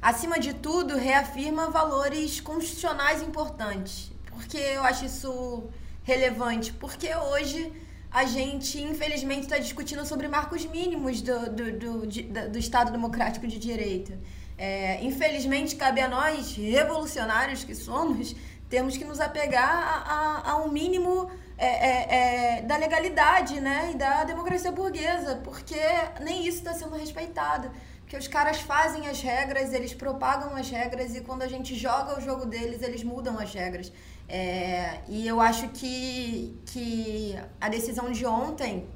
acima 0.00 0.38
de 0.38 0.54
tudo, 0.54 0.96
reafirma 0.96 1.70
valores 1.70 2.40
constitucionais 2.40 3.22
importantes. 3.22 4.10
Por 4.30 4.44
que 4.46 4.58
eu 4.58 4.82
acho 4.84 5.04
isso 5.04 5.64
relevante? 6.04 6.72
Porque 6.72 7.14
hoje 7.14 7.72
a 8.10 8.24
gente, 8.24 8.80
infelizmente, 8.80 9.42
está 9.42 9.58
discutindo 9.58 10.04
sobre 10.06 10.28
marcos 10.28 10.64
mínimos 10.64 11.20
do, 11.20 11.50
do, 11.50 11.72
do, 11.72 12.06
do 12.50 12.58
Estado 12.58 12.90
Democrático 12.90 13.46
de 13.46 13.58
Direito. 13.58 14.12
É, 14.56 15.04
infelizmente, 15.04 15.76
cabe 15.76 16.00
a 16.00 16.08
nós, 16.08 16.56
revolucionários 16.56 17.62
que 17.64 17.74
somos, 17.74 18.34
temos 18.68 18.96
que 18.96 19.04
nos 19.04 19.20
apegar 19.20 19.70
a, 19.70 20.50
a, 20.50 20.50
a 20.52 20.56
um 20.56 20.70
mínimo 20.70 21.30
é, 21.56 21.66
é, 21.66 22.58
é, 22.58 22.62
da 22.62 22.76
legalidade 22.76 23.60
né? 23.60 23.90
e 23.92 23.96
da 23.96 24.24
democracia 24.24 24.70
burguesa, 24.70 25.40
porque 25.44 25.80
nem 26.20 26.46
isso 26.46 26.58
está 26.58 26.72
sendo 26.72 26.96
respeitado. 26.96 27.70
Porque 28.08 28.16
os 28.16 28.26
caras 28.26 28.58
fazem 28.62 29.06
as 29.06 29.20
regras, 29.20 29.70
eles 29.74 29.92
propagam 29.92 30.56
as 30.56 30.70
regras 30.70 31.14
e 31.14 31.20
quando 31.20 31.42
a 31.42 31.46
gente 31.46 31.74
joga 31.74 32.18
o 32.18 32.22
jogo 32.22 32.46
deles, 32.46 32.80
eles 32.80 33.04
mudam 33.04 33.38
as 33.38 33.52
regras. 33.52 33.92
É, 34.26 35.00
e 35.06 35.28
eu 35.28 35.42
acho 35.42 35.68
que, 35.68 36.58
que 36.64 37.38
a 37.60 37.68
decisão 37.68 38.10
de 38.10 38.24
ontem, 38.24 38.86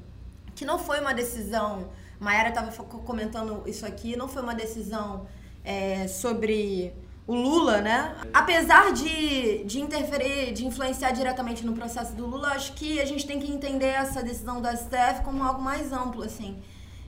que 0.55 0.65
não 0.65 0.79
foi 0.79 0.99
uma 0.99 1.13
decisão, 1.13 1.91
Mayara 2.19 2.49
estava 2.49 2.71
comentando 2.71 3.61
isso 3.67 3.85
aqui, 3.85 4.15
não 4.15 4.27
foi 4.27 4.41
uma 4.41 4.55
decisão 4.55 5.27
é, 5.63 6.07
sobre 6.07 6.91
o 7.27 7.35
Lula, 7.35 7.81
né? 7.81 8.15
Apesar 8.33 8.93
de, 8.93 9.63
de 9.63 9.79
interferir, 9.79 10.53
de 10.53 10.65
influenciar 10.65 11.11
diretamente 11.11 11.63
no 11.63 11.73
processo 11.73 12.15
do 12.15 12.25
Lula, 12.25 12.47
acho 12.47 12.73
que 12.73 12.99
a 12.99 13.05
gente 13.05 13.27
tem 13.27 13.39
que 13.39 13.51
entender 13.51 13.93
essa 13.93 14.23
decisão 14.23 14.59
da 14.59 14.75
STF 14.75 15.21
como 15.23 15.43
algo 15.43 15.61
mais 15.61 15.93
amplo, 15.93 16.23
assim. 16.23 16.59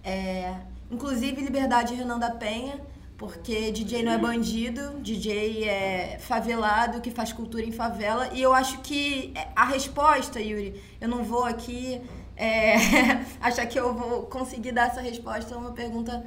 É, 0.04 0.54
Inclusive 0.90 1.42
Liberdade 1.42 1.96
Renan 1.96 2.20
da 2.20 2.32
Penha, 2.32 2.80
porque 3.18 3.72
DJ 3.72 4.04
não 4.04 4.12
é 4.12 4.18
bandido, 4.18 5.00
DJ 5.00 5.64
é 5.64 6.20
favelado 6.20 7.02
que 7.02 7.10
faz 7.10 7.32
cultura 7.32 7.64
em 7.64 7.72
favela. 7.72 8.30
E 8.34 8.42
eu 8.42 8.54
acho 8.54 8.80
que 8.80 9.34
a 9.56 9.66
resposta, 9.66 10.40
Yuri, 10.40 10.82
eu 11.00 11.08
não 11.08 11.24
vou 11.24 11.44
aqui 11.44 12.02
é, 12.36 12.76
achar 13.42 13.66
que 13.66 13.80
eu 13.80 13.94
vou 13.94 14.24
conseguir 14.24 14.72
dar 14.72 14.88
essa 14.88 15.02
resposta 15.02 15.56
a 15.56 15.58
uma 15.58 15.72
pergunta 15.72 16.26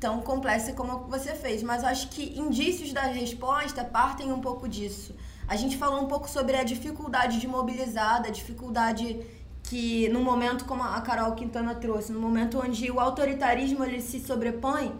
tão 0.00 0.20
complexa 0.20 0.72
como 0.72 1.06
você 1.08 1.34
fez, 1.34 1.62
mas 1.62 1.82
eu 1.82 1.88
acho 1.88 2.08
que 2.08 2.38
indícios 2.38 2.92
da 2.92 3.02
resposta 3.02 3.84
partem 3.84 4.32
um 4.32 4.40
pouco 4.40 4.68
disso. 4.68 5.14
A 5.46 5.56
gente 5.56 5.76
falou 5.76 6.02
um 6.02 6.06
pouco 6.06 6.28
sobre 6.28 6.56
a 6.56 6.64
dificuldade 6.64 7.38
de 7.38 7.46
mobilizar, 7.46 8.16
a 8.16 8.30
dificuldade 8.30 9.20
que 9.64 10.08
no 10.10 10.20
momento 10.20 10.64
como 10.66 10.82
a 10.82 11.00
Carol 11.00 11.32
Quintana 11.32 11.74
trouxe, 11.74 12.12
no 12.12 12.20
momento 12.20 12.60
onde 12.60 12.90
o 12.90 13.00
autoritarismo 13.00 13.82
ele 13.84 14.00
se 14.00 14.20
sobrepõe, 14.20 14.92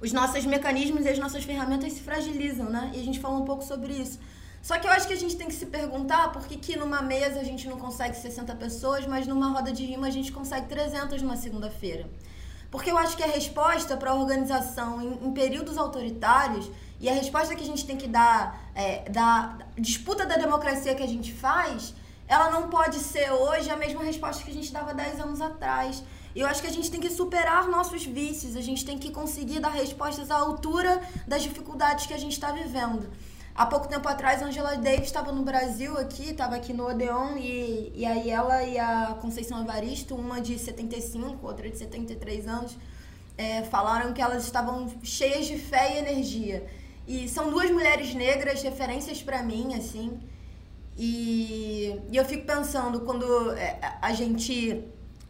os 0.00 0.12
nossos 0.12 0.44
mecanismos 0.46 1.04
e 1.04 1.08
as 1.08 1.18
nossas 1.18 1.44
ferramentas 1.44 1.92
se 1.92 2.00
fragilizam, 2.00 2.70
né? 2.70 2.92
E 2.94 3.00
a 3.00 3.04
gente 3.04 3.18
falou 3.18 3.40
um 3.40 3.44
pouco 3.44 3.64
sobre 3.64 3.92
isso. 3.92 4.18
Só 4.62 4.78
que 4.78 4.86
eu 4.86 4.90
acho 4.90 5.06
que 5.06 5.12
a 5.12 5.16
gente 5.16 5.36
tem 5.36 5.46
que 5.46 5.54
se 5.54 5.66
perguntar 5.66 6.32
por 6.32 6.46
que, 6.46 6.56
que 6.56 6.76
numa 6.76 7.02
mesa 7.02 7.40
a 7.40 7.44
gente 7.44 7.68
não 7.68 7.78
consegue 7.78 8.16
60 8.16 8.54
pessoas, 8.54 9.06
mas 9.06 9.26
numa 9.26 9.50
roda 9.50 9.72
de 9.72 9.84
rima 9.84 10.06
a 10.06 10.10
gente 10.10 10.30
consegue 10.32 10.68
300 10.68 11.20
numa 11.20 11.36
segunda-feira. 11.36 12.08
Porque 12.70 12.90
eu 12.90 12.96
acho 12.96 13.16
que 13.16 13.22
a 13.22 13.26
resposta 13.26 13.96
para 13.96 14.12
a 14.12 14.14
organização 14.14 15.02
em, 15.02 15.26
em, 15.26 15.32
períodos 15.32 15.76
autoritários 15.76 16.70
e 17.00 17.08
a 17.08 17.12
resposta 17.12 17.54
que 17.54 17.62
a 17.62 17.66
gente 17.66 17.84
tem 17.86 17.96
que 17.96 18.08
dar 18.08 18.70
é, 18.74 19.08
da 19.10 19.58
disputa 19.76 20.24
da 20.24 20.36
democracia 20.36 20.94
que 20.94 21.02
a 21.02 21.08
gente 21.08 21.32
faz 21.32 21.94
ela 22.26 22.50
não 22.50 22.68
pode 22.68 22.98
ser 22.98 23.30
hoje 23.30 23.70
a 23.70 23.76
mesma 23.76 24.02
resposta 24.02 24.42
que 24.42 24.50
a 24.50 24.54
gente 24.54 24.72
dava 24.72 24.94
10 24.94 25.20
anos 25.20 25.40
atrás. 25.40 26.02
E 26.34 26.40
eu 26.40 26.46
acho 26.46 26.60
que 26.60 26.66
a 26.66 26.72
gente 26.72 26.90
tem 26.90 27.00
que 27.00 27.10
superar 27.10 27.68
nossos 27.68 28.04
vícios, 28.04 28.56
a 28.56 28.60
gente 28.60 28.84
tem 28.84 28.98
que 28.98 29.10
conseguir 29.10 29.60
dar 29.60 29.68
respostas 29.68 30.30
à 30.30 30.36
altura 30.36 31.00
das 31.28 31.42
dificuldades 31.42 32.06
que 32.06 32.14
a 32.14 32.18
gente 32.18 32.32
está 32.32 32.50
vivendo. 32.50 33.08
Há 33.54 33.66
pouco 33.66 33.86
tempo 33.86 34.08
atrás, 34.08 34.42
Angela 34.42 34.76
Davis 34.76 35.06
estava 35.06 35.30
no 35.30 35.44
Brasil 35.44 35.96
aqui, 35.96 36.30
estava 36.30 36.56
aqui 36.56 36.72
no 36.72 36.88
Odeon, 36.88 37.36
e, 37.36 37.92
e 37.94 38.04
aí 38.04 38.28
ela 38.28 38.64
e 38.64 38.76
a 38.76 39.16
Conceição 39.22 39.62
Evaristo, 39.62 40.16
uma 40.16 40.40
de 40.40 40.58
75, 40.58 41.46
outra 41.46 41.70
de 41.70 41.78
73 41.78 42.48
anos, 42.48 42.76
é, 43.38 43.62
falaram 43.62 44.12
que 44.12 44.20
elas 44.20 44.42
estavam 44.42 44.92
cheias 45.04 45.46
de 45.46 45.56
fé 45.56 45.94
e 45.94 45.98
energia. 45.98 46.66
E 47.06 47.28
são 47.28 47.48
duas 47.48 47.70
mulheres 47.70 48.12
negras, 48.12 48.60
referências 48.60 49.22
para 49.22 49.40
mim, 49.40 49.74
assim, 49.76 50.18
e, 50.96 52.00
e 52.10 52.16
eu 52.16 52.24
fico 52.24 52.46
pensando, 52.46 53.00
quando 53.00 53.52
é, 53.52 53.78
a 54.00 54.12
gente 54.12 54.84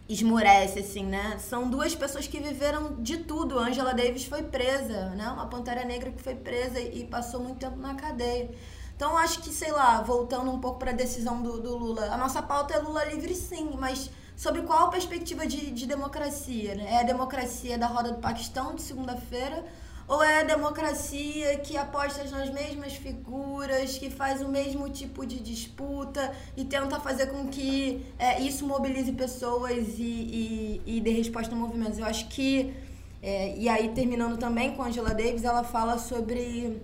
esmorece, 0.08 0.80
assim, 0.80 1.04
né? 1.04 1.38
São 1.38 1.68
duas 1.68 1.94
pessoas 1.94 2.26
que 2.26 2.38
viveram 2.38 2.96
de 3.00 3.18
tudo. 3.18 3.58
Angela 3.58 3.94
Davis 3.94 4.24
foi 4.24 4.42
presa, 4.42 5.10
né? 5.10 5.28
Uma 5.28 5.46
pantera 5.46 5.84
negra 5.84 6.10
que 6.10 6.22
foi 6.22 6.34
presa 6.34 6.78
e 6.78 7.04
passou 7.04 7.40
muito 7.40 7.58
tempo 7.58 7.78
na 7.78 7.94
cadeia. 7.94 8.50
Então, 8.94 9.16
acho 9.16 9.40
que, 9.40 9.50
sei 9.50 9.72
lá, 9.72 10.02
voltando 10.02 10.50
um 10.50 10.60
pouco 10.60 10.78
para 10.78 10.90
a 10.90 10.94
decisão 10.94 11.42
do, 11.42 11.60
do, 11.60 11.76
Lula, 11.76 12.12
a 12.12 12.16
nossa 12.16 12.40
pauta 12.42 12.74
é 12.74 12.78
Lula 12.78 13.04
livre, 13.06 13.34
sim, 13.34 13.70
mas 13.76 14.08
sobre 14.36 14.62
qual 14.62 14.88
perspectiva 14.90 15.46
de, 15.46 15.70
de 15.70 15.86
democracia? 15.86 16.74
Né? 16.74 16.92
É 16.92 17.00
a 17.00 17.02
democracia 17.02 17.76
da 17.76 17.86
roda 17.86 18.12
do 18.12 18.20
Paquistão 18.20 18.74
de 18.74 18.82
segunda-feira 18.82 19.64
ou 20.06 20.22
é 20.22 20.40
a 20.40 20.44
democracia 20.44 21.58
que 21.58 21.76
aposta 21.76 22.24
nas 22.24 22.50
mesmas 22.50 22.92
figuras, 22.94 23.96
que 23.96 24.10
faz 24.10 24.42
o 24.42 24.48
mesmo 24.48 24.88
tipo 24.90 25.24
de 25.24 25.40
disputa 25.40 26.32
e 26.56 26.64
tenta 26.64 27.00
fazer 27.00 27.28
com 27.28 27.48
que 27.48 28.04
é, 28.18 28.40
isso 28.40 28.66
mobilize 28.66 29.10
pessoas 29.12 29.98
e, 29.98 30.02
e, 30.02 30.82
e 30.86 31.00
dê 31.00 31.10
resposta 31.10 31.54
a 31.54 31.58
movimentos? 31.58 31.98
Eu 31.98 32.04
acho 32.04 32.28
que, 32.28 32.74
é, 33.22 33.56
e 33.56 33.68
aí 33.68 33.88
terminando 33.90 34.36
também 34.36 34.74
com 34.74 34.82
Angela 34.82 35.14
Davis, 35.14 35.44
ela 35.44 35.64
fala 35.64 35.98
sobre 35.98 36.82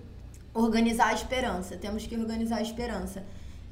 organizar 0.54 1.08
a 1.08 1.14
esperança. 1.14 1.76
Temos 1.76 2.06
que 2.06 2.16
organizar 2.16 2.56
a 2.56 2.62
esperança. 2.62 3.22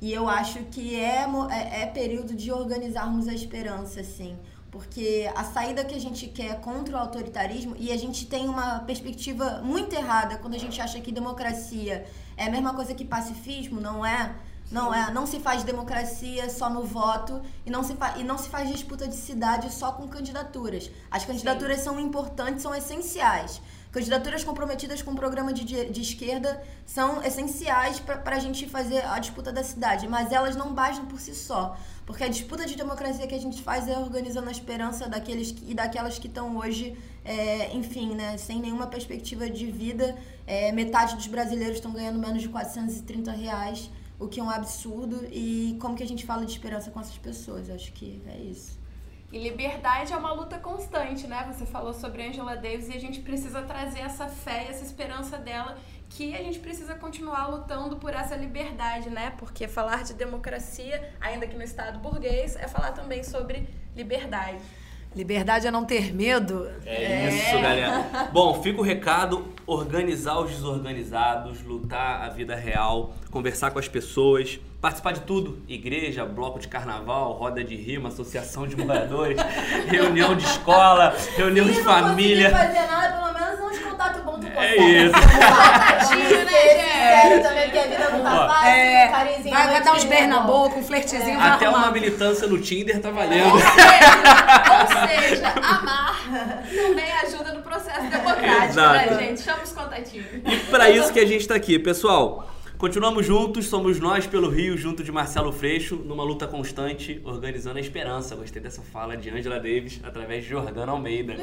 E 0.01 0.13
eu 0.13 0.29
acho 0.29 0.61
que 0.65 0.95
é, 0.95 1.27
é, 1.51 1.83
é 1.83 1.87
período 1.87 2.35
de 2.35 2.53
organizarmos 2.53 3.27
a 3.27 3.35
esperança, 3.35 4.01
assim 4.01 4.37
porque 4.71 5.31
a 5.35 5.45
saída 5.45 5.85
que 5.85 5.95
a 5.95 6.01
gente 6.01 6.27
quer 6.27 6.61
contra 6.61 6.97
o 6.97 6.99
autoritarismo 6.99 7.75
e 7.79 7.91
a 7.91 7.97
gente 7.97 8.27
tem 8.27 8.49
uma 8.49 8.81
perspectiva 8.81 9.61
muito 9.62 9.95
errada 9.95 10.37
quando 10.37 10.55
a 10.55 10.59
gente 10.59 10.81
acha 10.81 11.01
que 11.01 11.11
democracia 11.11 12.07
é 12.37 12.47
a 12.47 12.51
mesma 12.51 12.75
coisa 12.75 12.95
que 12.95 13.05
pacifismo, 13.05 13.81
não 13.81 14.05
é? 14.05 14.35
Não 14.71 14.93
é, 14.93 15.11
não 15.11 15.27
se 15.27 15.41
faz 15.41 15.62
democracia 15.64 16.51
só 16.51 16.69
no 16.69 16.85
voto 16.85 17.41
e 17.64 17.71
não 17.71 17.83
se, 17.83 17.97
e 18.19 18.23
não 18.23 18.37
se 18.37 18.51
faz 18.51 18.69
disputa 18.69 19.09
de 19.09 19.16
cidade 19.16 19.73
só 19.73 19.93
com 19.93 20.07
candidaturas. 20.07 20.91
As 21.11 21.25
candidaturas 21.25 21.79
Sim. 21.79 21.85
são 21.85 22.01
importantes, 22.01 22.62
são 22.62 22.75
essenciais. 22.75 23.62
Candidaturas 23.91 24.45
comprometidas 24.45 25.01
com 25.01 25.12
o 25.12 25.16
programa 25.16 25.51
de, 25.51 25.64
de 25.64 26.01
esquerda 26.03 26.62
são 26.84 27.22
essenciais 27.22 27.99
para 27.99 28.36
a 28.36 28.39
gente 28.39 28.68
fazer 28.68 29.03
a 29.07 29.18
disputa 29.18 29.51
da 29.51 29.64
cidade, 29.64 30.07
mas 30.07 30.30
elas 30.30 30.55
não 30.55 30.74
bastam 30.74 31.07
por 31.07 31.18
si 31.18 31.34
só. 31.34 31.74
Porque 32.05 32.22
a 32.22 32.28
disputa 32.28 32.66
de 32.66 32.76
democracia 32.76 33.26
que 33.26 33.34
a 33.34 33.41
gente 33.41 33.62
faz 33.62 33.89
é 33.89 33.99
organizando 33.99 34.49
a 34.49 34.53
esperança 34.53 35.09
daqueles 35.09 35.55
e 35.66 35.74
daquelas 35.74 36.18
que 36.18 36.26
estão 36.26 36.59
hoje, 36.59 36.99
é, 37.24 37.74
enfim, 37.74 38.14
né, 38.14 38.36
sem 38.36 38.61
nenhuma 38.61 38.86
perspectiva 38.86 39.49
de 39.49 39.70
vida. 39.70 40.16
É, 40.47 40.70
metade 40.70 41.16
dos 41.16 41.26
brasileiros 41.26 41.76
estão 41.76 41.93
ganhando 41.93 42.18
menos 42.18 42.43
de 42.43 42.49
430 42.51 43.32
reais, 43.32 43.91
o 44.18 44.28
que 44.28 44.39
é 44.39 44.43
um 44.43 44.51
absurdo. 44.51 45.26
E 45.32 45.78
como 45.80 45.97
que 45.97 46.03
a 46.03 46.07
gente 46.07 46.26
fala 46.26 46.45
de 46.45 46.53
esperança 46.53 46.91
com 46.91 47.01
essas 47.01 47.16
pessoas? 47.16 47.70
Eu 47.70 47.74
acho 47.74 47.91
que 47.93 48.22
é 48.26 48.36
isso. 48.36 48.78
E 49.31 49.39
liberdade 49.39 50.12
é 50.12 50.16
uma 50.16 50.33
luta 50.33 50.59
constante, 50.59 51.26
né? 51.26 51.45
Você 51.53 51.66
falou 51.66 51.93
sobre 51.93 52.26
Angela 52.26 52.57
Davis 52.57 52.89
e 52.89 52.95
a 52.95 53.01
gente 53.01 53.20
precisa 53.20 53.61
trazer 53.61 54.01
essa 54.01 54.26
fé, 54.26 54.66
essa 54.70 54.83
esperança 54.83 55.37
dela, 55.37 55.76
que 56.09 56.35
a 56.35 56.43
gente 56.43 56.59
precisa 56.61 56.95
continuar 56.95 57.47
lutando 57.49 57.97
por 57.97 58.14
essa 58.14 58.35
liberdade, 58.35 59.11
né? 59.11 59.35
Porque 59.37 59.68
falar 59.68 60.03
de 60.03 60.14
democracia, 60.14 61.12
ainda 61.20 61.47
que 61.47 61.55
no 61.55 61.62
Estado 61.62 61.99
burguês, 61.99 62.57
é 62.57 62.66
falar 62.66 62.93
também 62.93 63.22
sobre 63.22 63.68
liberdade. 63.95 64.62
Liberdade 65.19 65.66
é 65.66 65.71
não 65.73 65.85
ter 65.85 66.14
medo. 66.14 66.71
É, 66.87 67.27
é, 67.27 67.29
isso, 67.29 67.61
galera. 67.61 68.29
Bom, 68.33 68.62
fica 68.62 68.79
o 68.81 68.85
recado: 68.85 69.49
organizar 69.66 70.39
os 70.39 70.53
desorganizados, 70.53 71.61
lutar 71.64 72.23
a 72.23 72.29
vida 72.29 72.55
real, 72.55 73.12
conversar 73.29 73.73
com 73.73 73.81
as 73.81 73.89
pessoas, 73.89 74.61
participar 74.81 75.14
de 75.14 75.23
tudo: 75.23 75.61
igreja, 75.66 76.25
bloco 76.25 76.61
de 76.61 76.69
carnaval, 76.69 77.33
roda 77.33 77.64
de 77.64 77.75
rima, 77.75 78.11
associação 78.11 78.64
de 78.64 78.77
moradores, 78.77 79.37
reunião 79.91 80.37
de 80.37 80.45
escola, 80.45 81.12
reunião 81.37 81.66
de 81.66 81.83
família. 81.83 82.51
Não 82.51 82.57
fazer 82.57 82.87
nada, 82.87 83.16
pelo 83.16 83.33
menos 83.35 83.48
uns 83.69 83.79
contato 83.79 84.23
bom 84.23 84.39
tu 84.39 84.47
É 84.47 84.77
isso. 84.77 85.12
Contatinho, 85.12 86.45
né, 86.45 86.53
gente? 86.53 87.43
também, 87.43 87.64
porque 87.64 87.79
a 87.79 87.83
vida 87.83 88.11
não 88.11 88.23
tá 88.23 88.49
fácil, 88.49 88.69
é, 88.69 89.09
carinhozinho. 89.09 89.55
Vai, 89.55 89.69
vai 89.69 89.83
dar 89.83 89.95
uns 89.95 90.05
berros 90.05 90.29
na 90.29 90.41
boca, 90.41 90.77
um 90.79 90.83
flertezinho. 90.83 91.41
É. 91.41 91.49
Até 91.49 91.69
uma 91.69 91.91
militância 91.91 92.47
no 92.47 92.59
Tinder 92.61 93.01
tá 93.01 93.11
valendo. 93.11 93.53
Ou 93.53 93.59
seja, 93.61 93.79
ou 94.81 95.09
seja 95.09 95.53
amar 95.62 96.19
também 96.75 97.12
ajuda 97.25 97.53
no 97.53 97.62
processo 97.62 98.07
democrático, 98.11 98.64
Exato. 98.64 99.14
né, 99.14 99.19
gente? 99.19 99.41
Chama 99.43 99.62
os 99.62 99.73
contatinhos. 99.73 100.27
E 100.45 100.57
pra 100.71 100.91
isso 100.91 101.12
que 101.12 101.21
a 101.21 101.27
gente 101.27 101.47
tá 101.47 101.55
aqui, 101.55 101.79
pessoal. 101.79 102.47
Continuamos 102.79 103.26
juntos, 103.26 103.66
somos 103.66 103.99
nós 103.99 104.24
pelo 104.24 104.49
Rio, 104.49 104.79
junto 104.79 105.03
de 105.03 105.11
Marcelo 105.11 105.51
Freixo, 105.51 105.97
numa 105.97 106.22
luta 106.22 106.47
constante, 106.47 107.20
organizando 107.24 107.76
a 107.76 107.81
esperança. 107.81 108.37
Gostei 108.37 108.62
dessa 108.62 108.83
fala 108.83 109.16
de 109.16 109.29
Angela 109.31 109.57
Davis 109.57 110.01
através 110.05 110.45
de 110.45 110.51
Jordana 110.51 110.93
Almeida. 110.93 111.35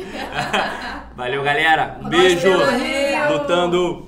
Valeu, 1.13 1.43
galera. 1.43 1.99
Um 2.01 2.07
beijo. 2.07 2.47
Lutando. 3.33 4.07